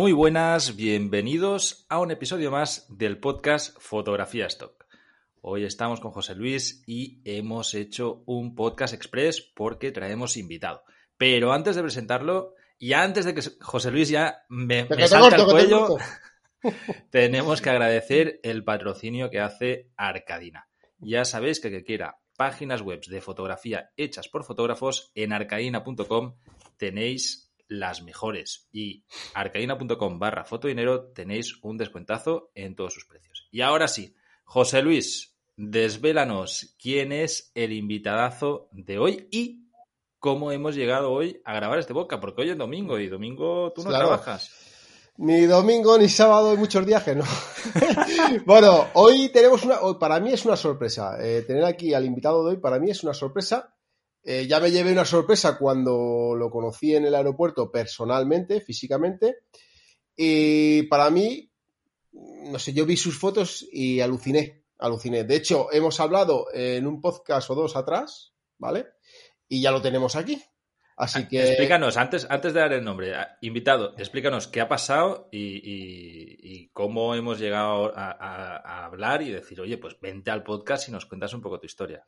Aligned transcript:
Muy 0.00 0.12
buenas, 0.12 0.76
bienvenidos 0.76 1.84
a 1.90 1.98
un 2.00 2.10
episodio 2.10 2.50
más 2.50 2.86
del 2.88 3.18
podcast 3.18 3.76
Fotografía 3.78 4.46
Stock. 4.46 4.86
Hoy 5.42 5.64
estamos 5.64 6.00
con 6.00 6.10
José 6.10 6.34
Luis 6.34 6.82
y 6.86 7.20
hemos 7.26 7.74
hecho 7.74 8.22
un 8.24 8.54
podcast 8.54 8.94
express 8.94 9.42
porque 9.42 9.92
traemos 9.92 10.38
invitado. 10.38 10.84
Pero 11.18 11.52
antes 11.52 11.76
de 11.76 11.82
presentarlo 11.82 12.54
y 12.78 12.94
antes 12.94 13.26
de 13.26 13.34
que 13.34 13.42
José 13.60 13.90
Luis 13.90 14.08
ya 14.08 14.42
me, 14.48 14.86
me 14.86 15.06
salte 15.06 15.34
al 15.34 15.44
cuello, 15.44 15.98
tenemos 17.10 17.60
que 17.60 17.68
agradecer 17.68 18.40
el 18.42 18.64
patrocinio 18.64 19.28
que 19.28 19.40
hace 19.40 19.90
Arcadina. 19.98 20.66
Ya 20.98 21.26
sabéis 21.26 21.60
que 21.60 21.70
que 21.70 21.84
quiera 21.84 22.20
páginas 22.38 22.80
web 22.80 23.02
de 23.06 23.20
fotografía 23.20 23.90
hechas 23.98 24.30
por 24.30 24.44
fotógrafos 24.44 25.12
en 25.14 25.34
arcadina.com 25.34 26.36
tenéis 26.78 27.49
las 27.70 28.02
mejores. 28.02 28.68
Y 28.72 29.04
arcaína.com 29.32 30.18
barra 30.18 30.44
fotodinero 30.44 31.12
tenéis 31.12 31.58
un 31.62 31.78
descuentazo 31.78 32.50
en 32.54 32.74
todos 32.76 32.92
sus 32.92 33.06
precios. 33.06 33.48
Y 33.50 33.62
ahora 33.62 33.88
sí, 33.88 34.14
José 34.44 34.82
Luis, 34.82 35.38
desvélanos 35.56 36.76
quién 36.78 37.12
es 37.12 37.52
el 37.54 37.72
invitadazo 37.72 38.68
de 38.72 38.98
hoy 38.98 39.28
y 39.30 39.68
cómo 40.18 40.52
hemos 40.52 40.74
llegado 40.74 41.12
hoy 41.12 41.40
a 41.44 41.54
grabar 41.54 41.78
este 41.78 41.92
boca, 41.92 42.20
porque 42.20 42.42
hoy 42.42 42.50
es 42.50 42.58
domingo 42.58 42.98
y 42.98 43.08
domingo 43.08 43.72
tú 43.72 43.82
no 43.82 43.90
trabajas. 43.90 44.50
Ni 45.16 45.44
domingo, 45.44 45.98
ni 45.98 46.08
sábado, 46.08 46.50
hay 46.50 46.56
muchos 46.56 46.84
días 46.84 47.04
que 47.04 47.14
no. 47.14 47.24
bueno, 48.46 48.86
hoy 48.94 49.28
tenemos 49.28 49.64
una, 49.64 49.76
para 49.98 50.18
mí 50.18 50.32
es 50.32 50.44
una 50.46 50.56
sorpresa. 50.56 51.18
Eh, 51.20 51.42
tener 51.46 51.64
aquí 51.64 51.92
al 51.92 52.06
invitado 52.06 52.42
de 52.42 52.52
hoy, 52.52 52.56
para 52.56 52.78
mí 52.78 52.90
es 52.90 53.04
una 53.04 53.12
sorpresa 53.12 53.74
eh, 54.22 54.46
ya 54.46 54.60
me 54.60 54.70
llevé 54.70 54.92
una 54.92 55.04
sorpresa 55.04 55.56
cuando 55.58 56.34
lo 56.36 56.50
conocí 56.50 56.94
en 56.94 57.06
el 57.06 57.14
aeropuerto 57.14 57.70
personalmente, 57.70 58.60
físicamente. 58.60 59.38
Y 60.14 60.82
para 60.84 61.10
mí, 61.10 61.50
no 62.12 62.58
sé, 62.58 62.72
yo 62.72 62.84
vi 62.86 62.96
sus 62.96 63.18
fotos 63.18 63.66
y 63.72 64.00
aluciné, 64.00 64.64
aluciné. 64.78 65.24
De 65.24 65.36
hecho, 65.36 65.72
hemos 65.72 66.00
hablado 66.00 66.46
en 66.52 66.86
un 66.86 67.00
podcast 67.00 67.50
o 67.50 67.54
dos 67.54 67.76
atrás, 67.76 68.34
¿vale? 68.58 68.86
Y 69.48 69.62
ya 69.62 69.70
lo 69.70 69.80
tenemos 69.80 70.16
aquí. 70.16 70.42
Así 71.00 71.26
que. 71.26 71.40
Explícanos, 71.40 71.96
antes, 71.96 72.26
antes 72.28 72.52
de 72.52 72.60
dar 72.60 72.74
el 72.74 72.84
nombre, 72.84 73.14
invitado, 73.40 73.94
explícanos 73.96 74.48
qué 74.48 74.60
ha 74.60 74.68
pasado 74.68 75.30
y, 75.32 76.68
cómo 76.74 77.14
hemos 77.14 77.38
llegado 77.38 77.90
a, 77.96 78.84
hablar 78.84 79.22
y 79.22 79.30
decir, 79.30 79.58
oye, 79.62 79.78
pues 79.78 79.98
vente 79.98 80.30
al 80.30 80.42
podcast 80.42 80.88
y 80.88 80.92
nos 80.92 81.06
cuentas 81.06 81.32
un 81.32 81.40
poco 81.40 81.58
tu 81.58 81.64
historia. 81.64 82.04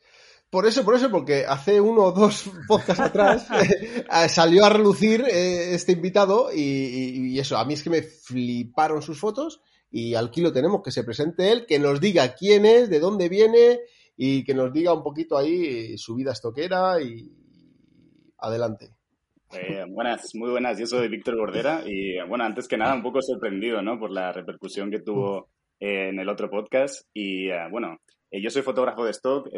Por 0.53 0.67
eso, 0.67 0.85
por 0.85 0.95
eso, 0.95 1.11
porque 1.11 1.47
hace 1.49 1.81
uno 1.81 2.03
o 2.03 2.13
dos 2.13 2.51
podcasts 2.69 3.01
atrás 3.01 3.49
eh, 3.51 4.29
salió 4.29 4.67
a 4.67 4.69
relucir 4.69 5.23
eh, 5.23 5.73
este 5.73 5.93
invitado 5.93 6.51
y, 6.55 7.39
eso, 7.39 7.57
a 7.57 7.65
mí 7.65 7.73
es 7.73 7.83
que 7.83 7.89
me 7.89 8.03
fliparon 8.03 9.01
sus 9.01 9.19
fotos 9.19 9.63
y 9.91 10.15
al 10.15 10.31
kilo 10.31 10.53
tenemos 10.53 10.83
que 10.83 10.91
se 10.91 11.05
presente 11.05 11.51
él, 11.51 11.65
que 11.67 11.79
nos 11.79 12.03
diga 12.03 12.35
quién 12.35 12.67
es, 12.67 12.91
de 12.91 13.01
dónde 13.01 13.31
viene 13.31 13.81
y 14.15 14.45
que 14.45 14.53
nos 14.53 14.75
diga 14.75 14.93
un 14.93 15.03
poquito 15.03 15.39
ahí 15.39 15.97
su 15.97 16.17
vida 16.17 16.33
estoquera 16.33 17.01
y 17.01 17.33
adelante. 18.37 18.91
Eh, 19.55 19.87
buenas, 19.89 20.35
muy 20.35 20.51
buenas. 20.51 20.79
Yo 20.79 20.85
soy 20.85 21.09
Víctor 21.09 21.39
Bordera 21.39 21.83
y 21.87 22.21
bueno, 22.29 22.45
antes 22.45 22.69
que 22.69 22.77
nada 22.77 22.95
un 22.95 23.03
poco 23.03 23.23
sorprendido, 23.23 23.81
¿no? 23.81 23.99
Por 23.99 24.11
la 24.11 24.33
repercusión 24.33 24.91
que 24.91 25.01
tuvo 25.01 25.49
en 25.81 26.21
el 26.21 26.29
otro 26.29 26.51
podcast 26.51 27.09
y 27.15 27.49
bueno, 27.71 28.03
yo 28.31 28.51
soy 28.51 28.61
fotógrafo 28.61 29.07
de 29.07 29.13
stock 29.13 29.49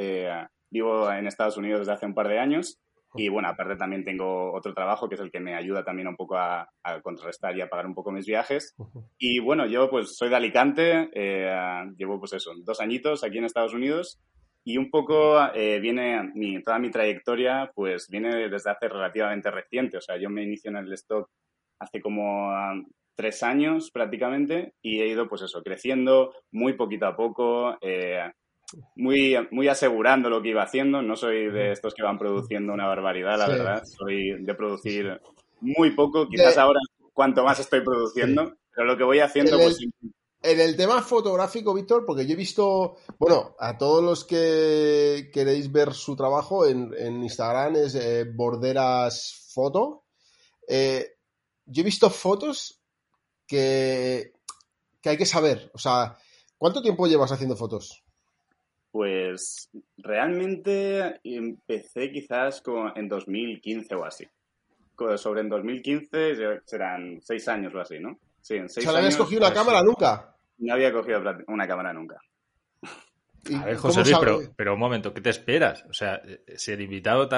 Vivo 0.74 1.08
en 1.12 1.28
Estados 1.28 1.56
Unidos 1.56 1.80
desde 1.80 1.92
hace 1.92 2.06
un 2.06 2.14
par 2.14 2.26
de 2.26 2.40
años 2.40 2.80
y 3.16 3.28
bueno, 3.28 3.48
aparte 3.48 3.76
también 3.76 4.02
tengo 4.02 4.52
otro 4.52 4.74
trabajo 4.74 5.08
que 5.08 5.14
es 5.14 5.20
el 5.20 5.30
que 5.30 5.38
me 5.38 5.54
ayuda 5.54 5.84
también 5.84 6.08
un 6.08 6.16
poco 6.16 6.36
a, 6.36 6.68
contrarrestar 7.02 7.56
y 7.56 7.60
a 7.60 7.68
pagar 7.68 7.86
un 7.86 7.94
poco 7.94 8.10
mis 8.10 8.26
viajes. 8.26 8.74
Y 9.18 9.38
bueno, 9.38 9.66
yo 9.66 9.88
pues 9.88 10.16
soy 10.16 10.30
de 10.30 10.36
Alicante, 10.36 11.10
eh, 11.14 11.84
llevo 11.96 12.18
pues 12.18 12.32
eso, 12.32 12.52
dos 12.64 12.80
añitos 12.80 13.22
aquí 13.22 13.38
en 13.38 13.44
Estados 13.44 13.72
Unidos 13.72 14.20
y 14.64 14.78
un 14.78 14.90
poco 14.90 15.38
eh, 15.54 15.78
viene, 15.78 16.32
mi, 16.34 16.60
toda 16.62 16.80
mi 16.80 16.90
trayectoria 16.90 17.70
pues 17.74 18.08
viene 18.08 18.48
desde 18.48 18.70
hace 18.70 18.88
relativamente 18.88 19.50
reciente. 19.50 19.98
O 19.98 20.00
sea, 20.00 20.16
yo 20.16 20.28
me 20.28 20.42
inicio 20.42 20.70
en 20.70 20.78
el 20.78 20.92
stock 20.94 21.30
hace 21.78 22.00
como 22.00 22.48
um, 22.48 22.84
tres 23.14 23.44
años 23.44 23.92
prácticamente 23.92 24.74
y 24.82 25.00
he 25.00 25.06
ido 25.06 25.28
pues 25.28 25.42
eso, 25.42 25.62
creciendo 25.62 26.34
muy 26.50 26.72
poquito 26.72 27.06
a 27.06 27.16
poco. 27.16 27.78
Eh, 27.80 28.28
muy, 28.96 29.36
muy 29.50 29.68
asegurando 29.68 30.30
lo 30.30 30.42
que 30.42 30.50
iba 30.50 30.62
haciendo. 30.62 31.02
No 31.02 31.16
soy 31.16 31.50
de 31.50 31.72
estos 31.72 31.94
que 31.94 32.02
van 32.02 32.18
produciendo 32.18 32.72
una 32.72 32.86
barbaridad, 32.86 33.38
la 33.38 33.48
verdad. 33.48 33.82
Soy 33.84 34.42
de 34.42 34.54
producir 34.54 35.20
muy 35.60 35.90
poco. 35.90 36.28
Quizás 36.28 36.58
ahora 36.58 36.80
cuanto 37.12 37.44
más 37.44 37.58
estoy 37.60 37.80
produciendo, 37.82 38.56
pero 38.74 38.86
lo 38.86 38.96
que 38.96 39.04
voy 39.04 39.20
haciendo, 39.20 39.58
en 39.58 39.62
pues. 39.62 39.78
En 40.44 40.60
el 40.60 40.76
tema 40.76 41.00
fotográfico, 41.00 41.72
Víctor, 41.72 42.04
porque 42.04 42.26
yo 42.26 42.34
he 42.34 42.36
visto, 42.36 42.96
bueno, 43.18 43.56
a 43.58 43.78
todos 43.78 44.04
los 44.04 44.26
que 44.26 45.30
queréis 45.32 45.72
ver 45.72 45.94
su 45.94 46.14
trabajo 46.16 46.66
en, 46.66 46.92
Instagram 47.22 47.76
es 47.76 47.94
eh, 47.94 48.24
Borderas 48.24 49.48
Foto. 49.54 50.04
Eh, 50.68 51.16
yo 51.64 51.80
he 51.80 51.84
visto 51.84 52.10
fotos 52.10 52.82
que, 53.46 54.34
que 55.00 55.08
hay 55.08 55.16
que 55.16 55.24
saber. 55.24 55.70
O 55.72 55.78
sea, 55.78 56.18
¿cuánto 56.58 56.82
tiempo 56.82 57.06
llevas 57.06 57.32
haciendo 57.32 57.56
fotos? 57.56 58.03
Pues 58.94 59.70
realmente 59.96 61.18
empecé 61.24 62.12
quizás 62.12 62.62
en 62.94 63.08
2015 63.08 63.92
o 63.96 64.04
así. 64.04 64.24
Sobre 65.16 65.40
en 65.40 65.48
2015 65.48 66.60
serán 66.64 67.18
seis 67.20 67.48
años 67.48 67.74
o 67.74 67.80
así, 67.80 67.98
¿no? 67.98 68.16
Sí, 68.40 68.54
en 68.54 68.68
seis 68.68 68.86
¿O 68.86 68.90
sea, 68.90 68.92
¿no 68.92 68.98
habías 68.98 69.16
cogido 69.16 69.44
una 69.44 69.52
cámara 69.52 69.82
nunca? 69.82 70.36
No 70.58 70.74
había 70.74 70.92
cogido 70.92 71.20
una 71.48 71.66
cámara 71.66 71.92
nunca. 71.92 72.20
A 73.60 73.64
ver, 73.64 73.76
José 73.78 74.02
Luis, 74.04 74.16
pero, 74.20 74.38
pero, 74.54 74.74
un 74.74 74.80
momento, 74.80 75.12
¿qué 75.12 75.20
te 75.20 75.30
esperas? 75.30 75.84
O 75.90 75.92
sea, 75.92 76.22
si 76.54 76.70
el 76.70 76.80
invitado 76.80 77.28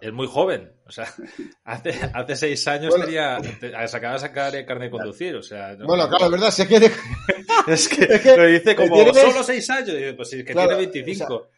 es 0.00 0.12
muy 0.12 0.26
joven, 0.26 0.72
o 0.86 0.90
sea, 0.90 1.06
hace, 1.64 1.94
hace 2.12 2.36
seis 2.36 2.68
años 2.68 2.94
tenía, 2.94 3.38
se 3.42 3.96
acaba 3.96 4.14
de 4.14 4.18
sacar 4.18 4.64
carne 4.64 4.84
de 4.86 4.90
conducir, 4.90 5.34
o 5.36 5.42
sea... 5.42 5.76
Bueno, 5.76 6.08
claro, 6.08 6.26
es 6.26 6.30
verdad, 6.30 6.50
si 6.50 6.66
quiere... 6.66 6.86
es, 7.68 7.88
que 7.88 8.04
es 8.04 8.20
que 8.20 8.36
lo 8.36 8.46
dice 8.46 8.76
como 8.76 8.96
solo 9.14 9.42
seis 9.42 9.68
años, 9.70 9.96
pues 10.16 10.28
sí, 10.28 10.44
que 10.44 10.52
tiene 10.52 10.74
25. 10.74 11.48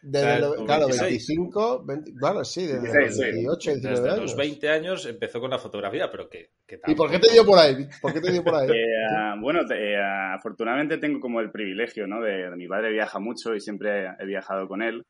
claro, 0.65 0.87
25, 0.87 1.83
20, 1.85 2.11
bueno, 2.19 2.45
sí, 2.45 2.65
desde 2.67 3.05
los 3.05 3.17
28, 3.17 3.71
19 3.71 3.95
desde 3.95 4.09
años. 4.09 4.21
los 4.21 4.35
20 4.35 4.69
años 4.69 5.05
empezó 5.05 5.39
con 5.41 5.51
la 5.51 5.59
fotografía, 5.59 6.09
pero 6.09 6.29
que... 6.29 6.51
¿Y 6.87 6.95
por 6.95 7.11
qué 7.11 7.19
te 7.19 7.31
dio 7.31 7.45
por 7.45 7.59
ahí? 7.59 7.87
¿Por 8.01 8.13
qué 8.13 8.21
te 8.21 8.31
dio 8.31 8.43
por 8.43 8.55
ahí? 8.55 8.67
Eh, 8.77 9.39
bueno, 9.39 9.61
eh, 9.73 9.97
afortunadamente 10.35 10.97
tengo 10.97 11.19
como 11.19 11.39
el 11.39 11.51
privilegio, 11.51 12.07
¿no? 12.07 12.21
De, 12.21 12.49
de 12.49 12.55
mi 12.55 12.67
padre 12.67 12.91
viaja 12.91 13.19
mucho 13.19 13.55
y 13.55 13.59
siempre 13.59 14.07
he 14.19 14.25
viajado 14.25 14.67
con 14.67 14.81
él 14.81 15.05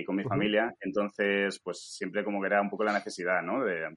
y 0.00 0.04
con 0.04 0.16
mi 0.16 0.24
familia, 0.24 0.74
entonces 0.80 1.60
pues 1.60 1.78
siempre 1.78 2.24
como 2.24 2.40
que 2.40 2.46
era 2.46 2.60
un 2.60 2.70
poco 2.70 2.84
la 2.84 2.92
necesidad, 2.92 3.42
¿no? 3.42 3.64
De, 3.64 3.94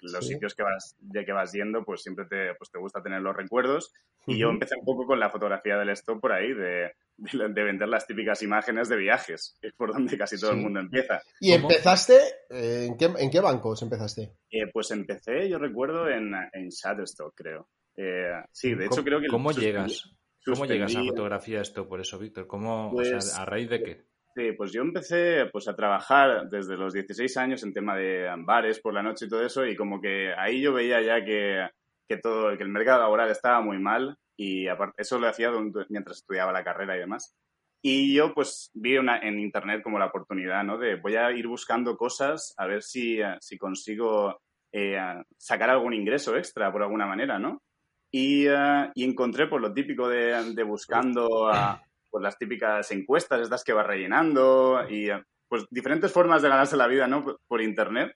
los 0.00 0.26
sitios 0.26 0.54
que 0.54 0.62
vas, 0.62 0.96
de 0.98 1.24
que 1.24 1.32
vas 1.32 1.52
yendo, 1.52 1.84
pues 1.84 2.02
siempre 2.02 2.26
te, 2.26 2.54
pues 2.56 2.70
te 2.70 2.78
gusta 2.78 3.02
tener 3.02 3.20
los 3.20 3.36
recuerdos 3.36 3.92
y 4.26 4.38
yo 4.38 4.50
empecé 4.50 4.74
un 4.78 4.84
poco 4.84 5.06
con 5.06 5.18
la 5.18 5.30
fotografía 5.30 5.76
del 5.76 5.90
stop 5.90 6.20
por 6.20 6.32
ahí, 6.32 6.52
de, 6.52 6.92
de, 7.16 7.62
vender 7.62 7.88
las 7.88 8.06
típicas 8.06 8.42
imágenes 8.42 8.88
de 8.88 8.96
viajes, 8.96 9.56
que 9.60 9.68
es 9.68 9.74
por 9.74 9.92
donde 9.92 10.16
casi 10.18 10.38
todo 10.38 10.52
el 10.52 10.58
mundo 10.58 10.80
empieza. 10.80 11.20
¿Y 11.40 11.52
empezaste, 11.52 12.18
eh, 12.50 12.86
¿en, 12.88 12.96
qué, 12.96 13.06
¿en 13.18 13.30
qué 13.30 13.40
bancos 13.40 13.82
empezaste? 13.82 14.34
Eh, 14.50 14.66
pues 14.72 14.90
empecé, 14.90 15.48
yo 15.48 15.58
recuerdo, 15.58 16.08
en, 16.08 16.34
en 16.52 16.68
Shutterstock, 16.68 17.34
creo. 17.34 17.68
Eh, 17.96 18.30
sí, 18.52 18.74
de 18.74 18.86
hecho 18.86 19.02
creo 19.02 19.20
que... 19.20 19.28
¿Cómo 19.28 19.50
llegas? 19.52 20.12
¿Cómo 20.44 20.64
llegas 20.64 20.94
a 20.94 21.04
fotografía 21.04 21.60
esto 21.60 21.88
por 21.88 22.00
eso, 22.00 22.18
Víctor? 22.18 22.46
¿Cómo, 22.46 22.90
pues, 22.92 23.36
¿A 23.36 23.44
raíz 23.44 23.68
de 23.68 23.82
qué? 23.82 24.04
Sí, 24.34 24.52
pues 24.52 24.72
yo 24.72 24.82
empecé 24.82 25.46
pues, 25.46 25.68
a 25.68 25.74
trabajar 25.74 26.48
desde 26.48 26.76
los 26.76 26.92
16 26.92 27.36
años 27.38 27.62
en 27.62 27.72
tema 27.72 27.96
de 27.96 28.28
bares 28.38 28.80
por 28.80 28.94
la 28.94 29.02
noche 29.02 29.26
y 29.26 29.28
todo 29.28 29.44
eso, 29.44 29.66
y 29.66 29.74
como 29.74 30.00
que 30.00 30.32
ahí 30.36 30.60
yo 30.60 30.72
veía 30.72 31.00
ya 31.00 31.24
que, 31.24 31.68
que 32.06 32.18
todo, 32.18 32.56
que 32.56 32.62
el 32.62 32.68
mercado 32.68 33.00
laboral 33.00 33.30
estaba 33.30 33.60
muy 33.60 33.78
mal, 33.78 34.16
y 34.36 34.68
aparte, 34.68 35.02
eso 35.02 35.18
lo 35.18 35.28
hacía 35.28 35.50
mientras 35.88 36.18
estudiaba 36.18 36.52
la 36.52 36.62
carrera 36.62 36.96
y 36.96 37.00
demás. 37.00 37.36
Y 37.82 38.14
yo 38.14 38.34
pues 38.34 38.70
vi 38.74 38.96
una, 38.96 39.18
en 39.18 39.38
internet 39.38 39.82
como 39.82 39.98
la 39.98 40.06
oportunidad, 40.06 40.62
¿no? 40.64 40.78
De 40.78 40.96
voy 40.96 41.16
a 41.16 41.30
ir 41.32 41.46
buscando 41.46 41.96
cosas 41.96 42.54
a 42.56 42.66
ver 42.66 42.82
si, 42.82 43.18
si 43.40 43.56
consigo 43.56 44.40
eh, 44.72 44.98
sacar 45.36 45.70
algún 45.70 45.94
ingreso 45.94 46.36
extra 46.36 46.70
por 46.72 46.82
alguna 46.82 47.06
manera, 47.06 47.38
¿no? 47.38 47.62
Y, 48.10 48.48
uh, 48.48 48.90
y 48.94 49.04
encontré 49.04 49.48
por 49.48 49.60
lo 49.60 49.72
típico 49.72 50.08
de, 50.08 50.54
de 50.54 50.62
buscando 50.62 51.48
a, 51.48 51.82
pues, 52.10 52.22
las 52.22 52.38
típicas 52.38 52.90
encuestas, 52.90 53.40
estas 53.40 53.64
que 53.64 53.72
va 53.72 53.82
rellenando 53.82 54.84
y 54.88 55.08
pues 55.48 55.66
diferentes 55.70 56.12
formas 56.12 56.42
de 56.42 56.48
ganarse 56.48 56.76
la 56.76 56.86
vida, 56.86 57.06
¿no? 57.06 57.38
Por 57.46 57.62
internet. 57.62 58.14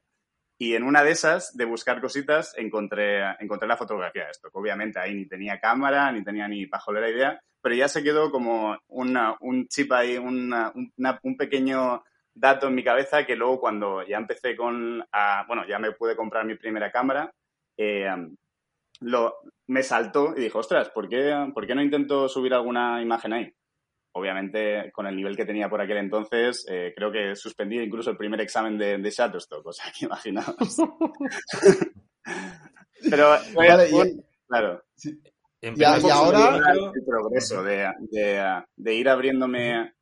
Y 0.59 0.75
en 0.75 0.85
una 0.85 1.03
de 1.03 1.11
esas, 1.11 1.57
de 1.57 1.65
buscar 1.65 2.01
cositas, 2.01 2.55
encontré, 2.57 3.23
encontré 3.41 3.67
la 3.67 3.77
fotografía 3.77 4.25
de 4.25 4.31
esto. 4.31 4.49
Obviamente 4.53 5.01
ahí 5.01 5.15
ni 5.15 5.27
tenía 5.27 5.59
cámara, 5.59 6.13
ni 6.13 6.23
tenía 6.23 6.47
ni 6.47 6.67
pajolera 6.67 7.11
idea, 7.11 7.41
pero 7.61 7.75
ya 7.75 7.89
se 7.89 8.03
quedó 8.03 8.31
como 8.31 8.79
una, 8.89 9.37
un 9.41 9.67
chip 9.69 9.91
ahí, 9.93 10.19
una, 10.19 10.73
un 10.75 11.37
pequeño 11.37 12.05
dato 12.35 12.69
en 12.69 12.75
mi 12.75 12.85
cabeza 12.85 13.27
que 13.27 13.37
luego 13.37 13.61
cuando 13.61 14.07
ya 14.07 14.19
empecé 14.19 14.57
con, 14.57 15.05
a, 15.11 15.45
bueno, 15.47 15.67
ya 15.67 15.79
me 15.79 15.93
pude 15.93 16.17
comprar 16.17 16.45
mi 16.45 16.55
primera 16.55 16.91
cámara, 16.91 17.33
eh, 17.77 18.09
lo, 19.01 19.37
me 19.67 19.83
saltó 19.83 20.35
y 20.37 20.41
dijo, 20.41 20.59
ostras, 20.59 20.91
¿por 20.91 21.09
qué, 21.09 21.51
¿por 21.53 21.67
qué 21.67 21.75
no 21.75 21.83
intento 21.83 22.29
subir 22.29 22.55
alguna 22.55 23.03
imagen 23.03 23.33
ahí? 23.33 23.55
Obviamente, 24.15 24.93
con 24.93 25.07
el 25.07 25.17
nivel 25.17 25.37
que 25.37 25.47
tenía 25.47 25.71
por 25.71 25.81
aquel 25.81 25.97
entonces, 25.97 26.67
eh, 26.69 26.93
creo 26.95 27.11
que 27.11 27.35
suspendí 27.35 27.79
incluso 27.81 28.11
el 28.11 28.17
primer 28.19 28.41
examen 28.43 28.77
de, 28.77 28.99
de 28.99 29.11
Shutterstock, 29.11 29.67
o 29.67 29.73
sea, 29.73 29.87
que 29.99 30.05
imaginaos. 30.07 30.57
Pero, 33.11 33.31
Vale, 33.55 33.89
y- 33.89 33.93
bueno, 33.93 34.23
claro, 34.47 34.83
Ya, 35.75 35.99
y 35.99 36.11
ahora- 36.11 36.57
el 36.95 37.05
progreso 37.05 37.63
de, 37.63 37.89
de- 38.11 38.63
de 38.77 38.95
ir 38.95 39.09
abriéndome 39.09 39.95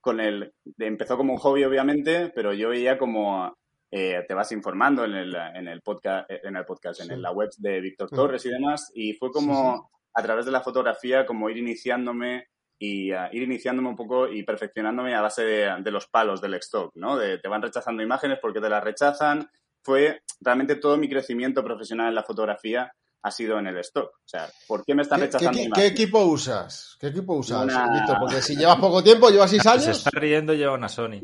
con 0.00 0.20
el... 0.20 0.52
de- 0.64 0.86
empezó 0.86 1.16
como 1.16 1.34
un 1.34 1.38
hobby, 1.38 1.64
obviamente, 1.64 2.30
pero 2.34 2.52
yo 2.52 2.70
veía 2.70 2.98
como 2.98 3.56
eh, 3.90 4.24
te 4.26 4.34
vas 4.34 4.50
informando 4.52 5.04
en 5.04 5.12
el, 5.14 5.34
en 5.54 5.68
el 5.68 5.82
podcast, 5.82 6.28
en 6.30 6.56
el 6.56 6.64
podcast, 6.64 7.00
en 7.02 7.08
Sí. 7.08 7.16
la 7.16 7.30
web 7.32 7.50
de 7.58 7.80
Víctor. 7.80 8.08
Torres 8.10 8.44
y 8.46 8.50
demás, 8.50 8.90
y 8.94 9.12
fue 9.14 9.30
como 9.30 9.90
a 10.14 10.22
través 10.22 10.46
de 10.46 10.52
la 10.52 10.60
fotografía, 10.62 11.24
como 11.26 11.48
ir 11.50 11.58
iniciándome 11.58 12.48
y 12.84 13.12
ah, 13.12 13.28
ir 13.32 13.42
iniciándome 13.44 13.88
un 13.90 13.94
poco 13.96 14.26
y 14.28 14.42
perfeccionándome 14.42 15.14
a 15.14 15.20
base 15.20 15.44
de, 15.44 15.70
de 15.82 15.90
los 15.92 16.08
palos 16.08 16.40
del 16.40 16.54
stock, 16.54 16.90
¿no? 16.96 17.16
De, 17.16 17.38
te 17.38 17.46
van 17.48 17.62
rechazando 17.62 18.02
imágenes 18.02 18.38
porque 18.42 18.60
te 18.60 18.68
las 18.68 18.82
rechazan. 18.82 19.48
Fue 19.84 20.22
realmente 20.40 20.74
todo 20.76 20.96
mi 20.96 21.08
crecimiento 21.08 21.62
profesional 21.62 22.08
en 22.08 22.14
la 22.16 22.24
fotografía 22.24 22.92
ha 23.24 23.30
sido 23.30 23.56
en 23.60 23.68
el 23.68 23.76
stock. 23.78 24.08
O 24.16 24.28
sea, 24.28 24.48
¿por 24.66 24.84
qué 24.84 24.96
me 24.96 25.02
están 25.02 25.20
¿Qué, 25.20 25.26
qué, 25.28 25.32
rechazando 25.38 25.52
qué- 25.52 25.58
qué 25.60 25.66
imágenes? 25.68 25.90
equipo 25.92 26.24
usas? 26.24 26.96
¿Qué 26.98 27.06
equipo 27.08 27.34
usas, 27.34 27.62
Una- 27.62 27.88
Víctor? 27.92 28.16
Porque 28.18 28.42
si 28.42 28.56
llevas 28.56 28.78
poco 28.78 29.00
tiempo, 29.02 29.30
llevas 29.30 29.50
seis 29.50 29.62
Se 29.62 29.68
años. 29.68 29.86
está 29.88 30.10
riendo 30.18 30.52
lleva 30.54 30.74
una 30.74 30.88
Sony. 30.88 31.20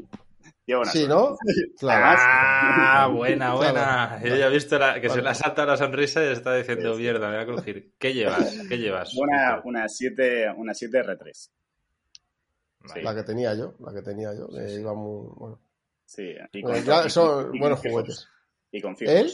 Una 0.77 0.91
Sí. 0.91 1.07
¿no? 1.09 1.37
Claro. 1.79 2.17
Ah, 2.21 3.09
buena, 3.13 3.55
buena. 3.57 3.73
Claro. 4.21 4.27
Yo 4.27 4.37
ya 4.37 4.47
he 4.47 4.51
visto 4.51 4.79
la- 4.79 5.01
que 5.01 5.09
se 5.09 5.23
le 5.23 5.29
ha 5.29 5.35
saltado 5.35 5.69
la 5.69 5.77
sonrisa 5.77 6.23
y 6.25 6.29
está 6.33 6.55
diciendo, 6.57 6.95
mierda, 6.97 7.29
me 7.31 7.35
voy 7.37 7.43
a 7.43 7.47
crujir. 7.47 7.93
¿Qué 7.99 8.13
llevas? 8.13 8.55
¿Qué 8.69 8.77
llevas? 8.79 9.15
Una, 9.17 9.61
una 9.65 9.89
7 9.89 10.53
una 10.57 10.75
7 10.75 11.01
R3. 11.03 11.51
Vale. 12.81 13.03
La 13.03 13.15
que 13.15 13.23
tenía 13.23 13.55
yo, 13.55 13.75
la 13.81 13.93
que 13.93 14.03
tenía 14.03 14.33
yo. 14.35 14.49
que 14.49 14.69
sí. 14.69 14.81
iba 14.81 14.95
muy, 14.95 15.29
bueno. 15.37 15.61
Sí, 16.05 16.35
y 16.53 16.63
Bueno, 16.63 16.79
con, 16.79 16.87
ya 16.87 17.07
y 17.07 17.11
son 17.11 17.55
y 17.55 17.59
buenos 17.59 17.79
con 17.81 17.83
fijos. 17.91 18.03
juguetes. 18.03 18.29
Y 18.73 18.81
con 18.81 18.97
fijos. 18.97 19.15
¿Él? 19.15 19.31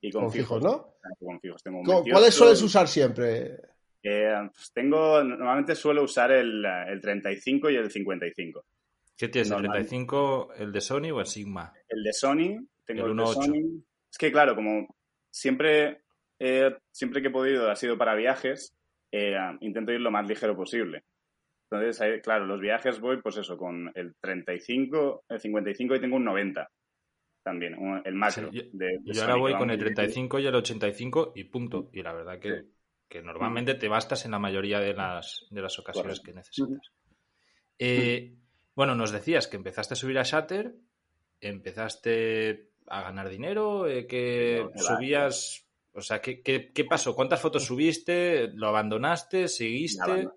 Y 0.00 0.10
con, 0.12 0.22
Con 0.24 0.32
fijos, 0.32 0.62
¿no? 0.62 0.94
Con 1.20 1.40
fijos. 1.40 1.62
Tengo 1.62 1.78
un 1.78 1.84
¿Cu- 1.84 1.92
28. 1.92 2.14
¿Cuáles 2.14 2.34
sueles 2.34 2.62
usar 2.62 2.86
siempre? 2.88 3.56
Eh, 4.04 4.34
pues 4.52 4.72
tengo, 4.72 5.22
normalmente 5.22 5.74
suelo 5.76 6.02
usar 6.02 6.32
el, 6.32 6.64
el 6.64 7.00
35 7.00 7.70
y 7.70 7.76
el 7.76 7.90
55. 7.90 8.64
¿Qué 9.16 9.28
tienes? 9.28 9.48
¿El 9.50 9.56
Normal. 9.58 9.72
35, 9.78 10.54
el 10.56 10.72
de 10.72 10.80
Sony 10.80 11.10
o 11.12 11.20
el 11.20 11.26
Sigma? 11.26 11.72
El 11.88 12.02
de 12.02 12.12
Sony, 12.12 12.66
tengo 12.84 13.04
El 13.06 13.10
el, 13.12 13.16
de 13.16 13.22
1.8. 13.22 13.32
Sony. 13.34 13.84
Es 14.10 14.18
que 14.18 14.32
claro, 14.32 14.54
como 14.54 14.94
siempre, 15.30 16.02
eh, 16.38 16.76
siempre 16.90 17.22
que 17.22 17.28
he 17.28 17.32
podido 17.32 17.70
ha 17.70 17.76
sido 17.76 17.96
para 17.96 18.14
viajes, 18.14 18.74
eh, 19.12 19.36
intento 19.60 19.92
ir 19.92 20.00
lo 20.00 20.10
más 20.10 20.26
ligero 20.28 20.56
posible. 20.56 21.04
Entonces, 21.70 22.00
ahí, 22.02 22.20
claro, 22.20 22.44
los 22.46 22.60
viajes 22.60 23.00
voy, 23.00 23.22
pues 23.22 23.36
eso, 23.38 23.56
con 23.56 23.90
el 23.94 24.14
35, 24.20 25.24
el 25.28 25.40
55 25.40 25.94
y 25.96 26.00
tengo 26.00 26.16
un 26.16 26.24
90 26.24 26.68
también, 27.42 27.74
un- 27.78 28.02
el 28.04 28.14
macro. 28.14 28.50
Sí, 28.52 28.70
de, 28.72 28.86
de 28.86 28.98
Yo 29.04 29.14
Sony, 29.14 29.22
ahora 29.22 29.36
voy 29.36 29.54
con 29.54 29.70
el 29.70 29.76
bien. 29.78 29.94
35 29.94 30.38
y 30.38 30.46
el 30.46 30.54
85 30.54 31.32
y 31.34 31.44
punto. 31.44 31.88
Y 31.92 32.02
la 32.02 32.12
verdad 32.12 32.38
que, 32.38 32.60
Sí. 32.60 32.72
que 33.08 33.22
normalmente 33.22 33.74
te 33.74 33.88
bastas 33.88 34.24
en 34.26 34.32
la 34.32 34.38
mayoría 34.38 34.80
de 34.80 34.92
las, 34.94 35.46
de 35.50 35.62
las 35.62 35.78
ocasiones 35.78 36.20
Correcto. 36.20 36.24
que 36.26 36.34
necesitas. 36.34 36.92
Eh, 37.78 38.36
bueno, 38.74 38.94
nos 38.94 39.12
decías 39.12 39.46
que 39.48 39.56
empezaste 39.56 39.94
a 39.94 39.96
subir 39.96 40.18
a 40.18 40.22
Shatter, 40.22 40.74
empezaste 41.40 42.70
a 42.86 43.02
ganar 43.02 43.28
dinero, 43.28 43.86
eh, 43.86 44.06
que 44.06 44.66
No, 44.74 44.82
subías... 44.82 45.66
O 45.94 46.00
sea, 46.00 46.22
¿qué, 46.22 46.40
qué, 46.40 46.72
qué 46.72 46.84
pasó? 46.86 47.14
¿Cuántas 47.14 47.42
fotos 47.42 47.66
subiste? 47.66 48.48
¿Lo 48.54 48.68
abandonaste? 48.68 49.46
¿Seguiste? 49.46 50.28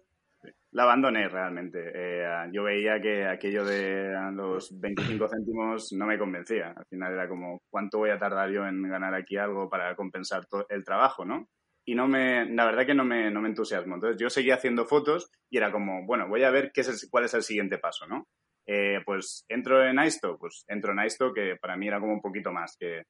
La 0.72 0.84
abandoné 0.84 1.30
realmente. 1.30 1.80
Eh, 1.96 2.26
yo 2.52 2.64
veía 2.64 3.00
que 3.00 3.26
aquello 3.26 3.64
de 3.64 4.12
los 4.34 4.78
25 4.78 5.30
céntimos 5.30 5.94
no 5.94 6.06
me 6.06 6.20
convencía. 6.20 6.74
Al 6.76 6.86
final 6.88 7.14
era 7.14 7.30
como, 7.30 7.62
¿cuánto 7.70 8.00
voy 8.00 8.10
a 8.10 8.20
tardar 8.20 8.50
yo 8.50 8.68
en 8.68 8.84
ganar 8.84 9.14
aquí 9.14 9.38
algo 9.38 9.70
para 9.70 9.96
compensar 9.96 10.46
el 10.68 10.84
trabajo, 10.84 11.24
no? 11.24 11.48
Y 11.86 11.96
no 11.96 12.08
me, 12.08 12.46
la 12.46 12.66
verdad 12.66 12.86
que 12.86 12.96
no 12.96 13.06
me, 13.06 13.30
no 13.30 13.42
me 13.42 13.50
entusiasmó. 13.50 13.96
Entonces 13.96 14.20
yo 14.20 14.30
seguía 14.30 14.56
haciendo 14.56 14.86
fotos 14.86 15.30
y 15.50 15.58
era 15.58 15.72
como, 15.72 16.06
bueno, 16.06 16.28
voy 16.28 16.44
a 16.44 16.50
ver 16.50 16.72
qué 16.74 16.82
es 16.82 17.08
cuál 17.12 17.26
es 17.26 17.34
el 17.36 17.44
siguiente 17.44 17.78
paso, 17.78 18.08
¿no? 18.08 18.28
Eh, 18.66 19.02
pues 19.06 19.46
entro 19.48 19.86
en 19.86 20.00
Isto, 20.00 20.38
pues 20.40 20.66
entro 20.68 20.94
en 20.94 21.06
Isto, 21.06 21.34
que 21.34 21.56
para 21.62 21.78
mí 21.78 21.88
era 21.88 22.00
como 22.00 22.14
un 22.14 22.22
poquito 22.22 22.52
más 22.52 22.76
que, 22.78 23.04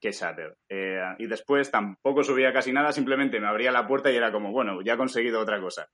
que 0.00 0.10
Shatter. 0.10 0.56
Eh, 0.68 1.00
y 1.18 1.26
después 1.26 1.70
tampoco 1.70 2.24
subía 2.24 2.52
casi 2.52 2.72
nada, 2.72 2.92
simplemente 2.92 3.40
me 3.40 3.46
abría 3.46 3.70
la 3.70 3.86
puerta 3.86 4.10
y 4.10 4.16
era 4.16 4.32
como, 4.32 4.50
bueno, 4.50 4.82
ya 4.82 4.94
he 4.94 4.98
conseguido 4.98 5.40
otra 5.40 5.60
cosa. 5.60 5.88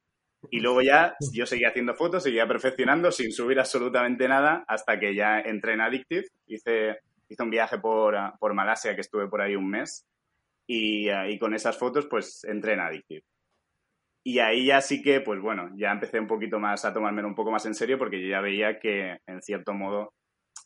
Y 0.50 0.60
luego 0.60 0.82
ya 0.82 1.16
yo 1.32 1.46
seguía 1.46 1.68
haciendo 1.68 1.94
fotos, 1.94 2.22
seguía 2.22 2.46
perfeccionando 2.46 3.10
sin 3.10 3.32
subir 3.32 3.58
absolutamente 3.58 4.28
nada 4.28 4.64
hasta 4.68 4.98
que 4.98 5.14
ya 5.14 5.40
entré 5.40 5.72
en 5.74 5.80
Addictive. 5.80 6.26
Hice, 6.46 6.98
hice 7.28 7.42
un 7.42 7.50
viaje 7.50 7.78
por, 7.78 8.14
por 8.38 8.52
Malasia 8.52 8.94
que 8.94 9.00
estuve 9.00 9.28
por 9.28 9.40
ahí 9.40 9.56
un 9.56 9.68
mes 9.68 10.06
y, 10.66 11.08
ah, 11.08 11.28
y 11.28 11.38
con 11.38 11.54
esas 11.54 11.76
fotos 11.76 12.06
pues 12.06 12.44
entré 12.44 12.74
en 12.74 12.80
Addictive. 12.80 13.24
Y 14.26 14.38
ahí 14.38 14.66
ya 14.66 14.80
sí 14.80 15.02
que, 15.02 15.20
pues 15.20 15.40
bueno, 15.40 15.70
ya 15.76 15.90
empecé 15.90 16.18
un 16.18 16.26
poquito 16.26 16.58
más 16.58 16.84
a 16.84 16.94
tomármelo 16.94 17.28
un 17.28 17.34
poco 17.34 17.50
más 17.50 17.66
en 17.66 17.74
serio 17.74 17.98
porque 17.98 18.22
yo 18.22 18.28
ya 18.28 18.40
veía 18.40 18.78
que, 18.78 19.18
en 19.26 19.42
cierto 19.42 19.74
modo, 19.74 20.14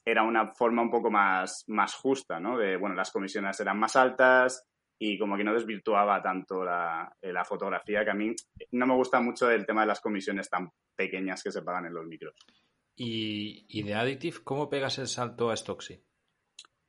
era 0.05 0.23
una 0.23 0.55
forma 0.55 0.83
un 0.83 0.91
poco 0.91 1.11
más, 1.11 1.65
más 1.67 1.95
justa, 1.95 2.39
¿no? 2.39 2.57
De, 2.57 2.77
bueno, 2.77 2.95
las 2.95 3.11
comisiones 3.11 3.59
eran 3.59 3.79
más 3.79 3.97
altas 3.97 4.65
y 5.01 5.19
como 5.19 5.37
que 5.37 5.43
no 5.43 5.55
desvirtuaba 5.55 6.23
tanto 6.23 6.65
la, 6.65 7.13
eh, 7.21 7.33
la 7.33 7.45
fotografía, 7.45 8.05
que 8.05 8.11
a 8.11 8.15
mí 8.15 8.33
no 8.73 8.87
me 8.87 8.95
gusta 8.95 9.21
mucho 9.21 9.51
el 9.51 9.67
tema 9.67 9.81
de 9.81 9.89
las 9.89 10.01
comisiones 10.01 10.49
tan 10.49 10.71
pequeñas 10.97 11.43
que 11.43 11.51
se 11.51 11.63
pagan 11.63 11.87
en 11.87 11.95
los 11.95 12.07
micros. 12.07 12.35
Y, 12.97 13.67
y 13.69 13.83
de 13.83 13.95
Addictive, 13.95 14.39
¿cómo 14.45 14.69
pegas 14.69 14.99
el 14.99 15.09
salto 15.09 15.51
a 15.51 15.57
Stocksy? 15.57 16.03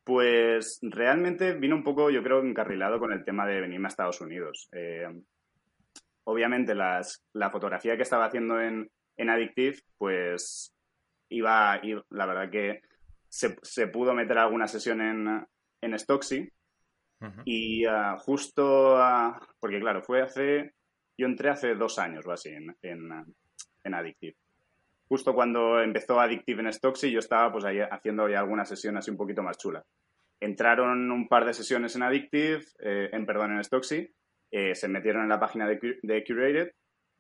Pues 0.10 0.80
realmente 0.82 1.54
vino 1.54 1.76
un 1.76 1.84
poco, 1.84 2.10
yo 2.10 2.24
creo, 2.24 2.42
encarrilado 2.42 2.98
con 2.98 3.14
el 3.14 3.24
tema 3.24 3.46
de 3.46 3.62
venirme 3.62 3.86
a 3.86 3.90
Estados 3.90 4.20
Unidos. 4.22 4.68
Eh, 4.72 5.08
obviamente, 6.24 6.74
las, 6.74 7.24
la 7.34 7.52
fotografía 7.52 7.96
que 7.96 8.02
estaba 8.02 8.26
haciendo 8.26 8.60
en, 8.60 8.90
en 9.18 9.30
Addictive, 9.30 9.78
pues 10.00 10.74
iba 11.30 11.72
a 11.72 11.86
ir, 11.86 12.04
la 12.10 12.26
verdad 12.26 12.50
que 12.50 12.82
se, 13.28 13.56
se 13.62 13.86
pudo 13.86 14.16
meter 14.16 14.40
alguna 14.40 14.68
sesión 14.68 15.00
en, 15.00 15.46
en 15.80 15.94
Ujú. 15.94 17.42
y 17.46 17.86
ah, 17.86 18.18
justo, 18.18 18.98
ah, 18.98 19.40
porque 19.60 19.80
claro, 19.80 20.02
fue 20.02 20.24
hace, 20.24 20.74
yo 21.20 21.28
entré 21.28 21.52
hace 21.52 21.76
dos 21.76 22.00
años 22.00 22.26
o 22.26 22.32
así 22.32 22.50
en, 22.50 22.76
en, 22.82 23.12
en 23.84 23.94
Addictive. 23.94 24.38
Justo 25.10 25.34
cuando 25.34 25.82
empezó 25.82 26.20
Addictive 26.20 26.62
en 26.62 26.72
Stocksy, 26.72 27.12
yo 27.12 27.18
estaba 27.18 27.52
pues 27.52 27.66
ahí 27.66 27.80
haciendo 27.80 28.30
ya 28.30 28.40
alguna 28.40 28.64
sesión 28.64 28.96
así 28.96 29.10
un 29.10 29.18
poquito 29.18 29.42
más 29.42 29.58
chula. 29.58 29.84
Entraron 30.40 31.12
un 31.12 31.28
par 31.28 31.46
de 31.46 31.54
sesiones 31.56 31.96
en 31.96 32.04
Addictive, 32.04 32.62
eh, 32.80 33.10
en 33.12 33.26
perdón, 33.26 33.54
en 33.54 33.64
Stocksy, 33.64 34.08
eh, 34.52 34.76
se 34.76 34.88
metieron 34.88 35.24
en 35.24 35.30
la 35.30 35.40
página 35.40 35.68
de, 35.68 35.80
de 36.04 36.24
Curated 36.24 36.72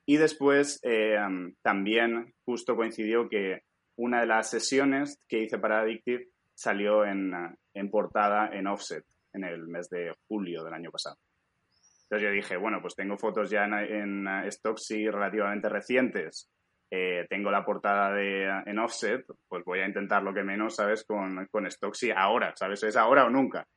y 0.06 0.18
después 0.18 0.80
eh, 0.84 1.18
también 1.64 2.34
justo 2.46 2.76
coincidió 2.76 3.28
que 3.28 3.64
una 3.98 4.22
de 4.22 4.28
las 4.28 4.52
sesiones 4.52 5.20
que 5.28 5.40
hice 5.40 5.58
para 5.58 5.82
Addictive 5.82 6.30
salió 6.54 7.04
en, 7.06 7.34
en 7.74 7.90
portada 7.90 8.50
en 8.54 8.68
Offset 8.68 9.04
en 9.34 9.44
el 9.44 9.68
mes 9.68 9.90
de 9.90 10.14
julio 10.28 10.64
del 10.64 10.74
año 10.74 10.92
pasado. 10.92 11.18
Entonces 12.04 12.28
yo 12.28 12.34
dije, 12.34 12.58
bueno, 12.58 12.82
pues 12.82 12.96
tengo 12.96 13.18
fotos 13.18 13.50
ya 13.50 13.66
en, 13.66 13.74
en 13.74 14.28
ah, 14.28 14.50
Stocksy 14.50 15.08
relativamente 15.10 15.70
recientes, 15.70 16.50
eh, 16.92 17.28
tengo 17.30 17.52
la 17.52 17.64
portada 17.64 18.14
de, 18.14 18.46
en 18.66 18.80
offset, 18.80 19.26
pues 19.48 19.64
voy 19.64 19.80
a 19.80 19.88
intentar 19.88 20.24
lo 20.24 20.34
que 20.34 20.44
menos, 20.44 20.76
¿sabes? 20.76 21.04
Con, 21.04 21.48
con 21.52 21.70
Stocksy 21.70 22.12
ahora, 22.12 22.54
¿sabes? 22.56 22.82
Es 22.84 22.96
ahora 22.96 23.26
o 23.26 23.30
nunca. 23.30 23.68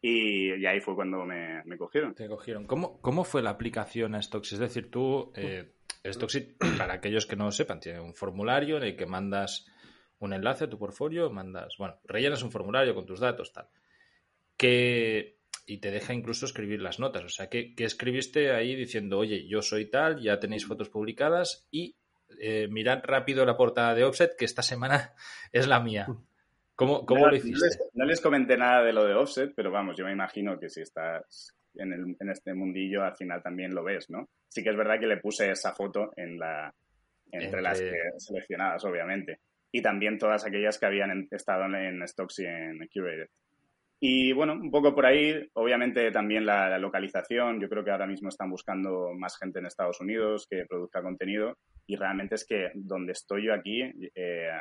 Y, 0.00 0.50
ahí 0.66 0.80
fue 0.80 0.96
cuando 0.96 1.24
me, 1.24 1.62
me 1.64 1.76
cogieron. 1.76 2.14
Te 2.14 2.28
cogieron. 2.28 2.66
¿Cómo, 2.66 3.00
cómo 3.00 3.22
fue 3.22 3.42
la 3.42 3.50
aplicación 3.50 4.16
a 4.16 4.22
Stocksy? 4.22 4.56
Es 4.56 4.60
decir, 4.60 4.90
tú, 4.90 5.32
eh, 5.36 5.74
Stocksy, 6.04 6.56
para 6.78 6.94
aquellos 6.94 7.26
que 7.26 7.36
no 7.36 7.44
lo 7.44 7.52
sepan, 7.52 7.78
tiene 7.78 8.00
un 8.00 8.14
formulario 8.14 8.78
en 8.78 8.82
el 8.82 8.96
que 8.96 9.06
mandas 9.06 9.66
un 10.18 10.32
enlace 10.32 10.64
a 10.64 10.70
tu 10.70 10.78
portfolio, 10.78 11.30
mandas, 11.30 11.76
bueno, 11.78 12.00
rellenas 12.04 12.42
un 12.42 12.50
formulario 12.50 12.94
con 12.94 13.06
tus 13.06 13.20
datos, 13.20 13.52
tal. 13.52 13.68
Que, 14.56 15.38
y 15.66 15.78
te 15.78 15.92
deja 15.92 16.12
incluso 16.12 16.46
escribir 16.46 16.82
las 16.82 16.98
notas. 16.98 17.24
O 17.24 17.28
sea, 17.28 17.48
que, 17.48 17.74
que 17.76 17.84
escribiste 17.84 18.50
ahí 18.50 18.74
diciendo, 18.74 19.18
oye, 19.18 19.46
yo 19.46 19.62
soy 19.62 19.88
tal, 19.88 20.20
ya 20.20 20.40
tenéis 20.40 20.66
fotos 20.66 20.88
publicadas 20.88 21.68
y 21.70 21.96
eh, 22.40 22.68
mirad 22.70 23.00
rápido 23.04 23.44
la 23.46 23.56
portada 23.56 23.94
de 23.94 24.04
Offset, 24.04 24.36
que 24.36 24.44
esta 24.44 24.62
semana 24.62 25.12
es 25.52 25.66
la 25.66 25.80
mía. 25.80 26.06
¿Cómo, 26.74 27.04
cómo 27.06 27.20
no, 27.20 27.26
lo 27.26 27.32
no 27.32 27.36
hiciste? 27.36 27.66
les, 27.66 27.78
no 27.94 28.04
les 28.04 28.20
comenté 28.20 28.56
nada 28.56 28.82
de 28.82 28.92
lo 28.92 29.04
de 29.04 29.14
offset, 29.14 29.52
pero 29.54 29.70
vamos, 29.70 29.96
yo 29.96 30.04
me 30.06 30.12
imagino 30.12 30.58
que 30.58 30.68
si 30.70 30.80
estás 30.80 31.54
en, 31.74 31.92
el, 31.92 32.16
en 32.18 32.30
este 32.30 32.54
mundillo, 32.54 33.04
al 33.04 33.14
final 33.14 33.42
también 33.42 33.74
lo 33.74 33.84
ves, 33.84 34.08
¿no? 34.10 34.28
Sí 34.48 34.62
que 34.64 34.70
es 34.70 34.76
verdad 34.76 34.98
que 34.98 35.06
le 35.06 35.18
puse 35.18 35.50
esa 35.50 35.74
foto 35.74 36.12
en 36.16 36.38
la, 36.38 36.74
entre, 37.30 37.46
Entre- 37.46 37.62
las 37.62 37.78
que 37.80 37.92
seleccionadas, 38.16 38.84
obviamente. 38.84 39.38
Y 39.70 39.80
también 39.82 40.18
todas 40.18 40.44
aquellas 40.46 40.78
que 40.78 40.86
habían 40.86 41.10
en- 41.10 41.28
estado 41.30 41.64
en 41.76 42.06
Stocks 42.08 42.40
y 42.40 42.46
en 42.46 42.78
Curated. 42.92 43.28
Y 44.04 44.32
bueno, 44.32 44.54
un 44.54 44.72
poco 44.72 44.92
por 44.92 45.06
ahí, 45.06 45.48
obviamente 45.52 46.10
también 46.10 46.44
la, 46.44 46.76
localización. 46.76 47.60
Yo 47.60 47.68
creo 47.68 47.84
que 47.84 47.92
ahora 47.92 48.08
mismo 48.08 48.30
están 48.30 48.50
buscando 48.50 49.12
más 49.16 49.38
gente 49.38 49.60
en 49.60 49.66
Estados 49.66 50.00
Unidos 50.00 50.48
que 50.50 50.66
produzca 50.68 51.00
contenido 51.00 51.56
y 51.86 51.94
realmente 51.94 52.34
es 52.34 52.44
que 52.44 52.72
donde 52.74 53.12
estoy 53.12 53.46
yo 53.46 53.54
aquí 53.54 53.80
eh, 54.16 54.58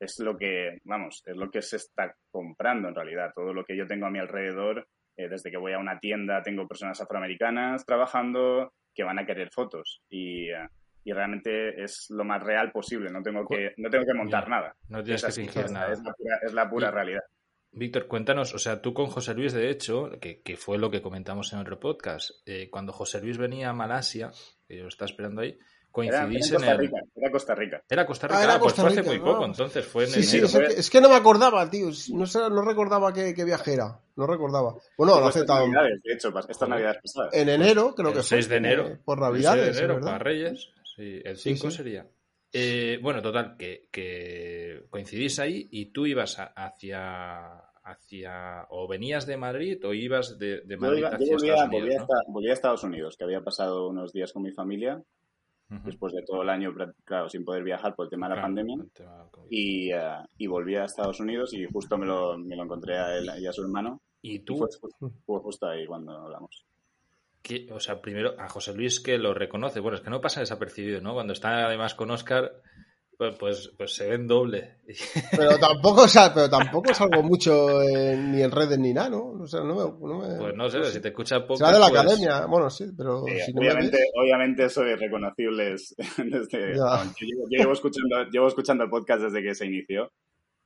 es 0.00 0.18
lo 0.18 0.36
que, 0.36 0.80
vamos, 0.82 1.22
es 1.26 1.36
lo 1.36 1.48
que 1.48 1.62
se 1.62 1.76
está 1.76 2.12
comprando 2.32 2.88
en 2.88 2.96
realidad. 2.96 3.30
Todo 3.36 3.54
lo 3.54 3.64
que 3.64 3.76
yo 3.76 3.86
tengo 3.86 4.06
a 4.06 4.10
mi 4.10 4.18
alrededor, 4.18 4.84
eh, 5.16 5.28
desde 5.28 5.52
que 5.52 5.56
voy 5.56 5.72
a 5.74 5.78
una 5.78 6.00
tienda, 6.00 6.42
tengo 6.42 6.66
personas 6.66 7.00
afroamericanas 7.00 7.86
trabajando 7.86 8.72
que 8.92 9.04
van 9.04 9.20
a 9.20 9.26
querer 9.26 9.50
fotos 9.52 10.02
y, 10.08 10.50
eh, 10.50 10.68
y 11.04 11.12
realmente 11.12 11.80
es 11.80 12.06
lo 12.10 12.24
más 12.24 12.42
real 12.42 12.72
posible. 12.72 13.12
No 13.12 13.22
tengo 13.22 13.46
que, 13.46 13.74
no 13.76 13.88
tengo 13.88 14.04
que 14.04 14.14
montar 14.14 14.48
nada. 14.48 14.74
No 14.88 15.04
tienes 15.04 15.24
que 15.24 15.30
fingir 15.30 15.70
nada. 15.70 15.92
Es 15.92 16.02
la 16.02 16.12
pura, 16.12 16.38
es 16.42 16.52
la 16.52 16.68
pura 16.68 16.90
realidad. 16.90 17.22
Víctor, 17.72 18.08
cuéntanos, 18.08 18.52
o 18.54 18.58
sea, 18.58 18.82
tú 18.82 18.92
con 18.92 19.06
José 19.06 19.32
Luis, 19.32 19.52
de 19.52 19.70
hecho, 19.70 20.10
que, 20.20 20.56
fue 20.56 20.76
lo 20.76 20.90
que 20.90 21.02
comentamos 21.02 21.52
en 21.52 21.60
otro 21.60 21.78
podcast, 21.78 22.30
eh, 22.44 22.68
cuando 22.68 22.92
José 22.92 23.20
Luis 23.20 23.38
venía 23.38 23.70
a 23.70 23.72
Malasia, 23.72 24.32
que 24.66 24.76
yo 24.76 24.82
lo 24.82 24.88
estaba 24.88 25.08
esperando 25.08 25.42
ahí, 25.42 25.56
coincidís 25.92 26.50
era, 26.50 26.74
en, 26.74 26.90
Era 27.14 27.30
Costa 27.30 27.54
Rica. 27.54 27.82
Era 27.88 28.06
Costa 28.06 28.26
Rica. 28.26 28.40
Ah, 28.40 28.44
era 28.44 28.54
ah, 28.54 28.58
pues 28.58 28.74
fue 28.74 28.88
hace 28.88 29.02
muy 29.04 29.20
poco, 29.20 29.44
entonces 29.44 29.86
fue 29.86 30.04
en 30.04 30.10
sí, 30.10 30.22
Sí, 30.24 30.38
es, 30.76 30.90
que, 30.90 31.00
no 31.00 31.08
me 31.08 31.14
acordaba, 31.14 31.70
tío. 31.70 31.90
No, 32.12 32.24
no 32.50 32.62
recordaba 32.62 33.12
qué, 33.12 33.32
viaje 33.44 33.74
era. 33.74 34.00
No 34.16 34.26
recordaba. 34.26 34.74
Bueno, 34.98 35.20
no 35.20 35.28
hace 35.28 35.44
tan... 35.44 35.70
Navidades, 35.70 36.02
de 36.02 36.12
hecho, 36.12 36.32
estas 36.48 36.68
navidades 36.68 36.98
pasadas. 37.02 37.34
En 37.34 37.48
enero, 37.48 37.94
creo 37.94 38.08
que 38.08 38.22
fue. 38.22 38.42
6 38.42 38.48
de 38.48 38.56
enero. 38.56 38.98
Por 39.04 39.20
Navidades, 39.20 39.68
el 39.68 39.74
6 39.74 39.76
de 39.76 39.84
enero, 39.84 40.04
para 40.04 40.18
Reyes. 40.18 40.70
Sí, 40.96 41.20
el 41.24 41.36
5 41.36 41.70
sería. 41.70 42.06
Eh, 42.52 42.98
bueno, 43.00 43.22
total, 43.22 43.56
que, 43.56 43.88
que 43.90 44.84
coincidís 44.90 45.38
ahí 45.38 45.68
y 45.70 45.86
tú 45.86 46.06
ibas 46.06 46.36
hacia 46.38 47.70
hacia 47.82 48.66
o 48.70 48.86
venías 48.86 49.26
de 49.26 49.36
Madrid 49.36 49.84
o 49.84 49.94
ibas 49.94 50.38
de, 50.38 50.62
Madrid 50.78 51.04
hacia 51.04 51.36
Estados 51.36 51.42
Unidos, 51.42 52.06
volví, 52.28 52.48
a 52.48 52.52
Estados 52.52 52.84
Unidos, 52.84 53.16
que 53.16 53.24
había 53.24 53.42
pasado 53.42 53.88
unos 53.88 54.12
días 54.12 54.32
con 54.32 54.42
mi 54.42 54.52
familia 54.52 55.02
después 55.84 56.12
de 56.12 56.22
todo 56.22 56.42
el 56.42 56.48
año, 56.48 56.74
claro, 57.04 57.28
sin 57.28 57.44
poder 57.44 57.62
viajar 57.62 57.94
por 57.94 58.06
el 58.06 58.10
tema 58.10 58.28
de 58.28 58.34
la 58.34 58.42
pandemia. 58.42 58.76
Y, 59.48 59.94
uh, 59.94 60.26
y, 60.36 60.46
volví 60.48 60.74
a 60.74 60.84
Estados 60.84 61.20
Unidos 61.20 61.54
y 61.54 61.64
justo 61.66 61.96
me 61.96 62.06
lo, 62.06 62.36
me 62.36 62.56
lo 62.56 62.64
encontré 62.64 62.98
a 62.98 63.16
él 63.16 63.30
y 63.38 63.46
a 63.46 63.52
su 63.52 63.62
hermano. 63.62 64.00
¿Y 64.20 64.40
tú? 64.40 64.56
fue, 64.58 65.40
justo 65.40 65.68
ahí 65.68 65.86
cuando 65.86 66.12
hablamos. 66.12 66.66
O 67.72 67.80
sea, 67.80 68.00
primero 68.00 68.34
a 68.38 68.48
José 68.48 68.74
Luis 68.74 69.00
que 69.00 69.18
lo 69.18 69.34
reconoce. 69.34 69.80
Bueno, 69.80 69.96
es 69.96 70.02
que 70.02 70.10
no 70.10 70.20
pasa 70.20 70.40
desapercibido, 70.40 71.00
¿no? 71.00 71.14
Cuando 71.14 71.32
está 71.32 71.66
además 71.66 71.94
con 71.94 72.10
Oscar, 72.10 72.52
pues, 73.20 73.36
pues, 73.38 73.70
pues, 73.76 73.94
se 73.94 74.08
ven 74.08 74.26
doble. 74.26 74.76
Pero 75.36 75.58
tampoco, 75.58 76.04
o 76.04 76.08
sea, 76.08 76.32
pero 76.32 76.48
tampoco 76.48 76.94
salgo 76.94 77.22
mucho 77.22 77.80
ni 77.82 78.42
en 78.42 78.50
redes 78.50 78.78
ni 78.78 78.94
nada, 78.94 79.10
¿no? 79.10 79.32
O 79.42 79.46
sea, 79.46 79.60
no 79.60 79.74
me, 79.74 80.08
no 80.08 80.18
me, 80.20 80.38
pues 80.38 80.54
no 80.54 80.70
sé, 80.70 80.82
si 80.84 81.00
te 81.02 81.08
escucha 81.08 81.40
poco. 81.42 81.56
Será 81.56 81.72
de 81.72 81.80
la 81.80 81.90
pues 81.90 82.00
academia, 82.00 82.46
bueno, 82.46 82.70
sí, 82.70 82.86
pero. 82.96 83.22
si 83.26 83.52
obviamente, 83.54 83.98
obviamente 84.14 84.70
soy 84.70 84.94
reconocible 84.94 85.74
desde. 86.16 86.74
Yo, 86.74 87.46
llevo, 87.50 87.72
escuchando, 87.72 88.24
llevo 88.32 88.48
escuchando 88.48 88.84
el 88.84 88.90
podcast 88.90 89.24
desde 89.24 89.42
que 89.42 89.54
se 89.54 89.66
inició. 89.66 90.10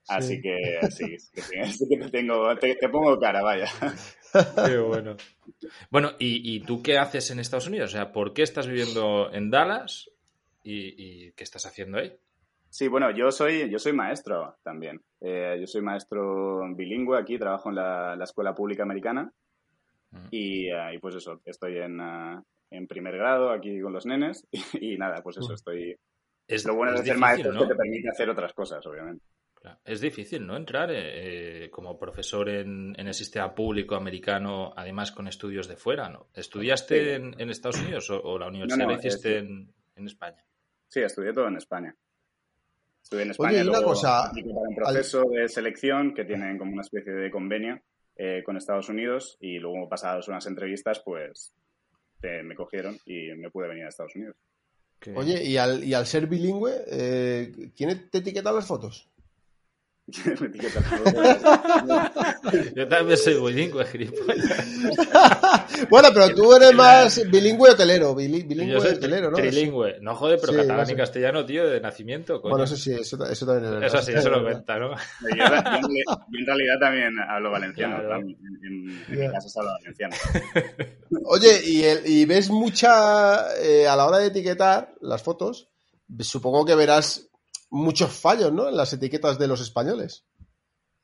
Así 0.07 0.40
que 0.40 0.78
sí, 0.90 1.19
sí, 1.19 1.88
que 1.88 1.97
te, 1.97 2.11
tengo, 2.11 2.54
te, 2.57 2.76
pongo 2.88 3.19
cara, 3.19 3.43
vaya. 3.43 3.66
Qué 4.67 4.79
bueno. 4.79 5.17
Bueno, 5.91 6.12
¿y, 6.19 6.57
¿y, 6.57 6.61
tú 6.61 6.83
qué 6.83 6.99
haces 6.99 7.31
en 7.31 7.41
Estados 7.41 7.69
Unidos? 7.69 7.91
O 7.91 7.93
sea, 7.93 8.12
¿por 8.12 8.33
qué 8.33 8.43
estás 8.43 8.67
viviendo 8.67 9.33
en 9.33 9.50
Dallas 9.50 10.11
y, 10.62 10.95
y 10.97 11.33
qué 11.33 11.45
estás 11.45 11.67
haciendo 11.67 11.99
ahí? 11.99 12.17
Sí, 12.75 12.88
bueno, 12.88 13.09
yo 13.12 13.31
soy, 13.31 13.71
yo 13.71 13.79
soy 13.79 13.93
maestro 13.93 14.57
también. 14.64 15.00
Eh, 15.21 15.59
yo 15.61 15.67
soy 15.69 15.81
maestro 15.81 16.61
bilingüe 16.75 17.17
aquí, 17.17 17.38
trabajo 17.38 17.69
en 17.69 17.76
la, 17.76 18.19
Escuela 18.21 18.53
Pública 18.53 18.83
Americana 18.83 19.33
mm. 20.11 20.26
eh, 20.33 20.91
y, 20.93 20.99
pues 20.99 21.14
eso, 21.14 21.41
estoy 21.45 21.79
en, 21.79 22.00
eh, 22.00 22.41
en, 22.73 22.88
primer 22.88 23.17
grado 23.17 23.50
aquí 23.50 23.81
con 23.81 23.93
los 23.93 24.07
nenes 24.07 24.45
y, 24.81 24.99
nada, 24.99 25.23
pues 25.23 25.37
eso, 25.37 25.53
mm. 25.53 25.55
estoy... 25.55 25.97
Es, 26.49 26.64
lo 26.64 26.75
bueno 26.75 26.95
de 26.95 27.05
ser 27.05 27.17
maestro 27.17 27.53
es 27.53 27.59
que 27.59 27.69
te 27.69 27.76
permite 27.76 28.09
hacer 28.09 28.29
otras 28.29 28.53
cosas, 28.53 28.85
obviamente. 28.85 29.25
Es 29.85 30.00
difícil, 30.00 30.47
¿no? 30.47 30.56
Entrar 30.56 30.90
como 31.71 31.99
profesor 31.99 32.49
en, 32.49 32.94
el 32.97 33.14
sistema 33.14 33.54
público 33.54 33.94
americano, 33.97 34.73
además 34.76 35.12
con 35.12 35.28
estudios 35.28 35.68
de 35.68 35.76
fuera, 35.76 36.09
¿no? 36.09 36.28
¿Estudiaste 36.35 37.14
en, 37.14 37.50
Estados 37.50 37.80
Unidos 37.80 38.11
o, 38.11 38.38
la 38.38 38.49
universidad 38.49 38.87
la 38.87 38.94
hiciste 38.94 39.38
en, 39.38 39.73
en 39.97 40.06
España? 40.06 40.44
Sí, 40.88 41.00
estudié 41.00 41.33
todo 41.33 41.49
en 41.49 41.56
España. 41.56 41.97
Estuve 43.02 43.23
en 43.23 43.30
España 43.33 43.61
Oye, 43.61 43.68
una 43.68 43.83
cosa, 43.83 44.30
para 44.33 44.68
un 44.68 44.75
proceso 44.75 45.25
de 45.25 45.47
selección 45.49 46.14
que 46.14 46.25
tienen 46.25 46.56
como 46.56 46.73
una 46.73 46.80
especie 46.80 47.12
de 47.12 47.30
convenio 47.30 47.83
eh, 48.16 48.42
con 48.44 48.56
Estados 48.56 48.88
Unidos 48.88 49.37
y 49.40 49.59
luego 49.59 49.88
pasadas 49.88 50.26
unas 50.28 50.47
entrevistas, 50.47 51.00
pues 51.04 51.52
me 52.23 52.54
cogieron 52.54 52.97
y 53.04 53.35
me 53.35 53.50
pude 53.50 53.68
venir 53.68 53.85
a 53.85 53.88
Estados 53.88 54.16
Unidos. 54.16 54.37
Oye, 55.14 55.44
y 55.44 55.59
al, 55.59 55.85
y 55.85 55.92
al 55.92 56.06
ser 56.06 56.26
bilingüe, 56.26 56.73
eh, 56.90 57.52
¿quién 57.76 58.09
te 58.09 58.18
etiqueta 58.18 58.50
las 58.50 58.66
fotos? 58.66 59.11
Yo 62.77 62.89
también 62.89 63.17
soy 63.17 63.41
bilingüe, 63.41 63.87
bueno, 65.89 66.09
pero 66.13 66.35
tú 66.35 66.53
eres 66.55 66.75
más 66.75 67.23
bilingüe 67.31 67.71
hotelero, 67.71 68.15
bilingüe 68.15 68.77
hotelero, 68.77 69.31
¿no? 69.31 69.39
Trilingüe. 69.39 70.01
No 70.03 70.15
joder, 70.15 70.39
pero 70.43 70.53
catalán 70.59 70.91
y 70.91 70.95
castellano, 70.95 71.47
tío, 71.47 71.67
de 71.67 71.81
nacimiento. 71.81 72.43
Bueno, 72.43 72.65
eso 72.65 72.77
sí, 72.77 72.93
eso, 72.93 73.17
también 73.17 73.83
es 73.83 73.95
Eso 73.95 74.03
sí, 74.03 74.13
eso 74.13 74.29
lo 74.29 74.43
cuenta, 74.45 74.79
¿no? 74.79 74.91
Yo, 74.91 75.45
en 75.45 76.47
realidad 76.47 76.79
también 76.79 77.19
hablo 77.27 77.51
valenciano. 77.51 77.97
En, 78.17 78.87
mi 78.87 79.31
casa 79.33 79.49
se 79.49 79.59
habla 79.59 79.73
valenciano. 79.81 80.15
Oye, 81.25 81.63
¿y, 81.65 81.83
el, 81.83 82.07
y 82.07 82.27
ves 82.27 82.51
mucha, 82.51 83.57
eh, 83.57 83.89
a 83.89 83.97
la 83.97 84.05
hora 84.07 84.19
de 84.19 84.27
etiquetar 84.27 84.93
las 85.01 85.23
fotos, 85.23 85.71
supongo 86.21 86.67
que 86.67 86.75
verás 86.75 87.31
muchos 87.75 88.12
fallos, 88.12 88.52
¿no? 88.52 88.69
En 88.69 88.76
las 88.76 88.93
etiquetas 88.93 89.38
de 89.38 89.49
los 89.49 89.61
españoles. 89.61 90.25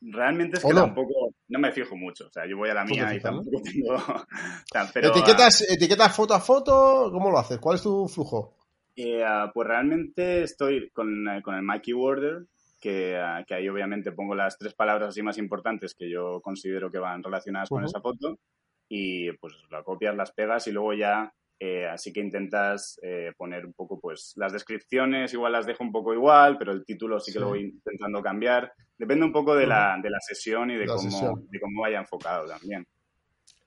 Realmente 0.00 0.56
es 0.56 0.64
que 0.64 0.72
tampoco, 0.72 1.34
no 1.48 1.58
me 1.58 1.72
fijo 1.72 1.94
mucho. 1.96 2.28
O 2.28 2.30
sea, 2.30 2.46
yo 2.46 2.56
voy 2.56 2.70
a 2.70 2.74
la 2.74 2.84
mía 2.84 3.14
y 3.14 3.20
tampoco 3.20 3.60
tengo. 3.62 3.96
¿Etiquetas, 4.94 5.70
¿Etiquetas 5.70 6.16
foto 6.16 6.32
a 6.32 6.40
foto? 6.40 7.10
¿Cómo 7.12 7.30
lo 7.30 7.38
haces? 7.38 7.58
¿Cuál 7.58 7.76
es 7.76 7.82
tu 7.82 8.08
flujo? 8.08 8.56
Eh, 8.96 9.22
ah, 9.22 9.50
pues 9.52 9.68
realmente 9.68 10.42
estoy 10.42 10.90
con, 10.90 11.28
eh, 11.28 11.42
con 11.42 11.54
el 11.54 11.62
My 11.62 11.80
Keyword, 11.80 12.46
que, 12.80 13.16
ah, 13.18 13.44
que, 13.46 13.54
ahí 13.54 13.68
obviamente 13.68 14.12
pongo 14.12 14.34
las 14.34 14.56
tres 14.56 14.72
palabras 14.72 15.10
así 15.10 15.22
más 15.22 15.38
importantes 15.38 15.94
que 15.94 16.08
yo 16.08 16.40
considero 16.40 16.90
que 16.90 16.98
van 16.98 17.22
relacionadas 17.22 17.68
con 17.68 17.84
esa 17.84 18.00
foto 18.00 18.38
y 18.88 19.32
pues 19.32 19.54
la 19.70 19.82
copias, 19.82 20.16
las 20.16 20.32
pegas 20.32 20.66
y 20.66 20.72
luego 20.72 20.94
ya 20.94 21.32
eh, 21.62 21.86
así 21.86 22.10
que 22.10 22.20
intentas 22.20 22.98
eh, 23.02 23.34
poner 23.36 23.66
un 23.66 23.74
poco, 23.74 24.00
pues, 24.00 24.32
las 24.36 24.50
descripciones 24.50 25.34
igual 25.34 25.52
las 25.52 25.66
dejo 25.66 25.84
un 25.84 25.92
poco 25.92 26.14
igual, 26.14 26.56
pero 26.56 26.72
el 26.72 26.86
título 26.86 27.20
sí 27.20 27.34
que 27.34 27.38
lo 27.38 27.48
voy 27.48 27.64
intentando 27.64 28.22
cambiar. 28.22 28.72
Depende 28.96 29.26
un 29.26 29.32
poco 29.32 29.54
de 29.54 29.66
la, 29.66 29.98
de 30.02 30.08
la 30.08 30.20
sesión 30.20 30.70
y 30.70 30.76
de 30.76 30.86
cómo, 30.86 31.38
de 31.50 31.60
cómo 31.60 31.82
vaya 31.82 31.98
enfocado 31.98 32.46
también. 32.46 32.86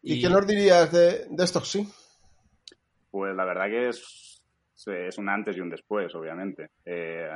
¿Y, 0.01 0.19
qué 0.19 0.27
nos 0.27 0.47
dirías 0.47 0.91
de, 0.91 1.27
de 1.29 1.43
esto? 1.43 1.62
Sí. 1.62 1.88
Pues 3.12 3.35
la 3.35 3.45
verdad 3.45 3.67
que 3.67 3.89
es, 3.89 4.41
es 4.88 5.17
un 5.19 5.29
antes 5.29 5.55
y 5.55 5.59
un 5.59 5.69
después, 5.69 6.15
obviamente. 6.15 6.71
Eh, 6.83 7.29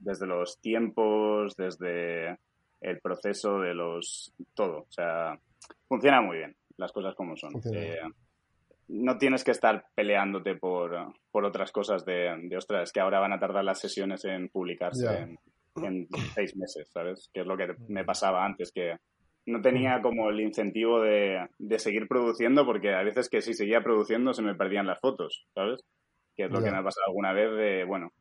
desde 0.00 0.26
los 0.26 0.60
tiempos, 0.60 1.54
desde 1.56 2.36
el 2.80 3.00
proceso 3.00 3.60
de 3.60 3.74
los... 3.74 4.34
todo. 4.54 4.78
O 4.88 4.90
sea, 4.90 5.38
funciona 5.86 6.20
muy 6.20 6.38
bien, 6.38 6.56
las 6.78 6.90
cosas 6.90 7.14
como 7.14 7.36
son 7.36 7.52
no 8.88 9.18
tienes 9.18 9.44
que 9.44 9.50
estar 9.50 9.86
peleándote 9.94 10.56
por, 10.56 11.14
otras 11.32 11.72
cosas 11.72 12.04
de, 12.04 12.34
de, 12.42 12.56
ostras, 12.56 12.92
que 12.92 13.00
ahora 13.00 13.20
van 13.20 13.32
a 13.32 13.40
tardar 13.40 13.64
las 13.64 13.80
sesiones 13.80 14.24
en 14.24 14.48
publicarse 14.48 15.36
en, 15.76 16.08
seis 16.34 16.56
meses, 16.56 16.88
¿sabes? 16.92 17.30
Que 17.32 17.40
es 17.40 17.46
lo 17.46 17.56
que 17.56 17.74
me 17.88 18.04
pasaba 18.04 18.44
antes, 18.44 18.70
que 18.72 18.96
no 19.46 19.60
tenía 19.60 20.00
como 20.00 20.30
el 20.30 20.40
incentivo 20.40 21.00
de, 21.00 21.48
seguir 21.78 22.06
produciendo, 22.08 22.64
porque 22.64 22.94
a 22.94 23.02
veces 23.02 23.28
que 23.28 23.42
si 23.42 23.54
seguía 23.54 23.82
produciendo 23.82 24.32
se 24.32 24.42
me 24.42 24.54
perdían 24.54 24.86
las 24.86 25.00
fotos, 25.00 25.46
¿sabes? 25.54 25.80
Que 26.36 26.44
es 26.44 26.50
lo 26.50 26.62
que 26.62 26.70
me 26.70 26.78
ha 26.78 26.82
pasado 26.82 27.06
alguna 27.08 27.32
vez 27.32 27.50
de, 27.56 27.84
bueno, 27.84 28.12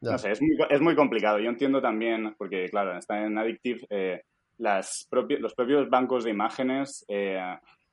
no 0.00 0.18
sé, 0.18 0.30
es 0.30 0.40
muy, 0.40 0.56
es 0.70 0.80
muy 0.80 0.94
complicado. 0.94 1.38
Yo 1.38 1.48
entiendo 1.48 1.80
también, 1.80 2.34
porque 2.38 2.68
claro, 2.68 2.96
está 2.96 3.24
en 3.24 3.36
Addictive, 3.36 3.86
eh, 3.90 4.22
las 4.58 5.08
los 5.10 5.54
propios 5.54 5.88
bancos 5.90 6.24
de 6.24 6.30
imágenes, 6.30 7.04
eh, 7.08 7.40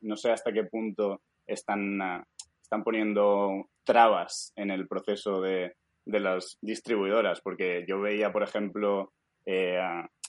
no 0.02 0.16
sé 0.16 0.32
hasta 0.32 0.52
qué 0.52 0.64
punto 0.66 1.22
están, 1.48 2.02
ah, 2.02 2.24
están 2.62 2.84
poniendo 2.84 3.70
trabas 3.84 4.52
en 4.56 4.72
el 4.72 4.88
proceso 4.88 5.42
de, 5.42 5.74
de 6.06 6.20
las 6.20 6.58
distribuidoras, 6.62 7.42
porque 7.42 7.86
yo 7.88 8.00
veía, 8.00 8.32
por 8.32 8.44
ejemplo, 8.44 9.12
eh, 9.46 9.80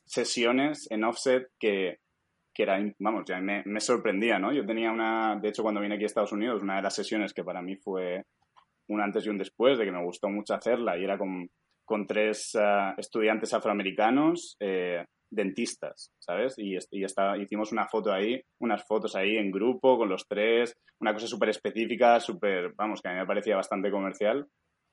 sesiones 0.04 0.86
en 0.90 1.04
offset 1.04 1.48
que, 1.58 1.98
que 2.54 2.62
era, 2.62 2.78
vamos, 2.98 3.24
ya 3.26 3.40
me, 3.40 3.62
me, 3.66 3.80
sorprendía, 3.80 4.38
¿no? 4.38 4.52
Yo 4.52 4.64
tenía 4.64 4.90
una, 4.90 5.38
de 5.40 5.48
hecho, 5.48 5.62
cuando 5.62 5.80
vine 5.80 5.94
aquí 5.94 6.04
a 6.04 6.06
Estados 6.06 6.32
Unidos, 6.32 6.62
una 6.62 6.76
de 6.76 6.82
las 6.82 6.94
sesiones 6.94 7.34
que 7.34 7.44
para 7.44 7.62
mí 7.62 7.76
fue 7.76 8.22
un 8.88 9.00
antes 9.00 9.26
y 9.26 9.28
un 9.28 9.38
después, 9.38 9.78
de 9.78 9.84
que 9.84 9.92
me 9.92 10.04
gustó 10.04 10.28
mucho 10.28 10.54
hacerla, 10.54 10.96
y 10.96 11.04
era 11.04 11.18
con, 11.18 11.48
con 11.84 12.06
tres 12.06 12.56
ah, 12.56 12.94
estudiantes 12.96 13.52
afroamericanos, 13.52 14.56
eh, 14.60 15.04
dentistas, 15.36 16.12
¿sabes? 16.18 16.54
Y, 16.58 16.76
está, 17.04 17.36
hicimos 17.36 17.70
una 17.70 17.86
foto 17.86 18.12
ahí, 18.12 18.42
unas 18.58 18.84
fotos 18.84 19.14
ahí 19.14 19.36
en 19.36 19.52
grupo 19.52 19.96
con 19.98 20.08
los 20.08 20.26
tres, 20.26 20.76
una 20.98 21.12
cosa 21.12 21.28
súper 21.28 21.50
específica, 21.50 22.18
súper, 22.18 22.72
vamos, 22.74 23.00
que 23.00 23.08
a 23.08 23.12
mí 23.12 23.18
me 23.18 23.26
parecía 23.26 23.54
bastante 23.54 23.90
comercial. 23.90 24.48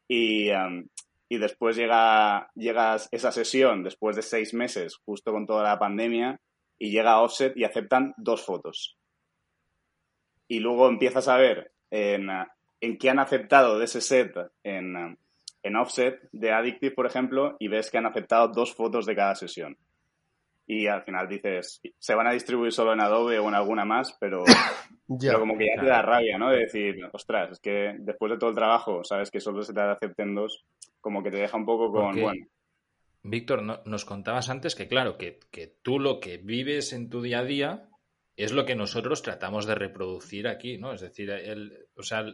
Y, 0.08 0.50
y 1.30 1.38
después 1.38 1.76
llega, 1.76 2.52
llegas 2.54 3.08
esa 3.12 3.32
sesión, 3.32 3.84
después 3.84 4.16
de 4.16 4.22
seis 4.22 4.54
meses, 4.54 4.98
justo 5.06 5.32
con 5.32 5.48
toda 5.48 5.64
la 5.64 5.80
pandemia, 5.80 6.40
y 6.78 6.92
llega 6.92 7.22
Offset 7.22 7.56
y 7.56 7.64
aceptan 7.64 8.14
dos 8.18 8.44
fotos. 8.46 8.98
Y 10.48 10.60
luego 10.60 10.90
empiezas 10.90 11.28
a 11.30 11.38
ver 11.38 11.72
en, 11.90 12.30
en 12.82 12.98
qué 12.98 13.10
han 13.10 13.20
aceptado 13.20 13.80
de 13.80 13.86
ese 13.86 14.02
set 14.02 14.36
en, 14.64 15.18
en 15.64 15.76
Offset 15.78 16.30
de 16.34 16.52
Addictive, 16.52 16.94
por 16.94 17.06
ejemplo, 17.06 17.56
y 17.58 17.70
ves 17.70 17.90
que 17.90 17.98
han 17.98 18.06
aceptado 18.06 18.50
dos 18.50 18.76
fotos 18.76 19.06
de 19.06 19.16
cada 19.16 19.36
sesión. 19.36 19.78
Y 20.66 20.88
al 20.88 21.04
final 21.04 21.28
dices, 21.28 21.82
se 22.00 22.16
van 22.16 22.28
a 22.28 22.32
distribuir 22.34 22.72
solo 22.72 22.94
en 22.94 23.02
Adobe 23.02 23.40
o 23.40 23.50
en 23.50 23.56
alguna 23.56 23.84
más, 23.84 24.16
pero, 24.20 24.44
pero 25.20 25.40
como 25.40 25.58
que 25.58 25.68
ya 25.68 25.82
te 25.82 25.88
da 25.88 26.02
rabia, 26.02 26.38
¿no? 26.38 26.50
De 26.52 26.60
decir, 26.60 26.96
ostras, 27.12 27.52
es 27.52 27.60
que 27.60 27.96
después 28.00 28.32
de 28.32 28.38
todo 28.38 28.50
el 28.50 28.56
trabajo, 28.56 29.04
sabes 29.04 29.30
que 29.30 29.42
solo 29.42 29.62
se 29.62 29.74
te 29.74 29.82
acepten 29.82 30.36
dos, 30.36 30.66
como 31.02 31.22
que 31.22 31.32
te 31.32 31.38
deja 31.38 31.58
un 31.58 31.66
poco 31.66 31.92
con, 31.92 32.20
bueno. 32.20 32.46
Víctor, 33.24 33.64
nos 33.86 34.06
contabas 34.06 34.50
antes 34.50 34.76
que, 34.76 34.88
claro, 34.88 35.18
que, 35.18 35.40
que 35.50 35.68
tú 35.82 35.98
lo 35.98 36.20
que 36.20 36.38
vives 36.38 36.92
en 36.92 37.10
tu 37.10 37.22
día 37.22 37.40
a 37.40 37.46
día 37.46 37.90
es 38.36 38.52
lo 38.52 38.66
que 38.66 38.76
nosotros 38.76 39.22
tratamos 39.22 39.66
de 39.66 39.76
reproducir 39.76 40.48
aquí, 40.48 40.78
¿no? 40.78 40.94
Es 40.94 41.02
decir, 41.02 41.30
el, 41.30 41.88
o 41.96 42.04
sea, 42.04 42.26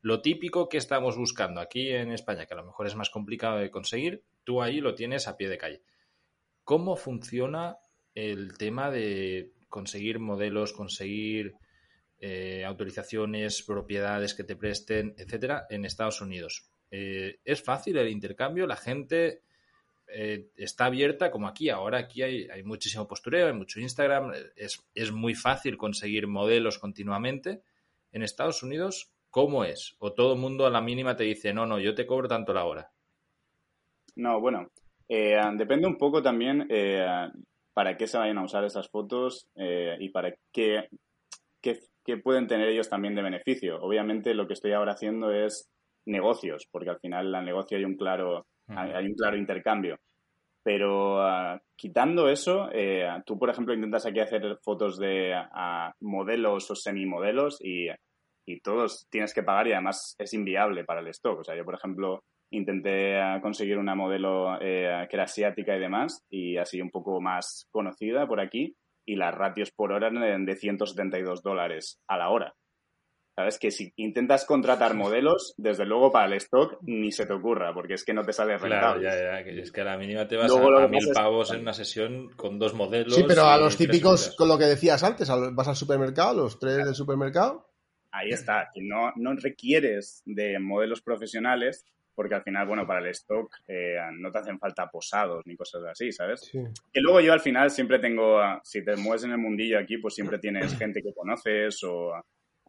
lo 0.00 0.22
típico 0.22 0.68
que 0.68 0.78
estamos 0.78 1.16
buscando 1.16 1.60
aquí 1.60 1.90
en 1.90 2.12
España, 2.12 2.46
que 2.46 2.54
a 2.54 2.56
lo 2.56 2.64
mejor 2.64 2.86
es 2.86 2.96
más 2.96 3.10
complicado 3.10 3.58
de 3.58 3.70
conseguir, 3.70 4.24
tú 4.44 4.62
ahí 4.62 4.80
lo 4.80 4.94
tienes 4.94 5.28
a 5.28 5.36
pie 5.36 5.48
de 5.48 5.58
calle. 5.58 5.82
¿Cómo 6.64 6.96
funciona 6.96 7.78
el 8.14 8.56
tema 8.56 8.90
de 8.90 9.52
conseguir 9.68 10.18
modelos, 10.18 10.72
conseguir 10.72 11.54
eh, 12.18 12.64
autorizaciones, 12.64 13.62
propiedades 13.62 14.34
que 14.34 14.44
te 14.44 14.54
presten, 14.54 15.14
etcétera, 15.18 15.66
en 15.70 15.84
Estados 15.84 16.20
Unidos? 16.20 16.70
Eh, 16.90 17.40
¿Es 17.44 17.62
fácil 17.62 17.96
el 17.98 18.10
intercambio? 18.10 18.66
¿La 18.66 18.76
gente 18.76 19.42
eh, 20.06 20.50
está 20.56 20.84
abierta 20.84 21.30
como 21.30 21.48
aquí? 21.48 21.70
Ahora 21.70 21.98
aquí 21.98 22.22
hay, 22.22 22.62
muchísimo 22.62 23.08
postureo, 23.08 23.48
hay 23.48 23.54
mucho 23.54 23.80
Instagram, 23.80 24.32
es, 24.54 24.86
es 24.94 25.10
muy 25.10 25.34
fácil 25.34 25.76
conseguir 25.76 26.26
modelos 26.28 26.78
continuamente. 26.78 27.62
En 28.12 28.22
Estados 28.22 28.62
Unidos, 28.62 29.10
¿cómo 29.30 29.64
es? 29.64 29.96
¿O 29.98 30.12
todo 30.12 30.36
mundo 30.36 30.66
a 30.66 30.70
la 30.70 30.82
mínima 30.82 31.16
te 31.16 31.24
dice, 31.24 31.54
no, 31.54 31.66
no, 31.66 31.80
yo 31.80 31.94
te 31.94 32.06
cobro 32.06 32.28
tanto 32.28 32.52
la 32.52 32.64
hora? 32.64 32.92
No, 34.14 34.38
bueno, 34.38 34.70
eh, 35.14 35.38
depende 35.56 35.86
un 35.86 35.98
poco 35.98 36.22
también 36.22 36.66
eh, 36.70 37.28
para 37.74 37.98
qué 37.98 38.06
se 38.06 38.16
vayan 38.16 38.38
a 38.38 38.44
usar 38.44 38.64
esas 38.64 38.88
fotos 38.88 39.46
eh, 39.54 39.94
y 40.00 40.08
para 40.08 40.34
qué, 40.50 40.88
qué, 41.60 41.80
qué, 42.02 42.16
pueden 42.16 42.46
tener 42.46 42.68
ellos 42.68 42.88
también 42.88 43.14
de 43.14 43.20
beneficio. 43.20 43.78
Obviamente 43.82 44.32
lo 44.32 44.46
que 44.46 44.54
estoy 44.54 44.72
ahora 44.72 44.92
haciendo 44.92 45.30
es 45.30 45.68
negocios, 46.06 46.66
porque 46.70 46.88
al 46.88 46.98
final 46.98 47.28
en 47.28 47.34
el 47.34 47.44
negocio 47.44 47.76
hay 47.76 47.84
un 47.84 47.96
claro, 47.96 48.46
hay 48.68 49.04
un 49.04 49.14
claro 49.14 49.36
intercambio. 49.36 49.98
Pero 50.64 51.18
uh, 51.18 51.58
quitando 51.76 52.30
eso, 52.30 52.70
eh, 52.72 53.06
tú, 53.26 53.38
por 53.38 53.50
ejemplo, 53.50 53.74
intentas 53.74 54.06
aquí 54.06 54.20
hacer 54.20 54.58
fotos 54.62 54.96
de 54.96 55.34
uh, 55.34 55.92
modelos 56.00 56.70
o 56.70 56.74
semimodelos 56.74 57.58
y, 57.60 57.88
y 58.46 58.60
todos 58.60 59.06
tienes 59.10 59.34
que 59.34 59.42
pagar 59.42 59.66
y 59.66 59.72
además 59.72 60.14
es 60.18 60.32
inviable 60.32 60.84
para 60.84 61.00
el 61.00 61.08
stock. 61.08 61.40
O 61.40 61.44
sea, 61.44 61.54
yo, 61.54 61.64
por 61.66 61.74
ejemplo, 61.74 62.22
intenté 62.52 63.18
conseguir 63.40 63.78
una 63.78 63.94
modelo 63.94 64.56
eh, 64.60 65.06
que 65.08 65.16
era 65.16 65.24
asiática 65.24 65.76
y 65.76 65.80
demás, 65.80 66.24
y 66.30 66.56
así 66.56 66.80
un 66.80 66.90
poco 66.90 67.20
más 67.20 67.66
conocida 67.70 68.26
por 68.26 68.40
aquí, 68.40 68.76
y 69.04 69.16
las 69.16 69.34
ratios 69.34 69.72
por 69.72 69.92
hora 69.92 70.08
eran 70.08 70.46
de 70.46 70.56
172 70.56 71.42
dólares 71.42 72.00
a 72.06 72.16
la 72.16 72.30
hora. 72.30 72.54
¿Sabes? 73.34 73.58
Que 73.58 73.70
si 73.70 73.94
intentas 73.96 74.44
contratar 74.44 74.94
modelos, 74.94 75.54
desde 75.56 75.86
luego 75.86 76.12
para 76.12 76.26
el 76.26 76.34
stock 76.34 76.76
ni 76.82 77.10
se 77.10 77.24
te 77.24 77.32
ocurra, 77.32 77.72
porque 77.72 77.94
es 77.94 78.04
que 78.04 78.12
no 78.12 78.22
te 78.22 78.34
sale 78.34 78.58
rentable. 78.58 79.00
Claro, 79.00 79.18
ya, 79.18 79.38
ya, 79.38 79.44
que 79.44 79.58
es 79.58 79.72
que 79.72 79.80
a 79.80 79.84
la 79.84 79.96
mínima 79.96 80.28
te 80.28 80.36
vas 80.36 80.50
luego, 80.50 80.76
a, 80.76 80.84
a 80.84 80.88
mil 80.88 81.08
pavos 81.14 81.50
en 81.50 81.62
una 81.62 81.72
sesión 81.72 82.28
con 82.36 82.58
dos 82.58 82.74
modelos. 82.74 83.14
Sí, 83.14 83.24
pero 83.26 83.46
a 83.46 83.56
los 83.56 83.78
típicos, 83.78 84.36
con 84.36 84.48
lo 84.48 84.58
que 84.58 84.66
decías 84.66 85.02
antes, 85.02 85.30
vas 85.30 85.68
al 85.68 85.76
supermercado, 85.76 86.42
los 86.42 86.58
tres 86.58 86.84
del 86.84 86.94
supermercado. 86.94 87.72
Ahí 88.10 88.28
está, 88.28 88.68
que 88.74 88.82
no, 88.82 89.12
no 89.16 89.34
requieres 89.36 90.22
de 90.26 90.58
modelos 90.58 91.00
profesionales, 91.00 91.86
porque 92.14 92.34
al 92.34 92.42
final, 92.42 92.66
bueno, 92.66 92.86
para 92.86 93.00
el 93.00 93.06
stock 93.08 93.54
eh, 93.66 93.96
no 94.18 94.30
te 94.30 94.38
hacen 94.38 94.58
falta 94.58 94.88
posados 94.88 95.42
ni 95.46 95.56
cosas 95.56 95.82
así, 95.84 96.12
¿sabes? 96.12 96.40
Sí. 96.40 96.58
Y 96.92 97.00
luego 97.00 97.20
yo 97.20 97.32
al 97.32 97.40
final 97.40 97.70
siempre 97.70 97.98
tengo, 97.98 98.40
si 98.62 98.84
te 98.84 98.96
mueves 98.96 99.24
en 99.24 99.32
el 99.32 99.38
mundillo 99.38 99.78
aquí, 99.78 99.98
pues 99.98 100.14
siempre 100.14 100.38
tienes 100.38 100.76
gente 100.76 101.02
que 101.02 101.14
conoces 101.14 101.82
o 101.84 102.12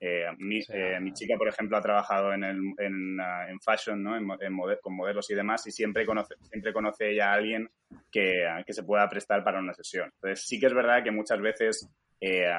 eh, 0.05 0.25
mi, 0.37 0.59
eh, 0.67 0.99
mi, 0.99 1.13
chica, 1.13 1.37
por 1.37 1.47
ejemplo, 1.47 1.77
ha 1.77 1.81
trabajado 1.81 2.33
en, 2.33 2.43
el, 2.43 2.57
en, 2.77 3.17
uh, 3.17 3.49
en 3.49 3.59
fashion, 3.61 4.03
¿no? 4.03 4.17
En, 4.17 4.27
en 4.41 4.53
model, 4.53 4.79
con 4.81 4.95
modelos 4.95 5.29
y 5.31 5.33
demás, 5.33 5.65
y 5.67 5.71
siempre 5.71 6.05
conoce, 6.05 6.35
siempre 6.41 6.73
conoce 6.73 7.11
ella 7.11 7.31
a 7.31 7.35
alguien 7.35 7.69
que, 8.11 8.43
uh, 8.45 8.65
que, 8.65 8.73
se 8.73 8.83
pueda 8.83 9.07
prestar 9.07 9.45
para 9.45 9.59
una 9.59 9.73
sesión. 9.73 10.11
Entonces, 10.15 10.45
sí 10.45 10.59
que 10.59 10.65
es 10.65 10.73
verdad 10.73 11.05
que 11.05 11.11
muchas 11.11 11.39
veces 11.39 11.89
eh, 12.19 12.51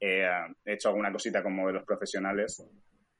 he 0.00 0.72
hecho 0.72 0.88
alguna 0.88 1.12
cosita 1.12 1.42
con 1.42 1.54
modelos 1.54 1.84
profesionales 1.84 2.64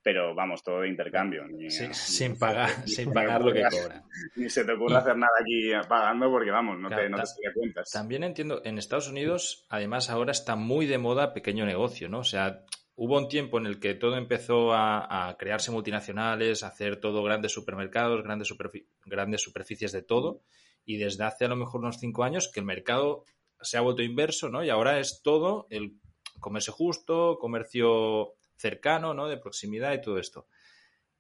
pero 0.07 0.37
vamos, 0.37 0.63
todo 0.63 0.83
de 0.83 0.89
intercambio. 0.89 1.49
Ni, 1.49 1.69
sí, 1.69 1.85
ni, 1.89 1.95
sin 1.95 2.39
pagar, 2.39 2.71
ni 2.85 2.93
sin 2.93 3.13
pagar 3.13 3.43
lo 3.43 3.53
que 3.53 3.65
cobran. 3.65 4.05
Ni 4.37 4.49
se 4.49 4.65
te 4.65 4.71
ocurre 4.71 4.99
hacer 4.99 5.17
nada 5.17 5.33
aquí 5.41 5.73
pagando 5.89 6.31
porque, 6.31 6.53
vamos, 6.53 6.79
no 6.79 6.87
claro, 6.87 7.03
te, 7.03 7.09
no 7.11 7.17
te 7.17 7.53
cuentas. 7.53 7.91
También 7.91 8.23
entiendo, 8.23 8.63
en 8.65 8.79
Estados 8.79 9.09
Unidos, 9.09 9.67
además, 9.69 10.09
ahora 10.09 10.31
está 10.31 10.55
muy 10.55 10.87
de 10.87 10.99
moda 10.99 11.35
pequeño 11.35 11.67
negocio, 11.67 12.09
¿no? 12.09 12.21
O 12.21 12.25
sea, 12.25 12.63
hubo 12.95 13.19
un 13.19 13.27
tiempo 13.29 13.59
en 13.59 13.67
el 13.67 13.81
que 13.81 13.95
todo 13.95 14.17
empezó 14.17 14.73
a, 14.75 15.29
a 15.29 15.37
crearse 15.39 15.73
multinacionales, 15.73 16.63
a 16.63 16.69
hacer 16.69 17.01
todo 17.01 17.25
grandes 17.25 17.51
supermercados, 17.51 18.23
grandes, 18.23 18.47
superfi 18.47 18.87
grandes 19.07 19.43
superficies 19.43 19.91
de 19.91 20.03
todo, 20.03 20.45
y 20.85 20.99
desde 20.99 21.25
hace 21.25 21.47
a 21.47 21.49
lo 21.49 21.57
mejor 21.57 21.81
unos 21.81 21.99
cinco 21.99 22.23
años 22.23 22.49
que 22.55 22.61
el 22.61 22.67
mercado 22.67 23.25
se 23.61 23.77
ha 23.77 23.81
vuelto 23.81 24.05
inverso, 24.05 24.51
¿no? 24.51 24.63
Y 24.63 24.71
ahora 24.71 25.01
es 25.01 25.21
todo 25.25 25.67
el 25.69 25.99
comercio 26.39 26.73
justo, 26.73 27.39
comercio 27.41 28.35
cercano, 28.57 29.15
¿no? 29.15 29.29
De 29.29 29.39
proximidad 29.39 29.93
y 29.93 30.01
todo 30.01 30.19
esto. 30.19 30.49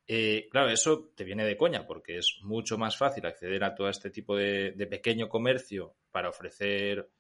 Eh, 0.09 0.46
claro, 0.51 0.70
eso 0.70 1.11
te 1.16 1.25
viene 1.25 1.44
de 1.44 1.57
coña 1.57 1.85
porque 1.85 2.18
es 2.18 2.38
mucho 2.42 2.79
más 2.79 2.96
fácil 2.96 3.27
acceder 3.27 3.64
a 3.64 3.75
todo 3.75 3.88
este 3.88 4.11
tipo 4.11 4.37
de, 4.37 4.72
pequeño 4.88 5.29
comercio 5.29 5.96
para 6.12 6.29
ofrecer 6.29 7.11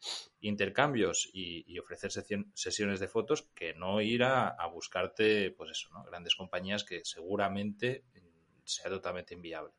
intercambios 0.40 1.28
y, 1.32 1.78
ofrecer 1.78 2.10
sesiones 2.12 3.00
de 3.00 3.08
fotos 3.08 3.50
que 3.54 3.74
no 3.74 4.00
ir 4.00 4.22
a, 4.22 4.48
a 4.48 4.66
buscarte, 4.68 5.50
pues 5.50 5.72
eso, 5.72 5.88
¿no? 5.92 6.04
Grandes 6.04 6.36
compañías 6.36 6.84
que 6.84 7.04
seguramente 7.04 8.04
sea 8.66 8.90
totalmente 8.90 9.34
inviable. 9.34 9.72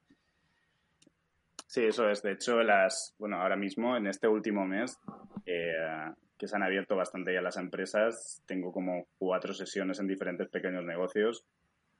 Sí, 1.68 1.84
eso 1.84 2.10
es. 2.10 2.22
De 2.22 2.32
hecho, 2.32 2.64
las, 2.64 3.16
bueno, 3.20 3.42
ahora 3.42 3.58
mismo, 3.58 3.96
en 3.98 4.08
este 4.08 4.28
último 4.28 4.66
mes, 4.66 5.00
eh, 5.46 5.74
que 6.38 6.48
se 6.48 6.56
han 6.56 6.64
abierto 6.64 6.96
bastante 6.96 7.34
ya 7.34 7.42
las 7.42 7.58
empresas. 7.58 8.44
Tengo 8.46 8.72
como 8.72 9.08
cuatro 9.18 9.54
sesiones 9.54 10.00
en 10.00 10.08
diferentes 10.08 10.48
pequeños 10.50 10.84
negocios 10.86 11.44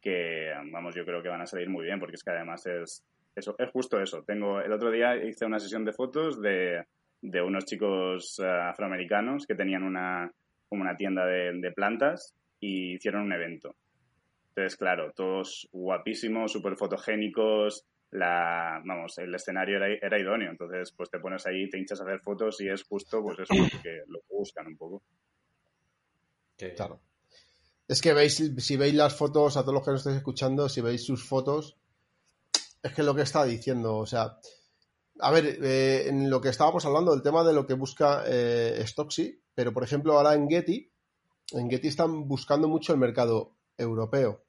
que, 0.02 0.52
vamos, 0.72 0.96
yo 0.96 1.06
creo 1.06 1.24
que 1.24 1.30
van 1.30 1.42
a 1.42 1.48
salir 1.48 1.70
muy 1.70 1.86
bien 1.86 2.00
porque 2.00 2.16
es 2.16 2.24
que 2.24 2.32
además 2.32 2.66
es, 2.66 3.04
eso, 3.36 3.56
es 3.58 3.70
justo 3.72 4.00
eso. 4.00 4.24
Tengo, 4.24 4.62
el 4.62 4.72
otro 4.72 4.92
día 4.92 5.16
hice 5.16 5.46
una 5.46 5.60
sesión 5.60 5.86
de 5.86 5.94
fotos 5.94 6.42
de, 6.42 6.86
de 7.22 7.42
unos 7.42 7.66
chicos 7.66 8.40
uh, 8.40 8.70
afroamericanos 8.70 9.46
que 9.46 9.56
tenían 9.56 9.84
una, 9.84 10.32
como 10.70 10.84
una 10.84 10.96
tienda 10.96 11.26
de, 11.26 11.54
de 11.54 11.72
plantas 11.72 12.36
y 12.60 12.94
hicieron 12.94 13.24
un 13.24 13.34
evento. 13.34 13.76
Entonces, 14.50 14.78
claro, 14.78 15.12
todos 15.16 15.68
guapísimos, 15.72 16.52
súper 16.52 16.76
fotogénicos, 16.78 17.86
la, 18.12 18.82
vamos, 18.86 19.18
el 19.18 19.34
escenario 19.36 19.78
era, 19.78 19.88
era, 20.02 20.20
idóneo. 20.20 20.52
Entonces, 20.52 20.92
pues 20.92 21.10
te 21.10 21.20
pones 21.20 21.46
ahí, 21.46 21.70
te 21.70 21.78
hinchas 21.78 22.00
a 22.02 22.04
hacer 22.04 22.20
fotos 22.20 22.62
y 22.62 22.70
es 22.70 22.84
justo, 22.84 23.22
pues 23.22 23.40
eso, 23.40 23.54
lo 23.54 23.82
que, 23.82 24.02
lo 24.08 24.20
que 24.20 24.36
buscan 24.36 24.68
un 24.68 24.78
poco. 24.78 25.04
Claro. 26.58 27.02
Es 27.88 28.02
que 28.02 28.14
veis, 28.14 28.36
si 28.58 28.78
veis 28.78 28.94
las 28.94 29.16
fotos, 29.16 29.56
a 29.56 29.62
todos 29.62 29.76
los 29.76 29.84
que 29.86 29.92
nos 29.92 30.02
estáis 30.02 30.18
escuchando, 30.18 30.68
si 30.68 30.82
veis 30.82 31.06
sus 31.06 31.24
fotos, 31.24 31.78
es 32.84 32.94
que 32.94 33.04
lo 33.04 33.16
que 33.16 33.22
está 33.22 33.46
diciendo, 33.46 33.98
o 33.98 34.06
sea, 34.06 34.38
a 35.20 35.32
ver, 35.32 35.60
eh, 35.64 36.08
en 36.10 36.30
lo 36.30 36.42
que 36.42 36.50
estábamos 36.50 36.86
hablando, 36.86 37.12
del 37.12 37.24
tema 37.24 37.44
de 37.44 37.54
lo 37.54 37.66
que 37.66 37.74
busca 37.74 38.24
eh, 38.28 38.84
Stocksy, 38.86 39.42
pero 39.56 39.74
por 39.74 39.84
ejemplo 39.84 40.14
ahora 40.14 40.34
en 40.34 40.50
Getty, 40.50 40.92
en 41.54 41.70
Getty 41.70 41.88
están 41.88 42.28
buscando 42.28 42.68
mucho 42.68 42.94
el 42.94 43.00
mercado 43.00 43.56
europeo. 43.78 44.44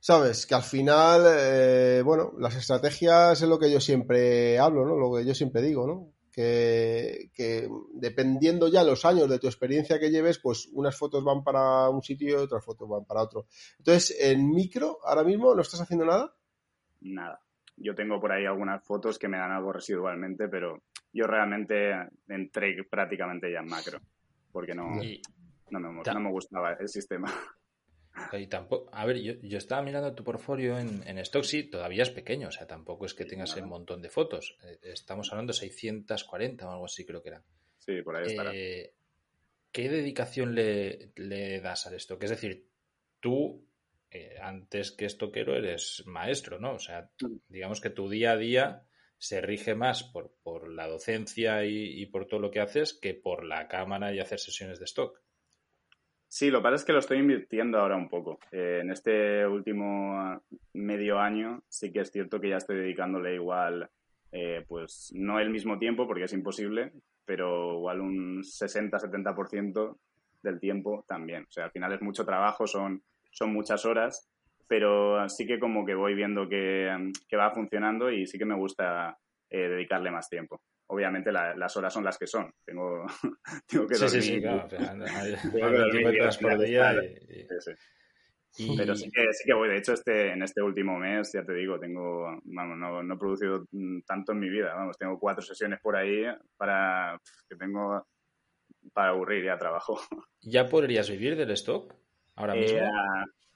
Sabes, 0.00 0.46
que 0.46 0.54
al 0.54 0.62
final, 0.62 1.22
eh, 1.26 2.02
bueno, 2.04 2.32
las 2.38 2.54
estrategias 2.56 3.42
es 3.42 3.48
lo 3.48 3.58
que 3.58 3.70
yo 3.70 3.80
siempre 3.80 4.58
hablo, 4.58 4.86
¿no? 4.86 4.96
Lo 4.96 5.16
que 5.16 5.26
yo 5.26 5.34
siempre 5.34 5.60
digo, 5.60 5.86
¿no? 5.86 6.12
Que, 6.32 7.30
que, 7.34 7.68
dependiendo 7.94 8.68
ya 8.68 8.84
los 8.84 9.04
años 9.04 9.28
de 9.28 9.40
tu 9.40 9.48
experiencia 9.48 9.98
que 9.98 10.10
lleves, 10.10 10.38
pues 10.38 10.68
unas 10.72 10.96
fotos 10.96 11.24
van 11.24 11.42
para 11.42 11.90
un 11.90 12.00
sitio 12.00 12.28
y 12.28 12.32
otras 12.34 12.64
fotos 12.64 12.88
van 12.88 13.04
para 13.04 13.22
otro. 13.22 13.46
Entonces, 13.78 14.16
en 14.20 14.48
micro, 14.48 14.98
ahora 15.04 15.24
mismo, 15.24 15.52
¿no 15.52 15.62
estás 15.62 15.80
haciendo 15.80 16.06
nada? 16.06 16.32
Nada. 17.00 17.40
Yo 17.76 17.94
tengo 17.94 18.20
por 18.20 18.30
ahí 18.30 18.46
algunas 18.46 18.84
fotos 18.84 19.18
que 19.18 19.28
me 19.28 19.36
dan 19.36 19.50
algo 19.50 19.72
residualmente, 19.72 20.48
pero 20.48 20.82
yo 21.12 21.26
realmente 21.26 21.92
entré 22.28 22.76
prácticamente 22.88 23.50
ya 23.52 23.60
en 23.60 23.66
macro, 23.66 23.98
porque 24.52 24.74
no, 24.74 24.90
no, 25.70 25.80
me, 25.80 26.02
no 26.02 26.20
me 26.20 26.30
gustaba 26.30 26.74
el 26.74 26.88
sistema. 26.88 27.32
Y 28.32 28.46
tampoco, 28.46 28.90
a 28.92 29.06
ver, 29.06 29.18
yo, 29.20 29.34
yo, 29.42 29.58
estaba 29.58 29.82
mirando 29.82 30.14
tu 30.14 30.24
portfolio 30.24 30.78
en, 30.78 31.02
en 31.06 31.24
Stocksy, 31.24 31.64
todavía 31.64 32.02
es 32.02 32.10
pequeño, 32.10 32.48
o 32.48 32.50
sea, 32.50 32.66
tampoco 32.66 33.06
es 33.06 33.14
que 33.14 33.24
tengas 33.24 33.56
un 33.56 33.68
montón 33.68 34.02
de 34.02 34.10
fotos. 34.10 34.56
Eh, 34.62 34.78
estamos 34.82 35.30
hablando 35.32 35.52
de 35.52 35.58
640 35.58 36.66
o 36.66 36.70
algo 36.70 36.84
así, 36.84 37.04
creo 37.04 37.22
que 37.22 37.30
era. 37.30 37.42
Sí, 37.78 38.02
por 38.02 38.16
ahí 38.16 38.26
estará. 38.26 38.54
Eh, 38.54 38.94
¿Qué 39.72 39.88
dedicación 39.88 40.54
le, 40.54 41.12
le, 41.16 41.60
das 41.60 41.86
al 41.86 41.94
stock? 41.94 42.22
Es 42.22 42.30
decir, 42.30 42.66
tú, 43.20 43.66
eh, 44.10 44.36
antes 44.40 44.92
que 44.92 45.04
estoquero, 45.04 45.56
eres 45.56 46.02
maestro, 46.06 46.58
¿no? 46.58 46.74
O 46.74 46.78
sea, 46.78 47.10
digamos 47.48 47.80
que 47.80 47.90
tu 47.90 48.08
día 48.08 48.32
a 48.32 48.36
día 48.36 48.82
se 49.18 49.40
rige 49.40 49.74
más 49.74 50.04
por, 50.04 50.34
por 50.42 50.68
la 50.70 50.86
docencia 50.86 51.64
y, 51.64 52.00
y, 52.00 52.06
por 52.06 52.26
todo 52.26 52.40
lo 52.40 52.50
que 52.50 52.60
haces 52.60 52.94
que 52.94 53.14
por 53.14 53.44
la 53.44 53.68
cámara 53.68 54.14
y 54.14 54.20
hacer 54.20 54.38
sesiones 54.38 54.78
de 54.78 54.84
stock. 54.84 55.20
Sí, 56.30 56.50
lo 56.50 56.58
que 56.58 56.64
pasa 56.64 56.74
es 56.76 56.84
que 56.84 56.92
lo 56.92 56.98
estoy 56.98 57.18
invirtiendo 57.18 57.78
ahora 57.78 57.96
un 57.96 58.08
poco. 58.10 58.38
Eh, 58.52 58.80
en 58.82 58.90
este 58.90 59.46
último 59.46 60.42
medio 60.74 61.18
año 61.18 61.62
sí 61.68 61.90
que 61.90 62.00
es 62.00 62.10
cierto 62.12 62.38
que 62.38 62.50
ya 62.50 62.58
estoy 62.58 62.76
dedicándole 62.76 63.34
igual, 63.34 63.88
eh, 64.30 64.62
pues 64.68 65.10
no 65.14 65.40
el 65.40 65.48
mismo 65.48 65.78
tiempo 65.78 66.06
porque 66.06 66.24
es 66.24 66.32
imposible, 66.34 66.92
pero 67.24 67.78
igual 67.78 68.02
un 68.02 68.42
60-70% 68.42 69.96
del 70.42 70.60
tiempo 70.60 71.02
también. 71.08 71.44
O 71.44 71.50
sea, 71.50 71.64
al 71.64 71.70
final 71.70 71.94
es 71.94 72.02
mucho 72.02 72.26
trabajo, 72.26 72.66
son, 72.66 73.02
son 73.30 73.54
muchas 73.54 73.86
horas, 73.86 74.28
pero 74.66 75.26
sí 75.30 75.46
que 75.46 75.58
como 75.58 75.86
que 75.86 75.94
voy 75.94 76.14
viendo 76.14 76.46
que, 76.46 77.10
que 77.26 77.36
va 77.38 77.52
funcionando 77.52 78.10
y 78.10 78.26
sí 78.26 78.38
que 78.38 78.44
me 78.44 78.54
gusta 78.54 79.16
eh, 79.48 79.68
dedicarle 79.68 80.10
más 80.10 80.28
tiempo 80.28 80.60
obviamente 80.88 81.30
la, 81.32 81.54
las 81.54 81.76
horas 81.76 81.92
son 81.92 82.04
las 82.04 82.18
que 82.18 82.26
son. 82.26 82.52
Tengo, 82.64 83.06
tengo 83.66 83.86
que 83.86 83.94
dormir. 83.94 84.10
Sí, 84.10 84.22
sí, 84.22 84.34
sí, 84.34 84.40
claro. 84.40 84.68
por 86.40 86.58
día 86.58 86.94
y, 88.56 88.76
Pero 88.76 88.96
sí 88.96 89.10
que, 89.10 89.32
sí 89.32 89.44
que 89.44 89.54
voy. 89.54 89.68
De 89.68 89.76
hecho, 89.76 89.92
este, 89.92 90.32
en 90.32 90.42
este 90.42 90.62
último 90.62 90.98
mes, 90.98 91.30
ya 91.32 91.44
te 91.44 91.54
digo, 91.54 91.78
tengo, 91.78 92.40
vamos, 92.44 92.76
no, 92.76 93.02
no 93.02 93.14
he 93.14 93.18
producido 93.18 93.66
tanto 94.06 94.32
en 94.32 94.40
mi 94.40 94.48
vida. 94.48 94.74
Vamos, 94.74 94.96
tengo 94.98 95.18
cuatro 95.18 95.42
sesiones 95.42 95.78
por 95.80 95.96
ahí 95.96 96.24
para 96.56 97.20
que 97.48 97.56
tengo 97.56 98.04
para 98.92 99.10
aburrir 99.10 99.44
ya 99.44 99.58
trabajo. 99.58 100.00
¿Ya 100.40 100.68
podrías 100.68 101.10
vivir 101.10 101.36
del 101.36 101.50
stock 101.52 101.94
ahora 102.36 102.56
eh, 102.56 102.60
mismo? 102.60 102.80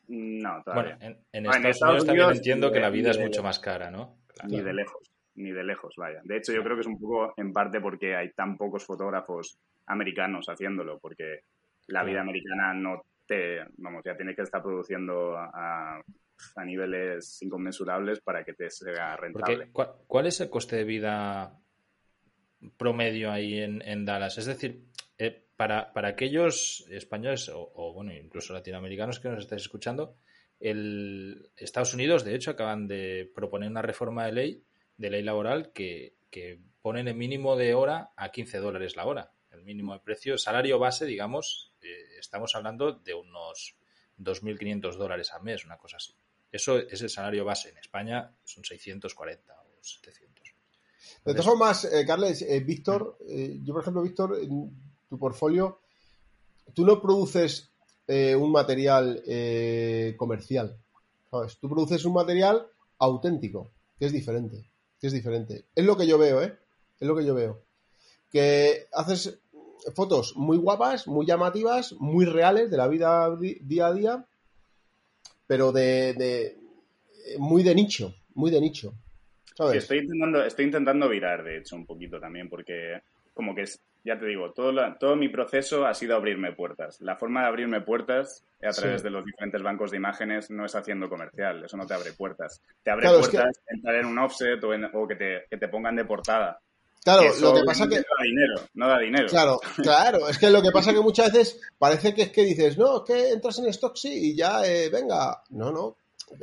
no, 0.09 0.62
todavía. 0.62 0.99
Bueno, 1.01 1.16
en, 1.33 1.47
Estados, 1.47 2.03
Unidos, 2.03 2.07
también 2.07 2.31
entiendo 2.31 2.71
que 2.71 2.81
la 2.81 2.90
vida 2.90 3.11
es 3.11 3.18
mucho 3.18 3.42
más 3.42 3.59
cara, 3.59 3.90
¿no? 3.90 4.18
Ni 4.47 4.61
de 4.61 4.75
lejos 4.75 5.12
ni 5.35 5.51
de 5.51 5.64
lejos, 5.64 5.95
vaya. 5.97 6.21
De 6.25 6.37
hecho, 6.37 6.53
yo 6.53 6.62
creo 6.62 6.77
que 6.77 6.83
es 6.83 6.87
un 6.87 6.99
poco 6.99 7.33
en 7.37 7.53
parte 7.53 7.81
porque 7.81 8.14
hay 8.14 8.33
tan 8.33 8.57
pocos 8.57 8.85
fotógrafos 8.85 9.59
americanos 9.87 10.47
haciéndolo, 10.49 10.99
porque 10.99 11.40
la 11.88 12.05
vida 12.05 12.21
americana 12.21 12.75
no 12.75 13.03
te, 13.27 13.61
vamos, 13.79 14.03
ya 14.05 14.16
tienes 14.16 14.37
que 14.37 14.42
estar 14.42 14.62
produciendo 14.62 15.37
a, 15.37 16.01
a 16.57 16.64
niveles 16.64 17.40
inconmensurables 17.42 18.21
para 18.21 18.45
que 18.45 18.55
te 18.55 18.71
sea 18.71 19.16
rentable. 19.16 19.71
¿cuál, 19.73 20.27
es 20.27 20.40
el 20.40 20.51
coste 20.51 20.77
de 20.77 20.85
vida 20.85 21.59
promedio 22.77 23.31
ahí 23.31 23.59
en, 23.61 24.05
Dallas? 24.05 24.38
Es 24.38 24.47
decir, 24.47 24.85
eh, 25.18 25.47
para, 25.57 25.92
para, 25.92 26.09
aquellos 26.09 26.87
españoles 26.90 27.51
o, 27.55 27.92
bueno, 27.95 28.12
incluso 28.12 28.53
latinoamericanos 28.53 29.21
que 29.21 29.29
nos 29.29 29.40
estáis 29.40 29.62
escuchando, 29.62 30.16
el 30.61 31.51
Estados 31.57 31.95
Unidos, 31.95 32.25
de 32.25 32.35
hecho, 32.35 32.53
acaban 32.53 32.87
de 32.87 33.31
proponer 33.35 33.68
una 33.68 33.83
reforma 33.83 34.27
de 34.27 34.33
ley 34.33 34.64
de 35.02 35.10
ley 35.10 35.22
laboral 35.22 35.72
que, 35.72 36.14
que 36.30 36.60
ponen 36.80 37.08
el 37.08 37.16
mínimo 37.16 37.56
de 37.56 37.74
hora 37.74 38.12
a 38.16 38.30
15 38.30 38.58
dólares 38.58 38.96
la 38.96 39.04
hora. 39.04 39.32
El 39.50 39.62
mínimo 39.64 39.92
de 39.92 40.00
precio, 40.00 40.38
salario 40.38 40.78
base, 40.78 41.04
digamos, 41.04 41.74
eh, 41.82 42.18
estamos 42.18 42.54
hablando 42.54 42.92
de 42.92 43.12
unos 43.12 43.76
2.500 44.18 44.96
dólares 44.96 45.32
al 45.32 45.42
mes, 45.42 45.64
una 45.64 45.76
cosa 45.76 45.96
así. 45.96 46.14
Eso 46.50 46.78
es 46.78 47.02
el 47.02 47.10
salario 47.10 47.44
base. 47.44 47.70
En 47.70 47.78
España 47.78 48.32
son 48.44 48.64
640 48.64 49.52
o 49.52 49.82
700. 49.82 50.54
De 51.24 51.32
todas 51.32 51.46
formas, 51.46 51.84
eh, 51.84 52.06
Carles, 52.06 52.42
eh, 52.42 52.60
Víctor, 52.60 53.18
yo 53.26 53.72
por 53.74 53.82
ejemplo, 53.82 54.02
Víctor, 54.02 54.38
en 54.40 54.70
tu 55.08 55.18
portfolio, 55.18 55.80
tú 56.72 56.84
no 56.84 57.00
produces 57.00 57.70
un 58.06 58.52
material 58.52 59.22
comercial, 60.16 60.76
¿sabes? 61.30 61.56
Tú 61.58 61.68
produces 61.68 62.04
un 62.04 62.12
material 62.12 62.66
auténtico, 62.98 63.72
que 63.98 64.06
es 64.06 64.12
diferente 64.12 64.71
que 65.02 65.08
es 65.08 65.12
diferente. 65.12 65.64
Es 65.74 65.84
lo 65.84 65.96
que 65.96 66.06
yo 66.06 66.16
veo, 66.16 66.40
¿eh? 66.40 66.56
Es 67.00 67.08
lo 67.08 67.16
que 67.16 67.26
yo 67.26 67.34
veo. 67.34 67.60
Que 68.30 68.86
haces 68.92 69.40
fotos 69.96 70.36
muy 70.36 70.56
guapas, 70.56 71.08
muy 71.08 71.26
llamativas, 71.26 71.92
muy 71.94 72.24
reales 72.24 72.70
de 72.70 72.76
la 72.76 72.86
vida 72.86 73.36
día 73.36 73.86
a 73.88 73.92
día, 73.92 74.26
pero 75.48 75.72
de, 75.72 76.56
muy 77.36 77.64
de 77.64 77.74
nicho, 77.74 78.14
muy 78.34 78.52
de 78.52 78.60
nicho. 78.60 78.94
estoy 79.74 79.98
intentando, 79.98 80.44
estoy 80.44 80.66
intentando 80.66 81.08
virar, 81.08 81.42
de 81.42 81.58
hecho, 81.58 81.74
un 81.74 81.84
poquito 81.84 82.20
también, 82.20 82.48
porque 82.48 83.02
como 83.34 83.56
que 83.56 83.62
es, 83.62 83.80
ya 84.04 84.18
te 84.18 84.26
digo, 84.26 84.52
todo, 84.52 84.72
todo 84.98 85.16
mi 85.16 85.28
proceso 85.28 85.86
ha 85.86 85.94
sido 85.94 86.16
abrirme 86.16 86.52
puertas. 86.52 87.00
La 87.00 87.16
forma 87.16 87.42
de 87.42 87.46
abrirme 87.46 87.80
puertas 87.80 88.44
a 88.62 88.70
través 88.70 89.02
de 89.02 89.10
los 89.10 89.24
diferentes 89.24 89.62
bancos 89.62 89.90
de 89.90 89.96
imágenes 89.96 90.50
no 90.50 90.64
es 90.64 90.74
haciendo 90.74 91.08
comercial, 91.08 91.64
eso 91.64 91.76
no 91.76 91.86
te 91.86 91.94
abre 91.94 92.12
puertas. 92.12 92.60
Te 92.82 92.90
abre 92.90 93.08
puertas 93.08 93.60
entrar 93.68 93.96
en 93.96 94.06
un 94.06 94.18
offset 94.18 94.62
o, 94.64 95.06
que, 95.06 95.14
te, 95.14 95.44
que, 95.48 95.56
te, 95.56 95.68
pongan 95.68 95.96
de 95.96 96.04
portada. 96.04 96.60
Claro, 97.04 97.22
lo 97.40 97.54
que 97.54 97.62
pasa 97.64 97.88
que... 97.88 97.96
No 97.96 98.02
da 98.02 98.24
dinero, 98.24 98.54
no 98.74 98.88
da 98.88 98.98
dinero. 98.98 99.28
Claro, 99.28 99.60
claro, 99.82 100.28
es 100.28 100.38
que 100.38 100.50
lo 100.50 100.62
que 100.62 100.70
pasa 100.70 100.92
que 100.92 101.00
muchas 101.00 101.32
veces 101.32 101.60
parece 101.78 102.14
que 102.14 102.22
es 102.22 102.30
que 102.30 102.44
dices, 102.44 102.78
no, 102.78 102.98
es 102.98 103.02
que 103.06 103.30
entras 103.30 103.58
en 103.58 103.72
Stocksy 103.72 104.30
y 104.30 104.36
ya, 104.36 104.64
eh, 104.64 104.88
venga. 104.90 105.42
No, 105.50 105.70
no. 105.70 105.96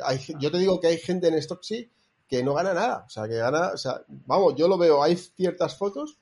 Hay, 0.06 0.20
yo 0.40 0.52
te 0.52 0.60
digo 0.60 0.80
que 0.80 0.88
hay 0.88 0.98
gente 0.98 1.28
en 1.28 1.42
Stocksy 1.42 1.90
que 2.28 2.44
no 2.44 2.54
gana 2.54 2.74
nada. 2.74 3.04
O 3.06 3.10
sea, 3.10 3.28
que 3.28 3.36
gana, 3.36 3.72
o 3.74 3.78
sea, 3.78 4.02
vamos, 4.08 4.54
yo 4.56 4.68
lo 4.68 4.78
veo, 4.78 5.02
hay 5.02 5.16
ciertas 5.16 5.78
fotos 5.78 6.18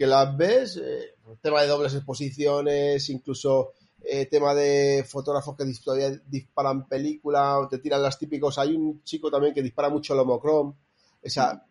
que 0.00 0.06
las 0.06 0.34
ves, 0.34 0.78
eh, 0.78 1.14
tema 1.42 1.60
de 1.60 1.68
dobles 1.68 1.92
exposiciones, 1.92 3.10
incluso 3.10 3.74
eh, 4.02 4.24
tema 4.24 4.54
de 4.54 5.04
fotógrafos 5.06 5.54
que 5.54 5.70
todavía 5.84 6.10
disparan 6.24 6.88
película 6.88 7.58
o 7.58 7.68
te 7.68 7.80
tiran 7.80 8.00
las 8.00 8.18
típicos. 8.18 8.56
Hay 8.56 8.74
un 8.74 9.04
chico 9.04 9.30
también 9.30 9.52
que 9.52 9.62
dispara 9.62 9.90
mucho 9.90 10.14
el 10.14 10.20
homocrom. 10.20 10.68
O 10.70 11.28
sea, 11.28 11.66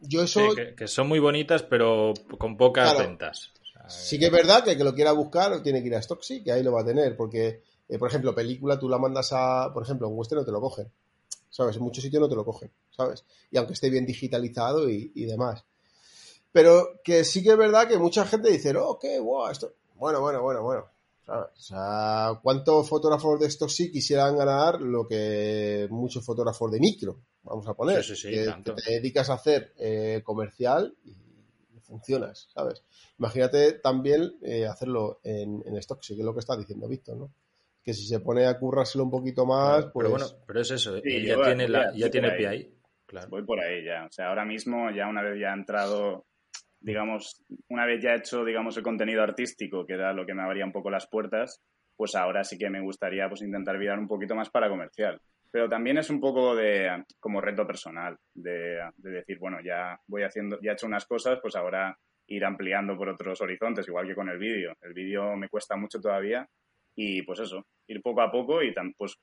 yo 0.00 0.24
eso... 0.24 0.42
que, 0.76 0.86
son 0.86 1.08
muy 1.08 1.20
bonitas, 1.20 1.62
pero 1.62 2.12
con 2.36 2.58
pocas 2.58 2.98
ventas. 2.98 3.50
sí 3.88 4.18
que 4.18 4.26
es 4.26 4.32
verdad 4.32 4.62
que 4.62 4.72
el 4.72 4.76
que 4.76 4.84
lo 4.84 4.94
quiera 4.94 5.12
buscar 5.12 5.62
tiene 5.62 5.80
que 5.80 5.88
ir 5.88 5.94
a 5.94 6.02
Stocksy, 6.02 6.44
que 6.44 6.52
ahí 6.52 6.62
lo 6.62 6.72
va 6.72 6.82
a 6.82 6.84
tener, 6.84 7.16
porque, 7.16 7.62
eh, 7.88 7.98
por 7.98 8.10
ejemplo, 8.10 8.34
película 8.34 8.78
tú 8.78 8.90
la 8.90 8.98
mandas 8.98 9.30
a, 9.32 9.70
por 9.72 9.84
ejemplo, 9.84 10.06
en 10.06 10.18
Western 10.18 10.40
no 10.40 10.44
te 10.44 10.52
lo 10.52 10.60
cogen, 10.60 10.92
¿sabes? 11.48 11.76
En 11.76 11.82
muchos 11.82 12.04
sitios 12.04 12.20
no 12.20 12.28
te 12.28 12.36
lo 12.36 12.44
cogen, 12.44 12.70
¿sabes? 12.90 13.24
Y 13.50 13.56
aunque 13.56 13.72
esté 13.72 13.88
bien 13.88 14.04
digitalizado 14.04 14.90
y, 14.90 15.12
y 15.14 15.24
demás. 15.24 15.64
Pero 16.52 17.00
que 17.04 17.24
sí 17.24 17.42
que 17.42 17.50
es 17.50 17.56
verdad 17.56 17.86
que 17.86 17.98
mucha 17.98 18.26
gente 18.26 18.50
dice, 18.50 18.74
oh, 18.76 18.98
qué 18.98 19.18
guau, 19.18 19.50
esto. 19.50 19.72
Bueno, 19.94 20.20
bueno, 20.20 20.42
bueno, 20.42 20.62
bueno. 20.62 20.86
O 21.28 21.60
sea, 21.60 22.40
¿cuántos 22.42 22.88
fotógrafos 22.88 23.38
de 23.38 23.46
estos 23.46 23.74
sí 23.74 23.92
quisieran 23.92 24.36
ganar 24.36 24.80
lo 24.80 25.06
que 25.06 25.86
muchos 25.90 26.24
fotógrafos 26.24 26.72
de 26.72 26.80
micro, 26.80 27.20
vamos 27.44 27.68
a 27.68 27.74
poner? 27.74 28.02
Sí, 28.02 28.16
sí, 28.16 28.30
que, 28.30 28.52
te 28.64 28.92
dedicas 28.92 29.30
a 29.30 29.34
hacer 29.34 29.72
eh, 29.78 30.22
comercial 30.24 30.92
y, 31.04 31.14
funcionas, 31.82 32.48
¿sabes? 32.54 32.84
Imagínate 33.18 33.72
también 33.72 34.36
eh, 34.42 34.64
hacerlo 34.64 35.18
en, 35.24 35.60
en 35.66 35.76
stock, 35.78 36.00
sí 36.02 36.14
que 36.14 36.20
es 36.20 36.24
lo 36.24 36.32
que 36.32 36.38
está 36.38 36.56
diciendo 36.56 36.86
Víctor, 36.86 37.16
¿no? 37.16 37.32
Que 37.82 37.92
si 37.94 38.06
se 38.06 38.20
pone 38.20 38.46
a 38.46 38.56
currárselo 38.56 39.02
un 39.02 39.10
poquito 39.10 39.44
más, 39.44 39.86
pues... 39.86 40.06
Pero 40.06 40.10
bueno, 40.10 40.26
pero 40.46 40.60
es 40.60 40.70
eso, 40.70 40.96
ya, 40.96 41.02
tiene, 41.02 41.68
la, 41.68 41.92
ya 41.92 42.08
tiene 42.08 42.30
pie 42.32 42.46
ahí. 42.46 42.74
Claro. 43.06 43.28
Voy 43.28 43.42
por 43.42 43.58
ahí 43.58 43.84
ya. 43.84 44.06
O 44.06 44.12
sea, 44.12 44.28
ahora 44.28 44.44
mismo, 44.44 44.88
ya 44.92 45.08
una 45.08 45.20
vez 45.22 45.40
ya 45.40 45.50
ha 45.50 45.54
entrado 45.54 46.26
digamos, 46.80 47.44
una 47.68 47.86
vez 47.86 48.02
ya 48.02 48.14
hecho, 48.14 48.44
digamos, 48.44 48.76
el 48.76 48.82
contenido 48.82 49.22
artístico, 49.22 49.86
que 49.86 49.94
era 49.94 50.12
lo 50.12 50.26
que 50.26 50.34
me 50.34 50.42
abría 50.42 50.64
un 50.64 50.72
poco 50.72 50.90
las 50.90 51.06
puertas, 51.06 51.62
pues 51.96 52.14
ahora 52.14 52.44
sí 52.44 52.56
que 52.56 52.70
me 52.70 52.80
gustaría 52.80 53.28
pues 53.28 53.42
intentar 53.42 53.78
virar 53.78 53.98
un 53.98 54.08
poquito 54.08 54.34
más 54.34 54.48
para 54.50 54.68
comercial. 54.68 55.20
Pero 55.50 55.68
también 55.68 55.98
es 55.98 56.08
un 56.08 56.20
poco 56.20 56.54
de 56.56 57.04
como 57.18 57.40
reto 57.40 57.66
personal, 57.66 58.16
de, 58.32 58.78
decir, 58.96 59.38
bueno, 59.38 59.58
ya 59.62 60.00
voy 60.06 60.22
haciendo, 60.22 60.58
ya 60.62 60.70
he 60.70 60.74
hecho 60.74 60.86
unas 60.86 61.04
cosas, 61.06 61.38
pues 61.42 61.56
ahora 61.56 61.96
ir 62.28 62.44
ampliando 62.44 62.96
por 62.96 63.08
otros 63.08 63.40
horizontes, 63.40 63.86
igual 63.88 64.06
que 64.06 64.14
con 64.14 64.28
el 64.28 64.38
vídeo. 64.38 64.74
El 64.80 64.94
vídeo 64.94 65.36
me 65.36 65.48
cuesta 65.48 65.76
mucho 65.76 66.00
todavía 66.00 66.48
y 66.94 67.22
pues 67.22 67.40
eso, 67.40 67.66
ir 67.88 68.00
poco 68.00 68.22
a 68.22 68.30
poco 68.30 68.62
y 68.62 68.72
pues 68.96 69.16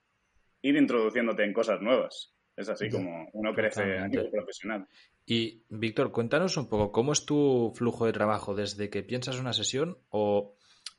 ir 0.61 0.75
introduciéndote 0.75 1.43
en 1.43 1.53
cosas 1.53 1.81
nuevas. 1.81 2.36
Es 2.57 2.67
así 2.69 2.89
como 2.89 3.29
uno 3.33 3.53
crece 3.53 3.99
a 3.99 4.07
nivel 4.07 4.31
profesional. 4.31 4.87
Y 5.27 5.61
Víctor, 5.69 6.11
cuéntanos 6.11 6.57
un 6.57 6.67
poco, 6.67 6.91
¿cómo 6.91 7.13
es 7.13 7.23
tu 7.23 7.71
flujo 7.75 8.07
de 8.07 8.13
trabajo 8.13 8.55
desde 8.55 8.89
que 8.89 9.03
piensas 9.03 9.39
una 9.39 9.53
sesión 9.53 9.99
o... 10.09 10.55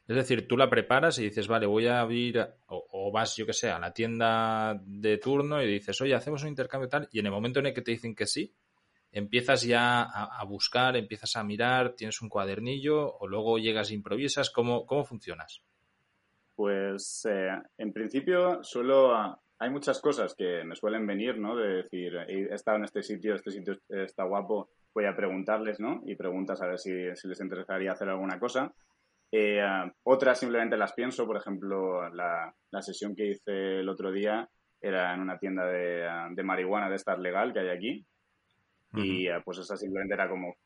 Es 0.07 0.16
decir, 0.16 0.49
tú 0.49 0.57
la 0.57 0.71
preparas 0.71 1.18
y 1.18 1.25
dices, 1.25 1.49
vale, 1.49 1.66
voy 1.66 1.87
a 1.87 2.03
ir, 2.11 2.38
o, 2.68 3.12
vas, 3.12 3.37
yo 3.37 3.44
que 3.44 3.53
sé, 3.53 3.68
a 3.68 3.79
la 3.79 3.92
tienda 3.92 4.81
de 4.87 5.18
turno 5.18 5.62
y 5.62 5.71
dices, 5.71 6.01
oye, 6.01 6.14
hacemos 6.14 6.42
un 6.44 6.49
intercambio 6.49 6.88
tal, 6.88 7.11
y 7.12 7.18
en 7.18 7.27
el 7.27 7.33
momento 7.33 7.61
en 7.61 7.66
el 7.66 7.75
que 7.75 7.83
te 7.83 7.90
dicen 7.90 8.14
que 8.14 8.25
sí, 8.25 8.55
empiezas 9.12 9.64
ya 9.64 10.01
a, 10.01 10.42
buscar, 10.44 10.97
empiezas 10.97 11.37
a 11.37 11.44
mirar, 11.44 11.92
tienes 11.94 12.23
un 12.23 12.31
cuadernillo 12.31 13.18
o 13.18 13.27
luego 13.27 13.59
llegas 13.59 13.90
e 13.90 13.94
improvisas? 13.97 14.49
¿Cómo, 14.49 14.87
cómo 14.87 15.05
funcionas? 15.05 15.62
Pues 16.55 17.27
eh, 17.29 17.51
en 17.77 17.92
principio 17.92 18.64
suelo... 18.64 19.42
Hay 19.61 19.71
muchas 19.71 20.01
cosas 20.01 20.35
que 20.35 20.62
me 20.64 20.77
suelen 20.77 21.07
venir, 21.07 21.38
¿no? 21.38 21.57
De 21.57 21.83
decir, 21.83 22.14
he 22.29 22.55
estado 22.55 22.79
en 22.79 22.85
este 22.85 23.03
sitio, 23.03 23.35
este 23.35 23.51
sitio 23.51 23.77
está 23.88 24.25
guapo, 24.25 24.71
voy 24.94 25.07
a 25.07 25.16
preguntarles, 25.16 25.81
¿no? 25.81 26.03
Y 26.07 26.14
preguntas 26.14 26.62
a 26.62 26.66
ver 26.66 26.79
si, 26.79 26.92
les 26.92 27.40
interesaría 27.40 27.92
hacer 27.92 28.09
alguna 28.09 28.38
cosa. 28.38 28.73
Eh, 29.31 29.61
otras 30.05 30.38
simplemente 30.38 30.77
las 30.77 30.92
pienso, 30.92 31.27
por 31.27 31.37
ejemplo, 31.37 32.09
la, 32.11 32.55
la, 32.71 32.83
sesión 32.83 33.14
que 33.14 33.27
hice 33.27 33.81
el 33.81 33.88
otro 33.88 34.11
día 34.11 34.49
era 34.81 35.12
en 35.12 35.21
una 35.21 35.38
tienda 35.38 35.66
de, 35.66 36.09
de 36.31 36.42
marihuana 36.42 36.88
de 36.88 36.97
estar 36.97 37.18
legal 37.18 37.53
que 37.53 37.61
hay 37.61 37.68
aquí, 37.68 38.07
y 38.94 39.29
eh, 39.29 39.40
pues 39.44 39.59
esa 39.59 39.77
simplemente 39.77 40.14
era 40.14 40.29
como, 40.29 40.57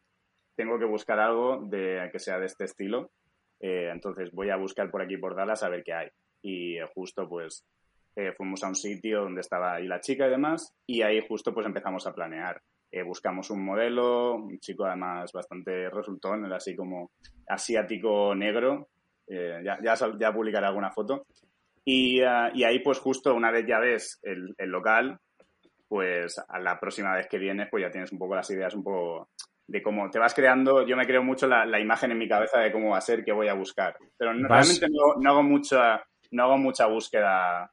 tengo 0.55 0.79
que 0.79 0.85
buscar 0.85 1.19
algo 1.19 1.65
de, 1.67 2.09
que 2.13 2.19
sea 2.19 2.39
de 2.39 2.47
este 2.47 2.65
estilo. 2.65 3.11
Eh, 3.61 3.91
entonces 3.93 4.31
voy 4.33 4.51
a 4.51 4.57
buscar 4.57 4.91
por 4.91 5.03
aquí 5.03 5.17
por 5.17 5.35
Dallas 5.35 5.63
a 5.63 5.69
ver 5.69 5.83
qué 5.85 5.93
hay. 5.93 6.09
Y 6.43 6.79
eh, 6.79 6.87
justo 6.95 7.29
pues 7.29 7.65
fuimos 8.37 8.63
a 8.63 8.69
un 8.69 8.75
sitio 8.75 9.23
donde 9.23 9.41
estaba 9.41 9.75
ahí 9.75 9.87
la 9.87 10.01
chica 10.01 10.27
y 10.27 10.31
demás. 10.31 10.75
Y 10.87 11.03
ahí 11.03 11.25
justo 11.27 11.53
pues 11.53 11.67
empezamos 11.67 12.07
a 12.07 12.15
planear. 12.15 12.61
buscamos 13.07 13.51
un 13.51 13.65
modelo, 13.65 14.35
un 14.35 14.59
chico 14.59 14.85
además 14.85 15.33
bastante 15.33 15.89
resultón, 15.91 16.45
era 16.47 16.57
así 16.57 16.77
como 16.77 17.11
asiático 17.49 18.35
negro. 18.35 18.89
ya, 19.29 19.79
ya, 19.83 19.95
ya, 20.19 20.33
publicaré 20.33 20.67
alguna 20.67 20.91
foto. 20.91 21.27
Y, 21.85 22.21
y, 22.21 22.65
ahí 22.65 22.79
pues 22.79 22.99
justo 22.99 23.35
una 23.35 23.51
vez 23.51 23.67
ya 23.67 23.81
ves 23.81 24.21
el, 24.23 24.55
el 24.57 24.71
local, 24.71 25.19
pues 25.89 26.39
a 26.49 26.59
la 26.59 26.81
próxima 26.81 27.15
vez 27.15 27.27
que 27.29 27.39
vienes, 27.39 27.69
pues 27.71 27.83
ya 27.83 27.91
tienes 27.91 28.13
un 28.13 28.19
poco 28.19 28.35
las 28.35 28.51
ideas, 28.51 28.75
un 28.75 28.83
poco 28.83 29.29
de 29.67 29.83
cómo 29.83 30.09
te 30.11 30.19
vas 30.19 30.35
creando. 30.35 30.87
Yo 30.87 30.97
me 30.97 31.07
creo 31.07 31.23
mucho 31.23 31.47
la, 31.47 31.81
imagen 31.81 32.13
en 32.13 32.19
mi 32.19 32.29
cabeza 32.29 32.61
de 32.61 32.73
cómo 32.73 32.91
va 32.91 32.99
a 32.99 33.03
ser, 33.03 33.25
qué 33.25 33.33
voy 33.33 33.49
a 33.49 33.55
buscar. 33.55 33.97
Pero 34.17 34.33
realmente 34.33 34.87
no, 34.91 35.31
hago 35.31 35.43
mucha, 35.43 36.03
no 36.31 36.45
hago 36.45 36.59
mucha 36.59 36.87
búsqueda 36.87 37.71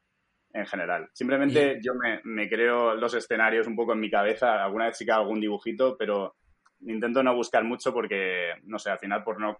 en 0.52 0.66
general. 0.66 1.08
Simplemente 1.12 1.78
yo 1.82 1.94
me, 1.94 2.20
me, 2.24 2.48
creo 2.48 2.94
los 2.94 3.14
escenarios 3.14 3.66
un 3.66 3.76
poco 3.76 3.92
en 3.92 4.00
mi 4.00 4.10
cabeza. 4.10 4.64
Alguna 4.64 4.86
vez 4.86 4.96
sí 4.96 5.04
que 5.04 5.12
hago 5.12 5.22
algún 5.22 5.40
dibujito, 5.40 5.96
pero 5.96 6.34
intento 6.80 7.22
no 7.22 7.34
buscar 7.34 7.64
mucho 7.64 7.92
porque, 7.92 8.54
no 8.64 8.78
sé, 8.78 8.90
al 8.90 8.98
final 8.98 9.22
por 9.22 9.40
no 9.40 9.58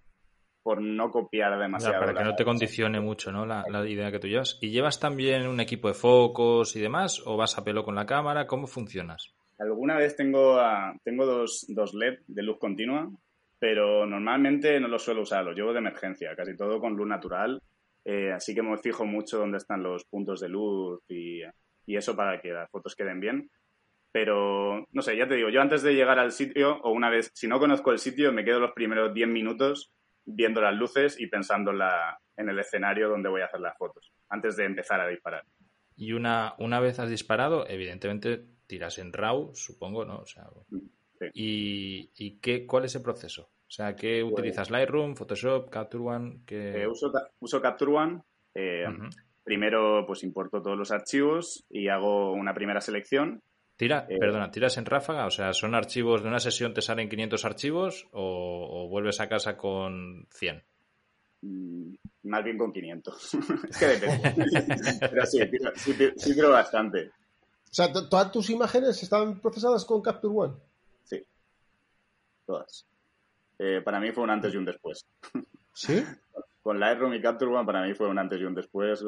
por 0.62 0.82
no 0.82 1.10
copiar 1.10 1.58
demasiado. 1.58 2.00
para 2.00 2.14
que 2.14 2.24
no 2.24 2.34
te 2.34 2.44
condicione 2.44 3.00
mucho 3.00 3.32
¿no? 3.32 3.46
La, 3.46 3.64
idea 3.88 4.10
que 4.10 4.18
tú 4.18 4.28
llevas. 4.28 4.58
¿Y 4.60 4.70
llevas 4.70 5.00
también 5.00 5.46
un 5.46 5.60
equipo 5.60 5.88
de 5.88 5.94
focos 5.94 6.76
y 6.76 6.80
demás? 6.80 7.22
¿O 7.24 7.36
vas 7.36 7.56
a 7.58 7.64
pelo 7.64 7.82
con 7.82 7.94
la 7.94 8.06
cámara? 8.06 8.46
¿Cómo 8.46 8.66
funcionas? 8.66 9.34
Alguna 9.58 9.96
vez 9.96 10.16
tengo, 10.16 10.58
ah, 10.58 10.94
tengo 11.02 11.26
dos, 11.26 11.66
dos 11.68 11.94
LED 11.94 12.20
de 12.26 12.42
luz 12.42 12.58
continua, 12.58 13.10
pero 13.58 14.06
normalmente 14.06 14.80
no 14.80 14.88
los 14.88 15.02
suelo 15.02 15.22
usar, 15.22 15.44
los 15.44 15.54
llevo 15.54 15.72
de 15.72 15.78
emergencia, 15.78 16.34
casi 16.34 16.56
todo 16.56 16.80
con 16.80 16.94
luz 16.94 17.06
natural. 17.06 17.60
Eh, 18.04 18.32
así 18.32 18.54
que 18.54 18.62
me 18.62 18.76
fijo 18.78 19.04
mucho 19.04 19.38
dónde 19.38 19.58
están 19.58 19.82
los 19.82 20.04
puntos 20.04 20.40
de 20.40 20.48
luz 20.48 21.02
y, 21.08 21.42
y 21.86 21.96
eso 21.96 22.16
para 22.16 22.40
que 22.40 22.52
las 22.52 22.70
fotos 22.70 22.94
queden 22.94 23.20
bien. 23.20 23.50
Pero, 24.12 24.86
no 24.90 25.02
sé, 25.02 25.16
ya 25.16 25.28
te 25.28 25.36
digo, 25.36 25.50
yo 25.50 25.60
antes 25.60 25.82
de 25.82 25.94
llegar 25.94 26.18
al 26.18 26.32
sitio, 26.32 26.80
o 26.82 26.90
una 26.90 27.10
vez, 27.10 27.30
si 27.34 27.46
no 27.46 27.60
conozco 27.60 27.92
el 27.92 27.98
sitio, 27.98 28.32
me 28.32 28.44
quedo 28.44 28.58
los 28.58 28.72
primeros 28.72 29.14
10 29.14 29.28
minutos 29.28 29.92
viendo 30.24 30.60
las 30.60 30.74
luces 30.74 31.20
y 31.20 31.28
pensando 31.28 31.70
en, 31.70 32.48
el 32.48 32.58
escenario 32.58 33.08
donde 33.08 33.28
voy 33.28 33.42
a 33.42 33.46
hacer 33.46 33.60
las 33.60 33.76
fotos, 33.76 34.12
antes 34.28 34.56
de 34.56 34.64
empezar 34.64 35.00
a 35.00 35.06
disparar. 35.06 35.44
Y 35.96 36.12
una, 36.12 36.54
una 36.58 36.80
vez 36.80 36.98
has 36.98 37.10
disparado, 37.10 37.68
evidentemente 37.68 38.44
tiras 38.66 38.98
en 38.98 39.12
RAW, 39.12 39.54
supongo, 39.54 40.04
¿no? 40.04 40.18
O 40.18 40.26
sea, 40.26 40.48
¿Y, 41.34 42.10
y 42.16 42.38
qué, 42.38 42.66
cuál 42.66 42.86
es 42.86 42.94
el 42.94 43.02
proceso? 43.02 43.50
O 43.70 43.72
sea, 43.72 43.94
¿qué 43.94 44.20
pues 44.22 44.32
utilizas? 44.32 44.68
¿Lightroom, 44.68 45.14
Photoshop, 45.14 45.70
Capture 45.70 46.02
One? 46.02 46.40
Eh, 46.48 46.88
uso, 46.88 47.12
uso, 47.38 47.62
Capture 47.62 47.92
One. 47.92 48.20
Eh, 48.52 48.84
primero, 49.44 50.04
pues 50.06 50.24
importo 50.24 50.60
todos 50.60 50.76
los 50.76 50.90
archivos 50.90 51.64
y 51.70 51.86
hago 51.86 52.32
una 52.32 52.52
primera 52.52 52.80
selección 52.80 53.40
Tira, 53.80 54.06
eh, 54.10 54.18
perdona, 54.18 54.50
¿tiras 54.50 54.76
en 54.76 54.84
ráfaga? 54.84 55.24
O 55.24 55.30
sea, 55.30 55.54
¿son 55.54 55.74
archivos 55.74 56.22
de 56.22 56.28
una 56.28 56.38
sesión, 56.38 56.74
te 56.74 56.82
salen 56.82 57.08
500 57.08 57.46
archivos 57.46 58.08
o, 58.12 58.86
vuelves 58.90 59.20
a 59.20 59.28
casa 59.30 59.56
con 59.56 60.26
100? 60.34 60.62
Mm, 61.40 61.94
más 62.24 62.44
bien 62.44 62.58
con 62.58 62.74
500. 62.74 63.34
es 63.70 63.78
que 63.78 63.86
depende. 63.86 64.34
Pero 65.00 65.24
sí, 65.24 65.40
sí, 66.14 66.34
creo 66.34 66.50
bastante. 66.50 67.06
O 67.06 67.72
sea, 67.72 67.90
¿todas 67.90 68.30
tus 68.30 68.50
imágenes 68.50 69.02
están 69.02 69.40
procesadas 69.40 69.86
con 69.86 70.02
Capture 70.02 70.34
One? 70.36 70.54
Sí, 71.04 71.24
todas. 72.44 72.86
Eh, 73.62 73.82
para 73.84 74.00
mí 74.00 74.10
fue 74.10 74.24
un 74.24 74.30
antes 74.30 74.54
y 74.54 74.56
un 74.56 74.64
después. 74.64 75.06
¿Sí? 75.74 76.02
con 76.62 76.78
Lightroom 76.78 77.14
y 77.14 77.22
Capture 77.22 77.50
One 77.50 77.64
para 77.64 77.82
mí 77.82 77.94
fue 77.94 78.08
un 78.08 78.18
antes 78.18 78.40
y 78.40 78.44
un 78.44 78.54
después. 78.54 79.02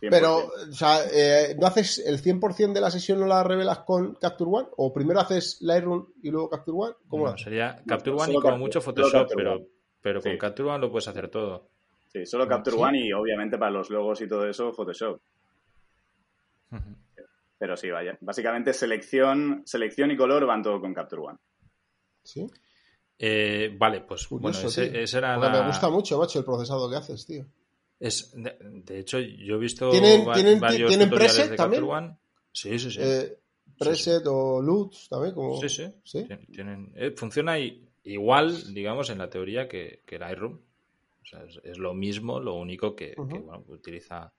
Pero, 0.00 0.38
o 0.38 0.72
sea, 0.72 0.98
eh, 1.12 1.56
¿no 1.58 1.66
haces 1.66 1.98
el 2.04 2.20
100% 2.20 2.72
de 2.72 2.80
la 2.80 2.90
sesión, 2.90 3.20
no 3.20 3.26
la 3.26 3.44
revelas 3.44 3.80
con 3.80 4.14
Capture 4.14 4.50
One? 4.52 4.68
¿O 4.76 4.92
primero 4.92 5.20
haces 5.20 5.58
Lightroom 5.62 6.08
y 6.22 6.30
luego 6.30 6.50
Capture 6.50 6.76
One? 6.76 6.94
¿Cómo 7.08 7.26
no, 7.26 7.38
sería 7.38 7.80
Capture 7.86 8.16
One 8.16 8.32
y 8.32 8.40
como 8.40 8.58
mucho 8.58 8.80
Photoshop, 8.80 9.28
pero, 9.36 9.66
pero 10.02 10.20
con 10.20 10.36
Capture 10.36 10.68
One 10.68 10.80
lo 10.80 10.90
puedes 10.90 11.06
hacer 11.06 11.28
todo. 11.28 11.68
Sí, 12.08 12.26
solo 12.26 12.48
Capture 12.48 12.76
One 12.76 13.06
y 13.06 13.12
obviamente 13.12 13.56
para 13.56 13.70
los 13.70 13.88
logos 13.88 14.20
y 14.20 14.28
todo 14.28 14.46
eso, 14.48 14.72
Photoshop. 14.72 15.20
Pero 17.58 17.76
sí, 17.76 17.88
vaya. 17.88 18.18
Básicamente 18.20 18.72
selección, 18.72 19.62
selección 19.64 20.10
y 20.10 20.16
color 20.16 20.44
van 20.44 20.62
todo 20.62 20.80
con 20.80 20.92
Capture 20.92 21.22
One. 21.22 21.38
¿Sí? 22.24 22.46
Eh, 23.18 23.74
vale, 23.78 24.02
pues 24.02 24.28
bueno, 24.28 24.50
ese, 24.50 25.02
era 25.16 25.38
Me 25.38 25.66
gusta 25.66 25.88
mucho, 25.88 26.18
macho, 26.18 26.38
el 26.38 26.44
procesado 26.44 26.88
que 26.90 26.96
haces, 26.96 27.24
tío. 27.24 27.46
Es, 27.98 28.34
de, 28.34 28.98
hecho, 28.98 29.18
yo 29.18 29.54
he 29.54 29.58
visto 29.58 29.90
¿Tienen, 29.90 30.30
¿tienen, 30.34 30.60
¿tienen 30.60 31.10
preset 31.10 31.56
también? 31.56 31.84
Sí, 32.52 32.78
sí, 32.78 32.90
sí. 32.90 32.98
Eh, 33.00 33.38
preset 33.78 34.22
o 34.26 34.60
LUTs 34.60 35.08
también, 35.08 35.34
como... 35.34 35.58
Sí, 35.60 35.68
sí. 36.04 36.26
Tienen, 36.52 36.92
eh, 36.94 37.12
funciona 37.16 37.56
igual, 38.04 38.74
digamos, 38.74 39.08
en 39.08 39.18
la 39.18 39.30
teoría 39.30 39.66
que, 39.66 40.02
que 40.04 40.18
Lightroom. 40.18 40.60
O 41.22 41.26
sea, 41.26 41.44
es, 41.64 41.78
lo 41.78 41.94
mismo, 41.94 42.38
lo 42.38 42.54
único 42.54 42.94
que, 42.94 43.14
bueno, 43.16 43.64
utiliza 43.68 44.32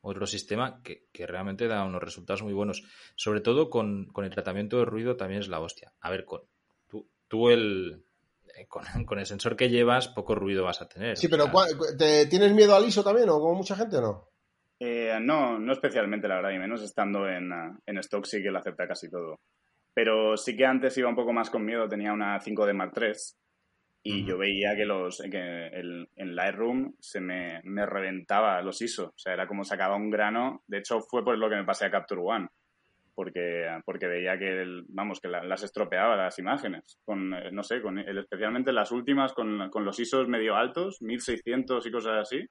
otro 0.00 0.26
sistema 0.26 0.82
que, 0.82 1.06
que, 1.12 1.26
realmente 1.26 1.68
da 1.68 1.84
unos 1.84 2.02
resultados 2.02 2.42
muy 2.42 2.52
buenos. 2.52 2.82
Sobre 3.16 3.40
todo 3.40 3.70
con, 3.70 4.06
con, 4.06 4.24
el 4.24 4.30
tratamiento 4.30 4.78
de 4.78 4.84
ruido 4.86 5.16
también 5.16 5.42
es 5.42 5.48
la 5.48 5.60
hostia. 5.60 5.92
A 6.00 6.10
ver, 6.10 6.24
con, 6.24 6.42
tú, 6.88 7.06
tú 7.28 7.50
el, 7.50 8.04
eh, 8.56 8.66
con, 9.06 9.18
el 9.18 9.26
sensor 9.26 9.56
que 9.56 9.68
llevas, 9.68 10.08
poco 10.08 10.34
ruido 10.34 10.64
vas 10.64 10.82
a 10.82 10.88
tener. 10.88 11.16
Sí, 11.16 11.28
pero 11.28 11.50
¿te, 11.98 12.26
¿tienes 12.26 12.52
miedo 12.52 12.74
al 12.74 12.86
ISO 12.86 13.02
también 13.02 13.28
o 13.28 13.40
como 13.40 13.54
mucha 13.54 13.76
gente 13.76 13.96
o 13.96 14.00
no? 14.00 14.28
Eh, 14.80 15.16
no, 15.20 15.58
no 15.58 15.72
especialmente, 15.72 16.28
la 16.28 16.36
verdad, 16.36 16.50
y 16.50 16.58
menos 16.58 16.82
estando 16.82 17.28
en, 17.28 17.52
uh, 17.52 17.78
en 17.86 17.98
stock 17.98 18.24
sí 18.26 18.42
que 18.42 18.50
lo 18.50 18.58
acepta 18.58 18.88
casi 18.88 19.10
todo. 19.10 19.40
Pero 19.94 20.36
sí 20.36 20.56
que 20.56 20.66
antes 20.66 20.98
iba 20.98 21.08
un 21.08 21.14
poco 21.14 21.32
más 21.32 21.50
con 21.50 21.64
miedo, 21.64 21.88
tenía 21.88 22.12
una 22.12 22.38
5D 22.40 22.74
Mark 22.74 22.92
III 22.96 23.12
y 24.06 24.24
yo 24.26 24.36
veía 24.36 24.76
que 24.76 24.84
los 24.84 25.22
que 25.30 25.68
el, 25.68 26.10
en 26.16 26.34
Lightroom 26.34 26.94
se 26.98 27.20
me, 27.20 27.60
me, 27.62 27.86
reventaba 27.86 28.60
los 28.60 28.82
ISO, 28.82 29.06
o 29.06 29.14
sea, 29.16 29.32
era 29.32 29.46
como 29.46 29.64
sacaba 29.64 29.96
un 29.96 30.10
grano. 30.10 30.62
De 30.66 30.78
hecho, 30.78 31.00
fue 31.00 31.24
por 31.24 31.38
lo 31.38 31.48
que 31.48 31.56
me 31.56 31.64
pasé 31.64 31.86
a 31.86 31.90
Capture 31.90 32.20
One 32.22 32.48
porque, 33.14 33.66
porque 33.84 34.06
veía 34.06 34.38
que, 34.38 34.82
vamos, 34.88 35.20
que 35.20 35.28
las 35.28 35.62
estropeaba 35.62 36.16
las 36.16 36.38
imágenes. 36.38 36.98
Con, 37.04 37.32
eh, 37.34 37.50
no 37.52 37.62
sé, 37.62 37.80
con, 37.80 37.98
especialmente 37.98 38.72
las 38.72 38.90
últimas 38.92 39.32
con, 39.32 39.70
con, 39.70 39.84
los 39.84 39.98
ISOs 39.98 40.28
medio 40.28 40.56
altos, 40.56 41.00
1600 41.00 41.86
y 41.86 41.90
cosas 41.90 42.20
así. 42.20 42.44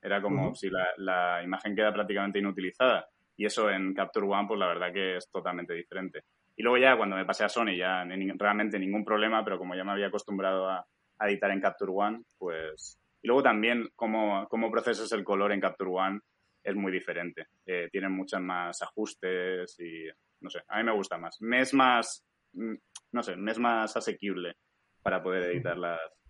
Era 0.00 0.20
como 0.20 0.54
si 0.54 0.68
la, 0.68 0.86
la, 0.96 1.42
imagen 1.44 1.76
queda 1.76 1.92
prácticamente 1.92 2.40
inutilizada. 2.40 3.06
Y 3.36 3.46
eso 3.46 3.70
en 3.70 3.94
Capture 3.94 4.26
One, 4.26 4.48
pues 4.48 4.58
la 4.58 4.66
verdad 4.66 4.92
que 4.92 5.16
es 5.16 5.30
totalmente 5.30 5.74
diferente. 5.74 6.24
Y 6.56 6.62
luego 6.62 6.78
ya 6.78 6.96
cuando 6.96 7.16
me 7.16 7.24
pasé 7.24 7.44
a 7.44 7.48
Sony, 7.48 7.76
ya 7.76 8.04
realmente 8.36 8.78
ningún 8.78 9.04
problema, 9.04 9.44
pero 9.44 9.58
como 9.58 9.74
ya 9.74 9.84
me 9.84 9.92
había 9.92 10.08
acostumbrado 10.08 10.68
a, 10.68 10.84
a 11.18 11.28
editar 11.28 11.50
en 11.50 11.60
Capture 11.60 11.92
One, 11.94 12.22
pues... 12.38 12.98
Y 13.24 13.28
luego 13.28 13.44
también 13.44 13.88
cómo, 13.94 14.48
cómo 14.48 14.70
procesas 14.70 15.12
el 15.12 15.22
color 15.22 15.52
en 15.52 15.60
Capture 15.60 15.90
One 15.90 16.20
es 16.62 16.74
muy 16.74 16.92
diferente. 16.92 17.48
Eh, 17.66 17.88
tienen 17.90 18.12
muchos 18.12 18.40
más 18.40 18.82
ajustes 18.82 19.78
y, 19.80 20.06
no 20.40 20.50
sé, 20.50 20.60
a 20.68 20.78
mí 20.78 20.84
me 20.84 20.94
gusta 20.94 21.18
más. 21.18 21.40
Me 21.40 21.60
es 21.60 21.74
más, 21.74 22.24
mm, 22.52 22.74
no 23.12 23.22
sé, 23.22 23.36
me 23.36 23.52
es 23.52 23.58
más 23.58 23.96
asequible 23.96 24.56
para 25.02 25.22
poder 25.22 25.50
editar 25.50 25.76